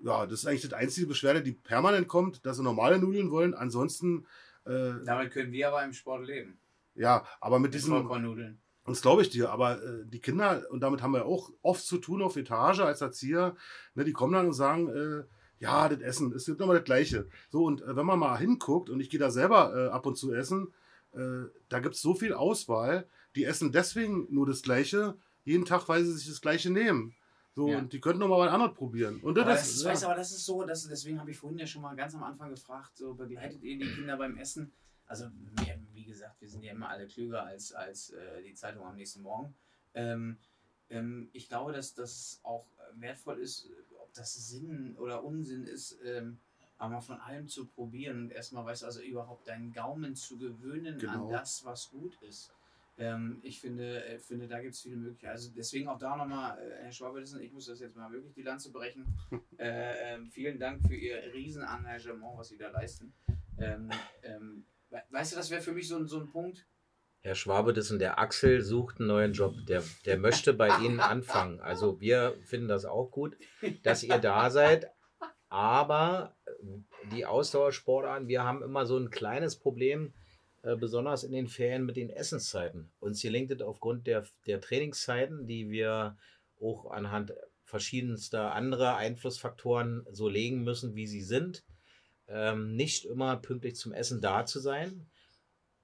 ja, 0.04 0.26
das 0.26 0.40
ist 0.40 0.46
eigentlich 0.48 0.64
das 0.64 0.74
einzige 0.74 1.08
Beschwerde, 1.08 1.44
die 1.44 1.52
permanent 1.54 2.08
kommt, 2.08 2.46
dass 2.46 2.58
sie 2.58 2.64
normale 2.64 2.98
Nudeln 3.00 3.30
wollen. 3.32 3.54
Ansonsten, 3.54 4.26
äh, 4.66 4.94
Damit 5.06 5.32
können 5.32 5.52
wir 5.52 5.68
aber 5.68 5.84
im 5.84 5.94
Sport 5.94 6.26
leben. 6.26 6.58
ja, 6.96 7.24
aber 7.40 7.60
mit 7.60 7.70
Mit 7.72 7.76
diesen, 7.76 7.92
Vollkornnudeln. 7.94 8.60
das 8.86 9.02
glaube 9.02 9.22
ich 9.22 9.30
dir, 9.30 9.52
aber 9.52 9.82
äh, 9.82 10.06
die 10.06 10.20
Kinder, 10.20 10.64
und 10.72 10.82
damit 10.82 11.02
haben 11.04 11.14
wir 11.14 11.26
auch 11.26 11.52
oft 11.62 11.86
zu 11.86 12.00
tun 12.00 12.22
auf 12.24 12.36
Etage 12.36 12.80
als 12.80 13.02
Erzieher, 13.02 13.56
ne, 13.94 14.04
die 14.04 14.14
kommen 14.14 14.34
dann 14.34 14.48
und 14.48 14.54
sagen, 14.54 14.90
äh, 14.90 15.24
ja, 15.64 15.88
das 15.90 16.02
Essen 16.02 16.32
ist 16.34 16.48
immer 16.50 16.74
das 16.74 16.84
Gleiche. 16.84 17.28
So, 17.50 17.64
und 17.64 17.82
äh, 17.82 17.96
wenn 17.96 18.06
man 18.06 18.20
mal 18.20 18.38
hinguckt, 18.38 18.90
und 18.90 19.00
ich 19.00 19.10
gehe 19.10 19.20
da 19.20 19.32
selber 19.32 19.74
äh, 19.74 19.90
ab 19.90 20.06
und 20.06 20.18
zu 20.18 20.34
essen, 20.34 20.74
äh, 21.14 21.46
da 21.70 21.80
gibt 21.80 21.96
es 21.96 22.02
so 22.02 22.14
viel 22.14 22.34
Auswahl, 22.34 23.08
die 23.36 23.46
essen 23.46 23.72
deswegen 23.72 24.28
nur 24.30 24.46
das 24.46 24.62
Gleiche, 24.62 25.16
jeden 25.46 25.66
Tag, 25.66 25.88
weil 25.88 26.04
sie 26.04 26.14
sich 26.14 26.28
das 26.28 26.42
Gleiche 26.42 26.70
nehmen. 26.70 27.16
So, 27.56 27.70
Ja. 27.70 27.78
und 27.78 27.94
die 27.94 28.02
könnten 28.02 28.20
noch 28.20 28.28
mal 28.28 28.40
was 28.40 28.52
anderes 28.52 28.74
probieren. 28.74 29.20
Und 29.22 29.38
Aber 29.40 29.52
das, 29.52 29.62
das, 29.62 29.76
ist, 29.76 29.84
ja. 29.84 29.92
weißt, 29.92 30.04
aber 30.06 30.16
das 30.16 30.32
ist 30.32 30.46
so, 30.46 30.64
dass, 30.64 30.88
deswegen 30.88 31.20
habe 31.20 31.32
ich 31.32 31.38
vorhin 31.38 31.60
ja 31.60 31.68
schon 31.68 31.82
mal 31.82 31.96
ganz 31.96 32.14
am 32.14 32.24
Anfang 32.24 32.50
gefragt, 32.50 32.98
so 32.98 33.14
begleitet 33.14 33.64
ihr 33.64 33.78
die 33.78 33.90
Kinder 33.90 34.18
beim 34.18 34.38
Essen? 34.38 34.72
Also, 35.06 35.26
wir, 35.58 35.80
wie 35.94 36.06
gesagt, 36.06 36.42
wir 36.42 36.50
sind 36.50 36.64
ja 36.64 36.72
immer 36.72 36.90
alle 36.90 37.08
klüger 37.08 37.46
als, 37.46 37.72
als 37.74 38.10
äh, 38.10 38.42
die 38.44 38.54
Zeitung 38.54 38.84
am 38.86 38.96
nächsten 38.96 39.22
Morgen. 39.22 39.54
Ähm, 39.94 40.38
ähm, 40.90 41.30
ich 41.32 41.48
glaube, 41.48 41.72
dass 41.74 41.94
das 41.94 42.40
auch 42.44 42.66
wertvoll 42.96 43.40
ist, 43.40 43.70
ob 44.14 44.18
das 44.18 44.34
Sinn 44.48 44.96
oder 45.00 45.24
Unsinn 45.24 45.66
ist, 45.66 45.98
ähm, 46.06 46.38
aber 46.78 46.94
mal 46.96 47.02
von 47.02 47.20
allem 47.20 47.48
zu 47.48 47.66
probieren 47.66 48.24
und 48.26 48.32
erstmal, 48.32 48.64
weißt 48.66 48.84
du, 48.84 48.86
also 48.86 49.02
überhaupt 49.02 49.48
deinen 49.48 49.74
Gaumen 49.74 50.16
zu 50.16 50.38
gewöhnen 50.38 51.00
Genau. 51.00 51.26
an 51.26 51.30
das, 51.30 51.66
was 51.66 51.90
gut 51.90 52.22
ist. 52.22 52.52
Ähm, 53.00 53.40
ich 53.42 53.60
finde, 53.60 54.06
äh, 54.06 54.20
finde, 54.20 54.48
da 54.48 54.62
gibt 54.62 54.76
es 54.76 54.82
viele 54.82 54.98
Möglichkeiten. 54.98 55.32
Also 55.32 55.50
deswegen 55.56 55.88
auch 55.88 55.98
da 55.98 56.16
nochmal, 56.16 56.60
äh, 56.60 56.84
Herr 56.84 56.92
Schwabelsen, 56.92 57.42
ich 57.42 57.52
muss 57.52 57.66
das 57.66 57.80
jetzt 57.80 57.96
mal 57.96 58.12
wirklich 58.12 58.34
die 58.36 58.44
Lanze 58.44 58.72
brechen. 58.72 59.06
äh, 59.58 60.14
ähm, 60.14 60.30
vielen 60.30 60.60
Dank 60.60 60.86
für 60.86 60.96
Ihr 60.96 61.34
Riesenengagement, 61.34 62.38
was 62.38 62.50
Sie 62.50 62.58
da 62.58 62.70
leisten. 62.70 63.12
Ähm, 63.58 63.90
ähm, 64.22 64.66
we- 64.92 65.02
weißt 65.10 65.32
du, 65.32 65.38
das 65.38 65.50
wäre 65.50 65.62
für 65.62 65.72
mich 65.74 65.88
so, 65.88 66.06
so 66.06 66.20
ein 66.20 66.30
Punkt. 66.30 66.68
Herr 67.26 67.36
Schwabe, 67.36 67.72
das 67.72 67.90
und 67.90 68.00
der 68.00 68.20
Axel 68.20 68.62
sucht 68.62 69.00
einen 69.00 69.08
neuen 69.08 69.32
Job. 69.32 69.56
Der, 69.70 69.82
der 70.06 70.18
möchte 70.18 70.54
bei 70.54 70.68
Ihnen 70.80 71.00
anfangen. 71.00 71.62
Also 71.62 72.02
wir 72.02 72.36
finden 72.44 72.68
das 72.68 72.84
auch 72.84 73.12
gut, 73.12 73.38
dass 73.84 74.04
ihr 74.04 74.18
da 74.18 74.50
seid. 74.50 74.92
Aber 75.48 76.36
die 77.14 77.26
Ausdauersportarten, 77.26 78.28
wir 78.28 78.44
haben 78.44 78.62
immer 78.62 78.86
so 78.86 78.98
ein 78.98 79.10
kleines 79.10 79.56
Problem, 79.56 80.14
äh, 80.64 80.76
besonders 80.76 81.24
in 81.24 81.32
den 81.32 81.48
Ferien 81.48 81.86
mit 81.86 81.96
den 81.96 82.10
Essenszeiten. 82.10 82.92
Uns 83.00 83.22
gelingt 83.22 83.52
es 83.52 83.62
aufgrund 83.62 84.06
der, 84.06 84.26
der 84.46 84.60
Trainingszeiten, 84.60 85.48
die 85.48 85.70
wir 85.70 86.18
auch 86.60 86.92
anhand 86.92 87.34
verschiedenster 87.64 88.54
anderer 88.54 88.98
Einflussfaktoren 88.98 90.06
so 90.12 90.28
legen 90.28 90.66
müssen, 90.66 90.96
wie 90.96 91.08
sie 91.08 91.22
sind, 91.22 91.64
ähm, 92.28 92.76
nicht 92.76 93.06
immer 93.06 93.38
pünktlich 93.38 93.78
zum 93.78 93.94
Essen 93.94 94.20
da 94.20 94.46
zu 94.46 94.60
sein. 94.60 95.10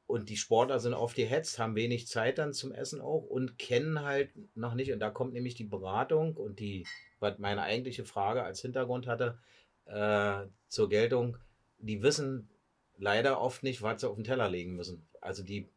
Und 0.10 0.30
die 0.30 0.38
Sportler 0.38 0.80
sind 0.80 0.95
oft 0.95 1.16
gehetzt, 1.16 1.60
haben 1.60 1.76
wenig 1.76 2.07
Zeit 2.07 2.39
dann 2.39 2.51
zum 2.51 2.72
Essen 2.72 2.99
auch 2.99 3.22
und 3.24 3.60
kennen 3.60 4.01
halt 4.01 4.32
noch 4.55 4.74
nicht. 4.74 4.91
Und 4.91 4.99
da 4.99 5.12
kommt 5.12 5.34
nämlich 5.34 5.53
die 5.53 5.66
Beratung 5.66 6.36
und 6.36 6.60
die, 6.60 6.88
was 7.20 7.38
meine 7.38 7.62
eigentliche 7.62 8.05
Frage 8.05 8.41
als 8.41 8.60
Hintergrund 8.62 9.05
hatte, 9.05 9.38
äh, 9.86 10.47
zur 10.68 10.89
Geltung. 10.89 11.38
Die 11.78 12.01
wissen 12.01 12.49
leider 12.97 13.39
oft 13.39 13.62
nicht, 13.62 13.84
was 13.84 14.01
sie 14.01 14.10
auf 14.10 14.16
den 14.16 14.24
Teller 14.24 14.49
legen 14.49 14.76
müssen. 14.76 15.07
Also 15.22 15.43
die, 15.43 15.70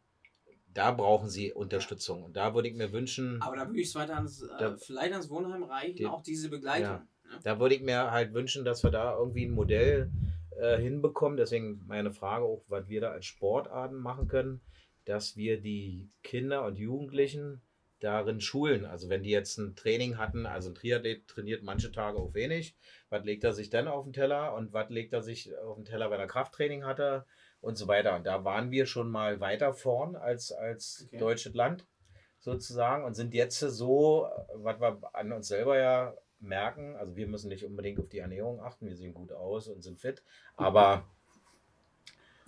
da 0.73 0.93
brauchen 0.93 1.29
sie 1.29 1.53
Unterstützung. 1.53 2.23
Und 2.23 2.35
da 2.35 2.55
würde 2.55 2.69
ich 2.69 2.75
mir 2.75 2.91
wünschen, 2.91 3.43
Aber 3.43 3.57
da 3.57 3.67
würde 3.69 3.81
ich 3.83 3.89
es 3.89 3.95
weiter 3.95 4.15
ans, 4.17 4.41
äh, 4.41 4.49
Da- 4.59 4.77
vielleicht 4.79 5.13
ans 5.13 5.29
Wohnheim 5.29 5.63
reichen, 5.65 5.97
Die- 5.97 6.07
auch 6.07 6.23
diese 6.23 6.49
Begleitung. 6.49 6.87
Ja. 6.87 7.07
ne? 7.29 7.39
da 7.45 7.61
würde 7.61 7.75
ich 7.75 7.83
mir 7.83 8.11
halt 8.11 8.33
wünschen, 8.33 8.65
dass 8.65 8.83
wir 8.83 8.91
da 8.91 9.15
irgendwie 9.15 9.45
ein 9.45 9.51
Modell 9.55 10.11
äh, 10.61 10.79
hinbekommen. 10.79 11.37
Deswegen 11.37 11.83
meine 11.87 12.13
Frage 12.13 12.45
auch, 12.45 12.65
was 12.69 12.89
wir 12.89 13.01
da 13.01 13.11
als 13.11 13.27
Sportarten 13.27 13.97
machen 13.97 14.29
können, 14.29 14.61
dass 15.05 15.37
wir 15.37 15.61
die 15.61 16.11
Kinder 16.23 16.65
und 16.65 16.79
Jugendlichen 16.79 17.63
darin 18.01 18.41
schulen. 18.41 18.85
Also 18.85 19.09
wenn 19.09 19.23
die 19.23 19.31
jetzt 19.31 19.59
ein 19.59 19.77
Training 19.77 20.19
hatten, 20.19 20.47
also 20.47 20.71
ein 20.71 20.75
Triathlet 20.75 21.27
trainiert 21.29 21.63
manche 21.63 21.93
Tage 21.93 22.19
auch 22.19 22.35
wenig, 22.35 22.77
was 23.11 23.25
legt 23.25 23.45
er 23.45 23.53
sich 23.53 23.71
dann 23.71 23.89
auf 23.89 24.05
den 24.05 24.13
Teller 24.13 24.55
und 24.55 24.73
was 24.73 24.91
legt 24.91 25.13
er 25.13 25.23
sich 25.23 25.57
auf 25.59 25.77
den 25.77 25.85
Teller, 25.85 26.11
wenn 26.11 26.21
er 26.21 26.27
Krafttraining 26.27 26.85
hatte 26.85 27.25
und 27.61 27.77
so 27.77 27.87
weiter. 27.87 28.17
Und 28.17 28.27
da 28.27 28.45
waren 28.45 28.71
wir 28.71 28.87
schon 28.87 29.11
mal 29.11 29.41
weiter 29.41 29.73
vorn 29.73 30.17
als, 30.17 30.51
als 30.53 31.05
Okay. 31.09 31.19
deutsches 31.19 31.55
Land 31.55 31.87
sozusagen 32.41 33.05
und 33.05 33.15
sind 33.15 33.35
jetzt 33.35 33.61
so, 33.61 34.29
was 34.55 34.81
wir 34.81 34.99
an 35.13 35.33
uns 35.33 35.47
selber 35.47 35.79
ja 35.79 36.15
merken, 36.43 36.97
also 36.97 37.17
wir 37.17 37.27
müssen 37.27 37.49
nicht 37.49 37.65
unbedingt 37.65 38.01
auf 38.01 38.09
die 38.09 38.19
Ernährung 38.19 38.61
achten, 38.61 38.87
wir 38.87 38.97
sehen 38.97 39.15
gut 39.15 39.33
aus 39.33 39.69
und 39.69 39.83
sind 39.83 40.01
fit, 40.01 40.23
aber 40.57 41.05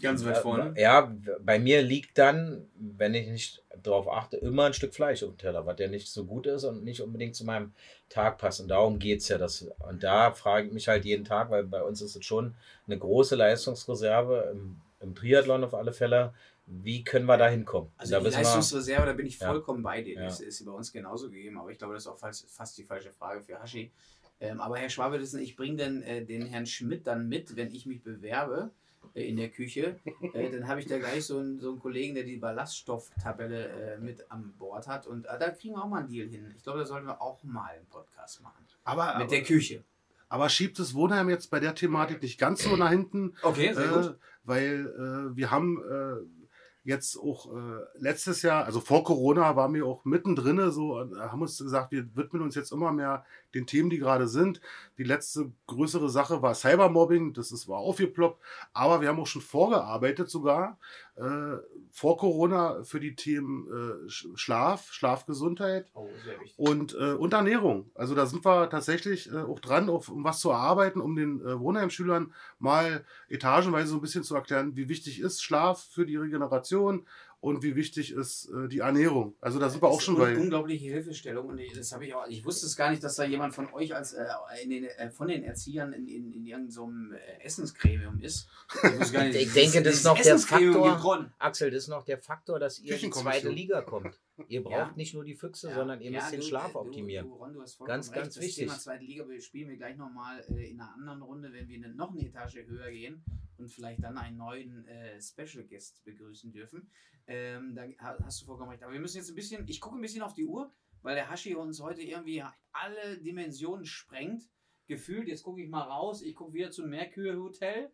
Ganz 0.02 0.24
weit 0.24 0.38
vorne. 0.38 0.72
äh, 0.76 0.82
ja, 0.82 1.12
bei 1.40 1.58
mir 1.58 1.82
liegt 1.82 2.18
dann, 2.18 2.66
wenn 2.76 3.14
ich 3.14 3.28
nicht 3.28 3.62
darauf 3.82 4.08
achte, 4.08 4.36
immer 4.36 4.64
ein 4.64 4.74
Stück 4.74 4.94
Fleisch 4.94 5.22
auf 5.22 5.30
dem 5.30 5.38
Teller, 5.38 5.66
was 5.66 5.78
ja 5.78 5.88
nicht 5.88 6.08
so 6.08 6.24
gut 6.24 6.46
ist 6.46 6.64
und 6.64 6.84
nicht 6.84 7.00
unbedingt 7.00 7.36
zu 7.36 7.44
meinem 7.44 7.72
Tag 8.08 8.38
passt. 8.38 8.60
Und 8.60 8.68
darum 8.68 8.98
geht 8.98 9.20
es 9.20 9.28
ja. 9.28 9.38
Das, 9.38 9.68
und 9.88 10.02
da 10.02 10.32
frage 10.32 10.66
ich 10.66 10.72
mich 10.72 10.88
halt 10.88 11.04
jeden 11.04 11.24
Tag, 11.24 11.50
weil 11.50 11.64
bei 11.64 11.82
uns 11.82 12.02
ist 12.02 12.16
es 12.16 12.24
schon 12.24 12.54
eine 12.86 12.98
große 12.98 13.36
Leistungsreserve 13.36 14.50
im, 14.52 14.80
im 15.00 15.14
Triathlon 15.14 15.64
auf 15.64 15.74
alle 15.74 15.92
Fälle. 15.92 16.34
Wie 16.66 17.04
können 17.04 17.26
wir 17.26 17.36
da 17.36 17.48
hinkommen? 17.48 17.90
Also 17.98 18.12
da 18.12 18.20
die 18.20 18.30
Leistungsreserve, 18.30 19.06
da 19.06 19.12
bin 19.12 19.26
ich 19.26 19.38
Ja. 19.38 19.48
vollkommen 19.48 19.82
bei 19.82 20.00
dir. 20.02 20.14
Ja. 20.14 20.24
Das 20.24 20.40
ist 20.40 20.58
sie 20.58 20.64
bei 20.64 20.72
uns 20.72 20.92
genauso 20.92 21.30
gegeben, 21.30 21.58
aber 21.58 21.70
ich 21.70 21.78
glaube, 21.78 21.94
das 21.94 22.04
ist 22.04 22.08
auch 22.08 22.18
fast, 22.18 22.78
die 22.78 22.84
falsche 22.84 23.12
Frage 23.12 23.42
für 23.42 23.60
Hashi. 23.60 23.92
Ähm, 24.40 24.60
aber 24.60 24.78
Herr 24.78 24.88
Schwabe, 24.90 25.16
ist- 25.16 25.34
ich 25.34 25.56
bringe 25.56 25.76
dann 25.76 26.02
äh, 26.02 26.24
den 26.24 26.46
Herrn 26.46 26.66
Schmidt 26.66 27.06
dann 27.06 27.28
mit, 27.28 27.54
wenn 27.56 27.70
ich 27.70 27.86
mich 27.86 28.02
bewerbe 28.02 28.70
äh, 29.14 29.28
in 29.28 29.36
der 29.36 29.48
Küche. 29.50 30.00
Äh, 30.32 30.50
dann 30.52 30.66
habe 30.66 30.80
ich 30.80 30.86
da 30.86 30.98
gleich 30.98 31.24
so 31.26 31.38
einen, 31.38 31.60
so 31.60 31.70
einen 31.70 31.78
Kollegen, 31.78 32.14
der 32.14 32.24
die 32.24 32.36
Ballaststofftabelle 32.38 33.68
äh, 33.94 33.98
mit 33.98 34.30
an 34.30 34.54
Bord 34.58 34.86
hat. 34.88 35.06
Und 35.06 35.26
äh, 35.26 35.38
da 35.38 35.50
kriegen 35.50 35.74
wir 35.74 35.82
auch 35.84 35.88
mal 35.88 36.00
einen 36.00 36.08
Deal 36.08 36.28
hin. 36.28 36.52
Ich 36.56 36.62
glaube, 36.62 36.80
da 36.80 36.86
sollten 36.86 37.06
wir 37.06 37.20
auch 37.20 37.42
mal 37.44 37.70
einen 37.74 37.86
Podcast 37.86 38.42
machen. 38.42 38.64
aber, 38.84 39.18
Mit 39.18 39.30
der 39.30 39.42
Küche. 39.42 39.84
aber 40.28 40.48
schiebt 40.48 40.78
das 40.78 40.94
Wohnheim 40.94 41.28
jetzt 41.30 41.50
bei 41.50 41.60
der 41.60 41.74
Thematik 41.74 42.22
nicht 42.22 42.38
ganz 42.38 42.62
so 42.64 42.76
nach 42.76 42.90
hinten, 42.90 43.34
Okay, 43.42 43.66
äh, 43.68 44.10
weil 44.44 44.86
äh, 45.32 45.36
wir 45.36 45.50
haben 45.50 45.78
äh, 45.82 46.43
jetzt 46.84 47.16
auch 47.16 47.52
äh, 47.52 47.80
letztes 47.98 48.42
Jahr, 48.42 48.64
also 48.64 48.80
vor 48.80 49.04
Corona, 49.04 49.56
waren 49.56 49.74
wir 49.74 49.86
auch 49.86 50.04
mittendrin, 50.04 50.70
so 50.70 50.98
haben 51.18 51.42
uns 51.42 51.58
gesagt, 51.58 51.90
wir 51.92 52.14
widmen 52.14 52.42
uns 52.42 52.54
jetzt 52.54 52.72
immer 52.72 52.92
mehr 52.92 53.24
den 53.54 53.66
Themen, 53.66 53.90
die 53.90 53.98
gerade 53.98 54.28
sind. 54.28 54.60
Die 54.98 55.04
letzte 55.04 55.52
größere 55.66 56.08
Sache 56.10 56.42
war 56.42 56.54
Cybermobbing, 56.54 57.32
das 57.32 57.52
ist 57.52 57.68
war 57.68 57.78
aufgeploppt, 57.78 58.40
aber 58.72 59.00
wir 59.00 59.08
haben 59.08 59.20
auch 59.20 59.26
schon 59.26 59.42
vorgearbeitet 59.42 60.30
sogar 60.30 60.78
äh, 61.16 61.56
vor 61.90 62.16
Corona 62.16 62.82
für 62.82 63.00
die 63.00 63.14
Themen 63.14 63.66
äh, 63.68 64.08
Sch- 64.08 64.36
Schlaf, 64.36 64.92
Schlafgesundheit 64.92 65.86
Oh, 65.94 66.08
und, 66.56 66.94
äh, 66.94 67.12
und 67.12 67.32
Ernährung. 67.32 67.90
Also 67.94 68.14
da 68.14 68.26
sind 68.26 68.44
wir 68.44 68.68
tatsächlich 68.68 69.30
äh, 69.32 69.38
auch 69.38 69.60
dran, 69.60 69.88
auf, 69.88 70.08
um 70.08 70.24
was 70.24 70.40
zu 70.40 70.50
erarbeiten, 70.50 71.00
um 71.00 71.14
den 71.16 71.40
äh, 71.40 71.58
Wohnheimschülern 71.58 72.32
mal 72.58 73.04
etagenweise 73.28 73.88
so 73.88 73.96
ein 73.96 74.00
bisschen 74.00 74.24
zu 74.24 74.34
erklären, 74.34 74.76
wie 74.76 74.88
wichtig 74.88 75.20
ist 75.20 75.42
Schlaf 75.42 75.84
für 75.90 76.06
die 76.06 76.16
Regeneration 76.16 77.06
und 77.44 77.62
wie 77.62 77.76
wichtig 77.76 78.10
ist 78.10 78.48
äh, 78.48 78.68
die 78.68 78.78
Ernährung. 78.78 79.34
Also 79.38 79.58
da 79.58 79.68
sind 79.68 79.82
wir 79.82 79.88
auch 79.88 80.00
schon 80.00 80.16
bei. 80.16 80.34
Unglaubliche 80.34 80.86
Hilfestellung 80.86 81.46
und 81.46 81.60
das 81.76 81.92
habe 81.92 82.06
ich 82.06 82.14
auch. 82.14 82.26
Ich 82.26 82.42
wusste 82.42 82.64
es 82.64 82.74
gar 82.74 82.90
nicht, 82.90 83.04
dass 83.04 83.16
da 83.16 83.24
jemand 83.24 83.54
von 83.54 83.70
euch 83.74 83.94
als 83.94 84.14
äh, 84.14 84.24
den, 84.66 84.84
äh, 84.84 85.10
von 85.10 85.28
den 85.28 85.44
Erziehern 85.44 85.92
in, 85.92 86.08
in, 86.08 86.32
in 86.32 86.46
irgendeinem 86.46 87.12
äh, 87.12 87.44
Essensgremium 87.44 88.18
ist. 88.20 88.48
Ich, 88.82 89.12
nicht, 89.12 89.34
ich 89.34 89.52
denke, 89.52 89.82
das 89.82 89.96
ist 89.96 90.04
noch 90.04 90.18
der 90.18 90.38
Faktor. 90.38 91.30
Axel, 91.38 91.70
das 91.70 91.82
ist 91.82 91.88
noch 91.88 92.06
der 92.06 92.16
Faktor, 92.16 92.58
dass 92.58 92.78
ihr 92.78 92.94
in 92.94 93.00
die 93.02 93.10
zweite 93.10 93.50
Liga 93.50 93.82
kommt. 93.82 94.18
Ihr 94.48 94.62
braucht 94.64 94.74
ja. 94.74 94.92
nicht 94.96 95.12
nur 95.12 95.24
die 95.24 95.34
Füchse, 95.34 95.68
ja. 95.68 95.74
sondern 95.74 96.00
ihr 96.00 96.12
müsst 96.12 96.32
den 96.32 96.40
Schlaf 96.40 96.72
du, 96.72 96.78
optimieren. 96.78 97.28
Du, 97.28 97.34
Ron, 97.34 97.58
ganz, 97.84 98.10
recht. 98.10 98.22
ganz 98.22 98.40
wichtig. 98.40 98.68
Das 98.68 98.76
Thema 98.84 98.96
zweite 98.96 99.04
Liga 99.04 99.24
spielen 99.40 99.68
wir 99.68 99.76
gleich 99.76 99.98
nochmal 99.98 100.42
äh, 100.48 100.70
in 100.70 100.80
einer 100.80 100.94
anderen 100.94 101.20
Runde, 101.20 101.52
wenn 101.52 101.68
wir 101.68 101.88
noch 101.88 102.12
eine 102.12 102.22
Etage 102.22 102.64
höher 102.66 102.90
gehen 102.90 103.22
und 103.58 103.68
vielleicht 103.70 104.02
dann 104.02 104.18
einen 104.18 104.36
neuen 104.36 104.86
äh, 104.86 105.20
Special 105.20 105.64
Guest 105.64 106.04
begrüßen 106.04 106.52
dürfen. 106.52 106.90
Ähm, 107.26 107.74
da 107.74 107.86
hast 108.24 108.42
du 108.42 108.46
vollkommen 108.46 108.70
recht. 108.70 108.82
Aber 108.82 108.92
wir 108.92 109.00
müssen 109.00 109.16
jetzt 109.16 109.30
ein 109.30 109.34
bisschen, 109.34 109.66
ich 109.68 109.80
gucke 109.80 109.96
ein 109.96 110.02
bisschen 110.02 110.22
auf 110.22 110.34
die 110.34 110.44
Uhr, 110.44 110.72
weil 111.02 111.14
der 111.14 111.30
Hashi 111.30 111.54
uns 111.54 111.80
heute 111.80 112.02
irgendwie 112.02 112.42
alle 112.72 113.18
Dimensionen 113.18 113.84
sprengt. 113.84 114.42
Gefühlt, 114.86 115.28
jetzt 115.28 115.42
gucke 115.42 115.62
ich 115.62 115.68
mal 115.68 115.82
raus, 115.82 116.20
ich 116.20 116.34
gucke 116.34 116.52
wieder 116.52 116.70
zum 116.70 116.90
Merkur 116.90 117.34
Hotel, 117.36 117.90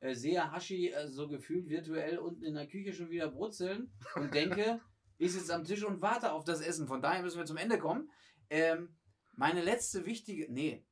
äh, 0.00 0.14
sehe 0.14 0.50
Hashi 0.50 0.88
äh, 0.88 1.08
so 1.08 1.28
gefühlt 1.28 1.68
virtuell 1.68 2.18
unten 2.18 2.42
in 2.42 2.54
der 2.54 2.66
Küche 2.66 2.94
schon 2.94 3.10
wieder 3.10 3.28
brutzeln 3.28 3.92
und 4.14 4.32
denke, 4.34 4.80
ich 5.18 5.32
sitze 5.32 5.54
am 5.54 5.64
Tisch 5.64 5.84
und 5.84 6.00
warte 6.00 6.32
auf 6.32 6.44
das 6.44 6.62
Essen. 6.62 6.86
Von 6.86 7.02
daher 7.02 7.22
müssen 7.22 7.36
wir 7.36 7.44
zum 7.44 7.58
Ende 7.58 7.78
kommen. 7.78 8.10
Ähm, 8.48 8.96
meine 9.32 9.62
letzte 9.62 10.06
wichtige, 10.06 10.50
nee, 10.50 10.86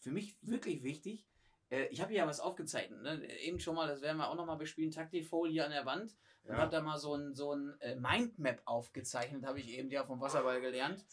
für 0.00 0.10
mich 0.10 0.38
wirklich 0.42 0.82
wichtig, 0.82 1.29
äh, 1.70 1.86
ich 1.86 2.00
habe 2.00 2.10
hier 2.10 2.20
ja 2.20 2.26
was 2.26 2.40
aufgezeichnet. 2.40 3.02
Ne? 3.02 3.24
Eben 3.40 3.58
schon 3.58 3.74
mal, 3.74 3.88
das 3.88 4.02
werden 4.02 4.18
wir 4.18 4.28
auch 4.28 4.34
nochmal 4.34 4.58
bespielen, 4.58 4.90
Taktifolie 4.90 5.64
an 5.64 5.70
der 5.70 5.86
Wand. 5.86 6.16
Und 6.42 6.52
ja. 6.52 6.58
habe 6.58 6.70
da 6.70 6.80
mal 6.80 6.98
so 6.98 7.14
ein, 7.14 7.34
so 7.34 7.54
ein 7.54 7.78
äh, 7.80 7.96
Mindmap 7.96 8.62
aufgezeichnet, 8.64 9.44
habe 9.44 9.60
ich 9.60 9.68
eben 9.68 9.90
ja 9.90 10.04
vom 10.04 10.20
Wasserball 10.20 10.60
gelernt. 10.60 11.04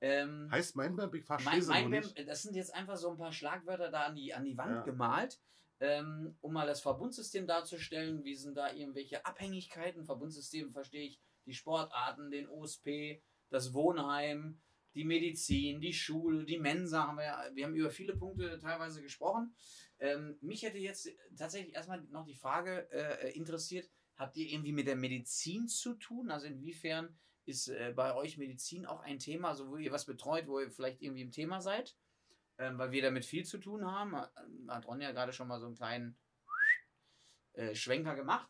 Ähm, 0.00 0.48
heißt 0.50 0.76
Mindmap? 0.76 1.14
Ich 1.14 1.24
verstehe 1.24 1.62
Mindmap, 1.62 2.14
das 2.26 2.42
sind 2.42 2.56
jetzt 2.56 2.74
einfach 2.74 2.96
so 2.96 3.10
ein 3.10 3.18
paar 3.18 3.32
Schlagwörter 3.32 3.90
da 3.90 4.04
an 4.04 4.14
die, 4.14 4.32
an 4.32 4.44
die 4.44 4.56
Wand 4.56 4.76
ja. 4.76 4.82
gemalt, 4.82 5.38
ähm, 5.80 6.36
um 6.40 6.54
mal 6.54 6.66
das 6.66 6.80
Verbundsystem 6.80 7.46
darzustellen. 7.46 8.24
Wie 8.24 8.34
sind 8.34 8.56
da 8.56 8.72
irgendwelche 8.72 9.24
Abhängigkeiten? 9.26 10.04
Verbundsystem 10.04 10.72
verstehe 10.72 11.06
ich 11.06 11.20
die 11.44 11.54
Sportarten, 11.54 12.30
den 12.30 12.48
OSP, 12.48 13.22
das 13.50 13.74
Wohnheim, 13.74 14.60
die 14.94 15.04
Medizin, 15.04 15.80
die 15.80 15.92
Schule, 15.92 16.44
die 16.44 16.58
Mensa. 16.58 17.06
Haben 17.06 17.18
wir, 17.18 17.50
wir 17.54 17.66
haben 17.66 17.74
über 17.74 17.90
viele 17.90 18.16
Punkte 18.16 18.58
teilweise 18.58 19.02
gesprochen. 19.02 19.54
Ähm, 20.00 20.38
mich 20.40 20.62
hätte 20.62 20.78
jetzt 20.78 21.08
tatsächlich 21.36 21.74
erstmal 21.74 22.02
noch 22.10 22.26
die 22.26 22.34
Frage 22.34 22.90
äh, 22.90 23.30
interessiert, 23.36 23.88
Habt 24.20 24.36
ihr 24.36 24.50
irgendwie 24.50 24.72
mit 24.72 24.86
der 24.86 24.96
Medizin 24.96 25.66
zu 25.66 25.94
tun? 25.94 26.30
Also 26.30 26.46
inwiefern 26.46 27.18
ist 27.46 27.68
äh, 27.68 27.94
bei 27.96 28.14
euch 28.14 28.36
Medizin 28.36 28.84
auch 28.84 29.00
ein 29.00 29.18
Thema, 29.18 29.48
also 29.48 29.70
wo 29.70 29.78
ihr 29.78 29.92
was 29.92 30.04
betreut, 30.04 30.46
wo 30.46 30.60
ihr 30.60 30.70
vielleicht 30.70 31.00
irgendwie 31.00 31.22
im 31.22 31.30
Thema 31.30 31.62
seid? 31.62 31.96
Ähm, 32.58 32.76
weil 32.76 32.90
wir 32.90 33.00
damit 33.00 33.24
viel 33.24 33.46
zu 33.46 33.56
tun 33.56 33.90
haben. 33.90 34.14
Hat 34.68 34.86
Ronja 34.86 35.12
gerade 35.12 35.32
schon 35.32 35.48
mal 35.48 35.58
so 35.58 35.64
einen 35.64 35.74
kleinen 35.74 36.18
äh, 37.54 37.74
Schwenker 37.74 38.14
gemacht. 38.14 38.46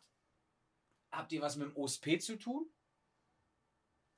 Habt 1.09 1.31
ihr 1.31 1.41
was 1.41 1.55
mit 1.55 1.69
dem 1.69 1.77
OSP 1.77 2.19
zu 2.19 2.35
tun? 2.35 2.69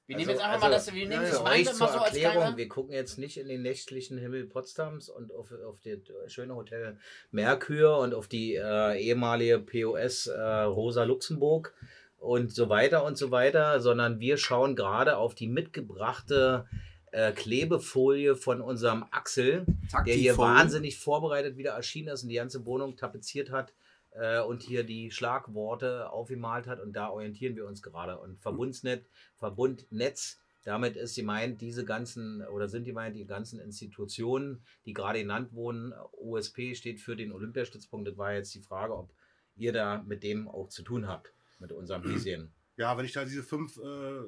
Wir 0.06 0.18
nehmen 0.18 0.30
also, 0.32 0.42
jetzt 0.42 0.50
einfach 0.50 0.54
also, 0.54 0.66
mal 0.66 0.72
das, 0.72 0.94
wir 0.94 1.08
nehmen 1.08 1.12
ja, 1.12 1.30
das 1.30 1.38
ja, 1.38 1.44
mal 1.44 1.64
so 1.66 1.86
als 1.86 2.18
Erklärung, 2.18 2.58
Wir 2.58 2.68
gucken 2.68 2.94
jetzt 2.94 3.18
nicht 3.18 3.38
in 3.38 3.48
den 3.48 3.62
nächtlichen 3.62 4.18
Himmel 4.18 4.46
Potsdams 4.46 5.10
und 5.10 5.34
auf, 5.34 5.52
auf 5.52 5.78
das 5.82 6.34
schöne 6.34 6.56
Hotel 6.56 6.98
Merkur 7.32 8.00
und 8.00 8.14
auf 8.14 8.28
die 8.28 8.56
äh, 8.56 9.00
ehemalige 9.00 9.60
POS 9.60 10.28
äh, 10.28 10.42
Rosa 10.42 11.04
Luxemburg 11.04 11.74
und 12.18 12.54
so 12.54 12.68
weiter 12.68 13.06
und 13.06 13.18
so 13.18 13.32
weiter, 13.32 13.80
sondern 13.80 14.20
wir 14.20 14.38
schauen 14.38 14.76
gerade 14.76 15.18
auf 15.18 15.36
die 15.36 15.48
mitgebrachte 15.48 16.66
äh, 17.12 17.32
Klebefolie 17.32 18.36
von 18.36 18.60
unserem 18.60 19.06
Axel, 19.12 19.66
der 20.06 20.16
hier 20.16 20.38
wahnsinnig 20.38 20.98
vorbereitet 20.98 21.56
wieder 21.56 21.72
erschienen 21.72 22.10
ist 22.10 22.24
und 22.24 22.30
die 22.30 22.36
ganze 22.36 22.66
Wohnung 22.66 22.98
tapeziert 22.98 23.52
hat 23.52 23.74
äh, 24.16 24.42
und 24.42 24.62
hier 24.62 24.84
die 24.84 25.12
Schlagworte 25.12 26.12
aufgemalt 26.12 26.68
hat 26.68 26.80
und 26.80 26.94
da 26.94 27.10
orientieren 27.10 27.56
wir 27.56 27.66
uns 27.66 27.82
gerade. 27.82 28.18
Und 28.18 28.40
Verbundsnet, 28.42 29.06
Verbundnetz, 29.38 30.40
damit 30.64 30.96
ist 30.96 31.16
gemeint, 31.16 31.62
diese 31.62 31.84
ganzen, 31.84 32.42
oder 32.48 32.70
sind 32.70 32.86
gemeint, 32.86 33.16
die 33.16 33.26
ganzen 33.26 33.60
Institutionen, 33.60 34.64
die 34.86 34.94
gerade 34.94 35.20
genannt 35.20 35.54
wurden. 35.54 35.94
OSP 36.14 36.76
steht 36.76 37.02
für 37.02 37.16
den 37.16 37.34
Olympiastützpunkt. 37.34 38.08
Das 38.08 38.18
war 38.18 38.34
jetzt 38.34 38.54
die 38.56 38.62
Frage, 38.62 38.96
ob 38.96 39.12
ihr 39.56 39.74
da 39.74 40.02
mit 40.04 40.24
dem 40.24 40.48
auch 40.48 40.70
zu 40.70 40.84
tun 40.84 41.08
habt, 41.08 41.34
mit 41.60 41.72
unserem 41.72 42.04
Visien. 42.08 42.52
Ja, 42.78 42.98
wenn 42.98 43.06
ich 43.06 43.12
da 43.12 43.26
diese 43.26 43.44
fünf, 43.44 43.78
äh, 43.78 44.22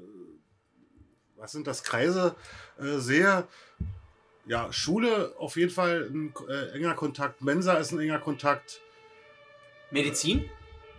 was 1.36 1.53
sind 1.53 1.67
das, 1.67 1.83
Kreise 1.83 2.36
äh, 2.77 2.97
sehe, 2.97 3.47
ja, 4.45 4.71
Schule 4.71 5.33
auf 5.39 5.55
jeden 5.55 5.71
Fall 5.71 6.09
ein 6.11 6.33
äh, 6.47 6.71
enger 6.71 6.93
Kontakt, 6.93 7.41
Mensa 7.41 7.75
ist 7.75 7.91
ein 7.91 7.99
enger 7.99 8.19
Kontakt, 8.19 8.81
Medizin? 9.95 10.43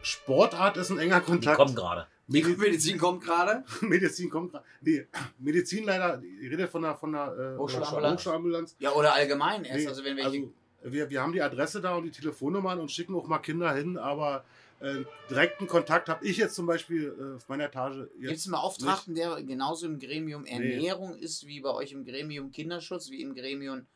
Sportart 0.00 0.78
ist 0.78 0.90
ein 0.90 0.98
enger 0.98 1.20
Kontakt. 1.20 1.58
Die 1.58 1.62
kommt 1.62 1.76
gerade. 1.76 2.06
Medi 2.28 2.56
Medizin 2.56 2.96
kommt 2.96 3.22
gerade? 3.22 3.62
Medizin 3.82 4.30
kommt 4.30 4.52
gerade. 4.52 4.64
Nee, 4.80 5.06
Medizin 5.38 5.84
leider, 5.84 6.22
ich 6.40 6.50
rede 6.50 6.66
von 6.66 6.80
der, 6.80 6.96
von 6.96 7.12
der 7.12 7.54
äh, 7.56 7.58
Hochschulambulanz. 7.58 8.74
Ja, 8.78 8.92
oder 8.92 9.12
allgemein 9.12 9.64
erst. 9.64 9.80
Nee, 9.80 9.86
also, 9.88 10.02
wenn 10.02 10.16
wir, 10.16 10.24
also 10.24 10.50
wir, 10.82 11.10
wir 11.10 11.20
haben 11.20 11.32
die 11.32 11.42
Adresse 11.42 11.82
da 11.82 11.94
und 11.94 12.04
die 12.04 12.10
Telefonnummern 12.10 12.80
und 12.80 12.90
schicken 12.90 13.14
auch 13.14 13.26
mal 13.26 13.38
Kinder 13.38 13.74
hin, 13.74 13.98
aber 13.98 14.44
äh, 14.80 15.04
direkten 15.28 15.66
Kontakt 15.66 16.08
habe 16.08 16.24
ich 16.24 16.38
jetzt 16.38 16.54
zum 16.54 16.64
Beispiel 16.64 17.14
äh, 17.18 17.36
auf 17.36 17.48
meiner 17.50 17.64
Etage. 17.64 18.08
Gibt 18.18 18.32
es 18.32 18.46
einen 18.46 18.52
Beauftragten, 18.52 19.14
der 19.14 19.42
genauso 19.42 19.86
im 19.86 19.98
Gremium 19.98 20.46
Ernährung 20.46 21.16
nee. 21.16 21.22
ist 21.22 21.46
wie 21.46 21.60
bei 21.60 21.70
euch 21.70 21.92
im 21.92 22.06
Gremium 22.06 22.50
Kinderschutz, 22.50 23.10
wie 23.10 23.20
im 23.20 23.34
Gremium 23.34 23.86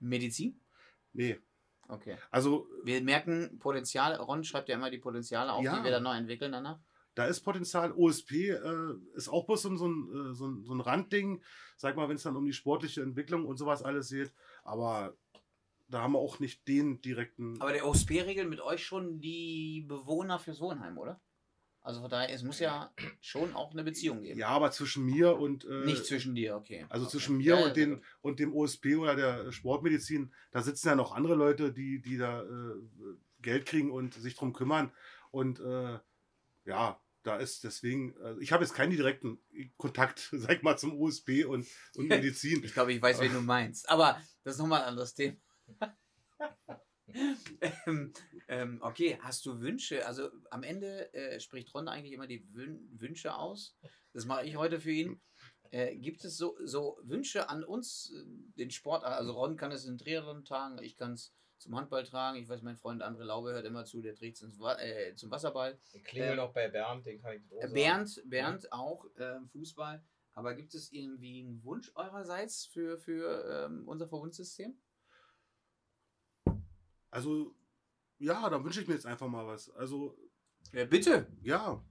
Medizin? 0.00 0.60
Nee, 1.14 1.38
Okay. 1.90 2.16
Also. 2.30 2.68
Wir 2.84 3.02
merken 3.02 3.58
Potenzial. 3.58 4.16
Ron 4.16 4.44
schreibt 4.44 4.68
ja 4.68 4.76
immer 4.76 4.90
die 4.90 4.98
Potenziale 4.98 5.52
auf, 5.52 5.64
ja, 5.64 5.76
die 5.76 5.84
wir 5.84 5.90
dann 5.90 6.02
neu 6.02 6.16
entwickeln 6.16 6.52
danach. 6.52 6.78
Da 7.14 7.26
ist 7.26 7.40
Potenzial. 7.40 7.92
OSP 7.92 8.50
äh, 8.50 8.94
ist 9.14 9.28
auch 9.28 9.44
bloß 9.44 9.62
so, 9.62 9.76
so, 9.76 9.88
ein, 9.88 10.30
äh, 10.30 10.34
so, 10.34 10.46
ein, 10.46 10.64
so 10.64 10.74
ein 10.74 10.80
Randding. 10.80 11.42
Sag 11.76 11.96
mal, 11.96 12.08
wenn 12.08 12.16
es 12.16 12.22
dann 12.22 12.36
um 12.36 12.46
die 12.46 12.52
sportliche 12.52 13.02
Entwicklung 13.02 13.44
und 13.44 13.56
sowas 13.56 13.82
alles 13.82 14.10
geht. 14.10 14.32
Aber 14.62 15.14
da 15.88 16.02
haben 16.02 16.12
wir 16.12 16.18
auch 16.20 16.38
nicht 16.38 16.66
den 16.68 17.00
direkten. 17.00 17.60
Aber 17.60 17.72
der 17.72 17.86
OSP 17.86 18.22
regelt 18.22 18.48
mit 18.48 18.60
euch 18.60 18.84
schon 18.84 19.20
die 19.20 19.84
Bewohner 19.86 20.38
fürs 20.38 20.60
Wohnheim, 20.60 20.98
oder? 20.98 21.20
Also 21.82 22.00
von 22.02 22.10
daher, 22.10 22.30
es 22.30 22.42
muss 22.42 22.58
ja 22.60 22.92
schon 23.20 23.54
auch 23.54 23.72
eine 23.72 23.82
Beziehung 23.82 24.22
geben. 24.22 24.38
Ja, 24.38 24.48
aber 24.48 24.70
zwischen 24.70 25.06
mir 25.06 25.38
und. 25.38 25.64
Äh, 25.64 25.86
Nicht 25.86 26.04
zwischen 26.04 26.34
dir, 26.34 26.56
okay. 26.56 26.84
Also 26.90 27.06
okay. 27.06 27.12
zwischen 27.12 27.38
mir 27.38 27.58
ja, 27.58 27.64
und, 27.64 27.76
den, 27.76 28.04
und 28.20 28.38
dem 28.38 28.54
OSP 28.54 28.96
oder 28.96 29.16
der 29.16 29.52
Sportmedizin, 29.52 30.32
da 30.50 30.62
sitzen 30.62 30.88
ja 30.88 30.94
noch 30.94 31.12
andere 31.12 31.34
Leute, 31.34 31.72
die, 31.72 32.02
die 32.02 32.18
da 32.18 32.42
äh, 32.42 32.74
Geld 33.40 33.66
kriegen 33.66 33.90
und 33.90 34.14
sich 34.14 34.34
drum 34.36 34.52
kümmern. 34.52 34.92
Und 35.30 35.60
äh, 35.60 35.98
ja, 36.66 37.00
da 37.22 37.36
ist 37.36 37.64
deswegen, 37.64 38.16
also 38.18 38.40
ich 38.40 38.52
habe 38.52 38.64
jetzt 38.64 38.74
keinen 38.74 38.90
direkten 38.90 39.38
Kontakt, 39.78 40.28
sag 40.32 40.56
ich 40.56 40.62
mal, 40.62 40.76
zum 40.76 40.98
OSP 40.98 41.44
und, 41.44 41.66
und 41.96 42.08
Medizin. 42.08 42.62
ich 42.62 42.74
glaube, 42.74 42.92
ich 42.92 43.00
weiß, 43.00 43.20
wen 43.20 43.32
du 43.32 43.40
meinst. 43.40 43.88
Aber 43.88 44.20
das 44.44 44.54
ist 44.54 44.60
nochmal 44.60 44.82
ein 44.82 44.88
anderes 44.88 45.14
Thema. 45.14 45.36
ähm, 47.86 48.12
ähm, 48.48 48.78
okay, 48.82 49.18
hast 49.22 49.44
du 49.46 49.60
Wünsche? 49.60 50.06
Also 50.06 50.30
am 50.50 50.62
Ende 50.62 51.12
äh, 51.14 51.40
spricht 51.40 51.74
Ron 51.74 51.88
eigentlich 51.88 52.12
immer 52.12 52.26
die 52.26 52.46
Wün 52.54 52.88
Wünsche 52.92 53.34
aus. 53.34 53.76
Das 54.12 54.26
mache 54.26 54.44
ich 54.44 54.56
heute 54.56 54.80
für 54.80 54.90
ihn. 54.90 55.20
Äh, 55.70 55.96
gibt 55.96 56.24
es 56.24 56.36
so, 56.36 56.56
so 56.64 56.98
Wünsche 57.02 57.48
an 57.48 57.62
uns, 57.62 58.12
äh, 58.12 58.24
den 58.58 58.70
Sport? 58.70 59.04
Also 59.04 59.32
Ron 59.32 59.56
kann 59.56 59.70
es 59.72 59.84
in 59.84 59.98
Triathlon 59.98 60.44
tragen, 60.44 60.82
ich 60.82 60.96
kann 60.96 61.12
es 61.12 61.32
zum 61.58 61.76
Handball 61.76 62.04
tragen. 62.04 62.38
Ich 62.38 62.48
weiß, 62.48 62.62
mein 62.62 62.76
Freund 62.76 63.02
André 63.02 63.24
Laube 63.24 63.52
hört 63.52 63.66
immer 63.66 63.84
zu, 63.84 64.00
der 64.00 64.14
trägt 64.14 64.42
es 64.42 64.58
äh, 64.78 65.14
zum 65.14 65.30
Wasserball. 65.30 65.78
Ich 65.92 66.04
klingel 66.04 66.36
noch 66.36 66.52
bei 66.52 66.68
Bernd, 66.68 67.06
den 67.06 67.20
kann 67.20 67.36
ich 67.36 67.46
sagen. 67.46 67.72
Bernd, 67.72 68.22
Bernd 68.24 68.64
ja. 68.64 68.72
auch, 68.72 69.04
äh, 69.16 69.40
Fußball. 69.52 70.02
Aber 70.32 70.54
gibt 70.54 70.74
es 70.74 70.90
irgendwie 70.92 71.40
einen 71.40 71.62
Wunsch 71.64 71.92
eurerseits 71.94 72.66
für, 72.66 72.98
für 72.98 73.66
ähm, 73.66 73.86
unser 73.86 74.08
Verbundsystem? 74.08 74.74
Also, 77.10 77.54
ja, 78.18 78.48
dann 78.48 78.64
wünsche 78.64 78.80
ich 78.80 78.88
mir 78.88 78.94
jetzt 78.94 79.06
einfach 79.06 79.28
mal 79.28 79.46
was. 79.46 79.70
Also. 79.70 80.16
Ja, 80.72 80.84
bitte. 80.84 81.26
Ja. 81.42 81.82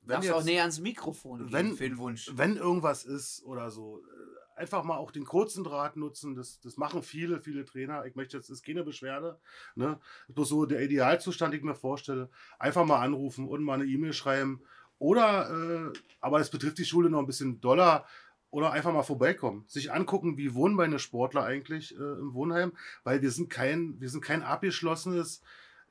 Wenn 0.00 0.16
Darfst 0.16 0.28
jetzt, 0.28 0.36
auch 0.36 0.44
näher 0.44 0.60
ans 0.60 0.80
Mikrofon 0.80 1.50
wenn, 1.50 1.76
für 1.76 1.84
den 1.84 1.98
Wunsch. 1.98 2.30
Wenn 2.34 2.56
irgendwas 2.56 3.04
ist 3.04 3.42
oder 3.44 3.70
so, 3.70 4.00
äh, 4.00 4.60
einfach 4.60 4.84
mal 4.84 4.98
auch 4.98 5.10
den 5.10 5.24
kurzen 5.24 5.64
Draht 5.64 5.96
nutzen. 5.96 6.34
Das, 6.34 6.60
das 6.60 6.76
machen 6.76 7.02
viele, 7.02 7.40
viele 7.40 7.64
Trainer. 7.64 8.04
Ich 8.04 8.14
möchte 8.14 8.36
jetzt, 8.36 8.50
ist 8.50 8.64
keine 8.64 8.84
Beschwerde. 8.84 9.40
Ne? 9.74 9.98
Bloß 10.28 10.48
so 10.48 10.66
der 10.66 10.82
Idealzustand, 10.82 11.52
den 11.52 11.60
ich 11.60 11.64
mir 11.64 11.74
vorstelle. 11.74 12.30
Einfach 12.58 12.84
mal 12.84 13.00
anrufen 13.00 13.48
und 13.48 13.62
mal 13.62 13.74
eine 13.74 13.86
E-Mail 13.86 14.12
schreiben. 14.12 14.62
Oder, 14.98 15.90
äh, 15.92 15.98
aber 16.20 16.38
das 16.38 16.50
betrifft 16.50 16.78
die 16.78 16.84
Schule 16.84 17.10
noch 17.10 17.18
ein 17.18 17.26
bisschen 17.26 17.60
doller, 17.60 18.06
oder 18.54 18.72
einfach 18.72 18.92
mal 18.92 19.02
vorbeikommen, 19.02 19.64
sich 19.66 19.92
angucken, 19.92 20.36
wie 20.36 20.54
wohnen 20.54 20.74
meine 20.74 20.98
Sportler 20.98 21.44
eigentlich 21.44 21.96
äh, 21.96 22.02
im 22.02 22.34
Wohnheim, 22.34 22.72
weil 23.02 23.20
wir 23.20 23.30
sind 23.30 23.50
kein, 23.50 24.00
wir 24.00 24.08
sind 24.08 24.22
kein 24.22 24.42
abgeschlossenes 24.42 25.42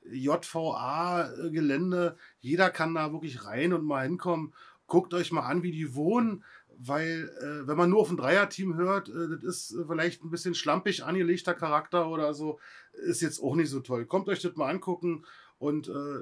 JVA-Gelände. 0.10 2.18
Jeder 2.40 2.70
kann 2.70 2.96
da 2.96 3.12
wirklich 3.12 3.46
rein 3.46 3.74
und 3.74 3.86
mal 3.86 4.04
hinkommen 4.04 4.54
guckt 4.88 5.14
euch 5.14 5.32
mal 5.32 5.42
an, 5.42 5.64
wie 5.64 5.72
die 5.72 5.96
wohnen, 5.96 6.44
weil 6.78 7.30
äh, 7.42 7.68
wenn 7.68 7.78
man 7.78 7.90
nur 7.90 8.00
auf 8.00 8.10
ein 8.10 8.18
Dreierteam 8.18 8.76
hört, 8.76 9.10
äh, 9.10 9.30
das 9.30 9.44
ist 9.44 9.74
äh, 9.74 9.86
vielleicht 9.88 10.24
ein 10.24 10.30
bisschen 10.30 10.56
schlampig 10.56 11.04
angelegter 11.04 11.54
Charakter 11.54 12.10
oder 12.10 12.34
so, 12.34 12.60
ist 12.94 13.22
jetzt 13.22 13.42
auch 13.42 13.56
nicht 13.56 13.70
so 13.70 13.80
toll. 13.80 14.06
Kommt 14.06 14.28
euch 14.30 14.42
das 14.42 14.56
mal 14.56 14.70
angucken 14.70 15.26
und 15.58 15.88
äh, 15.88 16.22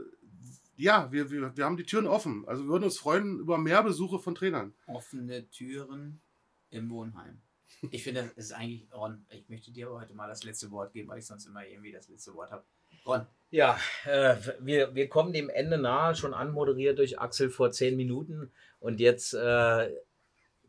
ja, 0.76 1.12
wir, 1.12 1.30
wir, 1.30 1.56
wir 1.56 1.66
haben 1.66 1.78
die 1.78 1.84
Türen 1.84 2.08
offen. 2.08 2.44
Also 2.48 2.64
wir 2.64 2.70
würden 2.70 2.86
uns 2.86 2.98
freuen 2.98 3.40
über 3.40 3.58
mehr 3.58 3.84
Besuche 3.84 4.20
von 4.20 4.36
Trainern. 4.36 4.74
Offene 4.88 5.50
Türen 5.50 6.22
im 6.72 6.90
Wohnheim. 6.90 7.42
Ich 7.90 8.04
finde, 8.04 8.24
das 8.24 8.46
ist 8.46 8.52
eigentlich, 8.54 8.88
Ron, 8.94 9.26
ich 9.30 9.48
möchte 9.50 9.72
dir 9.72 9.90
heute 9.90 10.14
mal 10.14 10.28
das 10.28 10.44
letzte 10.44 10.72
Wort 10.72 10.94
geben, 10.94 11.10
weil 11.10 11.20
ich 11.20 11.26
sonst 11.26 11.46
immer 11.46 11.66
irgendwie 11.66 11.92
das 11.92 12.10
letzte 12.10 12.34
Wort 12.34 12.52
habe. 12.52 12.64
Ron. 13.06 13.26
Ja, 13.50 13.78
äh, 14.06 14.36
wir, 14.60 14.94
wir 14.96 15.10
kommen 15.10 15.34
dem 15.34 15.50
Ende 15.50 15.78
nahe, 15.78 16.16
schon 16.16 16.34
anmoderiert 16.34 17.00
durch 17.00 17.20
Axel 17.20 17.50
vor 17.50 17.72
zehn 17.72 17.98
Minuten. 17.98 18.52
Und 18.80 19.00
jetzt 19.00 19.34
äh, 19.34 19.90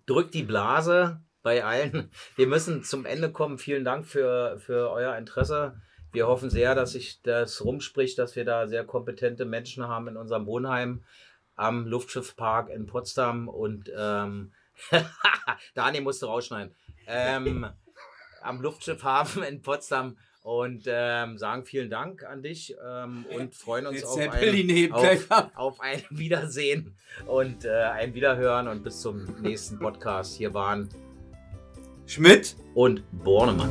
drückt 0.06 0.34
die 0.34 0.42
Blase 0.42 1.20
bei 1.42 1.64
allen. 1.64 2.10
Wir 2.36 2.46
müssen 2.46 2.82
zum 2.82 3.04
Ende 3.04 3.30
kommen. 3.30 3.58
Vielen 3.58 3.84
Dank 3.84 4.06
für, 4.06 4.58
für 4.58 4.90
euer 4.90 5.16
Interesse. 5.16 5.80
Wir 6.12 6.26
hoffen 6.26 6.50
sehr, 6.50 6.74
dass 6.74 6.92
sich 6.92 7.22
das 7.22 7.64
rumspricht, 7.64 8.18
dass 8.18 8.36
wir 8.36 8.44
da 8.44 8.66
sehr 8.68 8.84
kompetente 8.84 9.44
Menschen 9.44 9.86
haben 9.86 10.08
in 10.08 10.16
unserem 10.16 10.46
Wohnheim 10.46 11.04
am 11.54 11.86
Luftschiffpark 11.86 12.68
in 12.70 12.86
Potsdam. 12.86 13.48
Und 13.48 13.90
ähm, 13.96 14.52
Daniel 15.74 16.02
musste 16.02 16.26
rausschneiden. 16.26 16.74
Ähm, 17.06 17.66
am 18.42 18.60
Luftschiffhafen 18.60 19.42
in 19.42 19.62
Potsdam 19.62 20.16
und 20.42 20.84
ähm, 20.86 21.38
sagen 21.38 21.64
vielen 21.64 21.90
Dank 21.90 22.24
an 22.24 22.42
dich 22.42 22.74
ähm, 22.84 23.24
und 23.36 23.54
freuen 23.54 23.86
uns 23.86 24.02
auf 24.04 24.18
ein, 24.18 24.92
auf, 24.92 25.50
auf 25.54 25.80
ein, 25.80 26.02
Wiedersehen 26.10 26.96
und 27.26 27.64
äh, 27.64 27.70
ein 27.70 28.14
Wiederhören 28.14 28.68
und 28.68 28.82
bis 28.82 29.00
zum 29.00 29.24
nächsten 29.40 29.78
Podcast. 29.78 30.36
Hier 30.36 30.52
waren 30.52 30.88
Schmidt 32.06 32.56
und 32.74 33.04
Bornemann. 33.12 33.70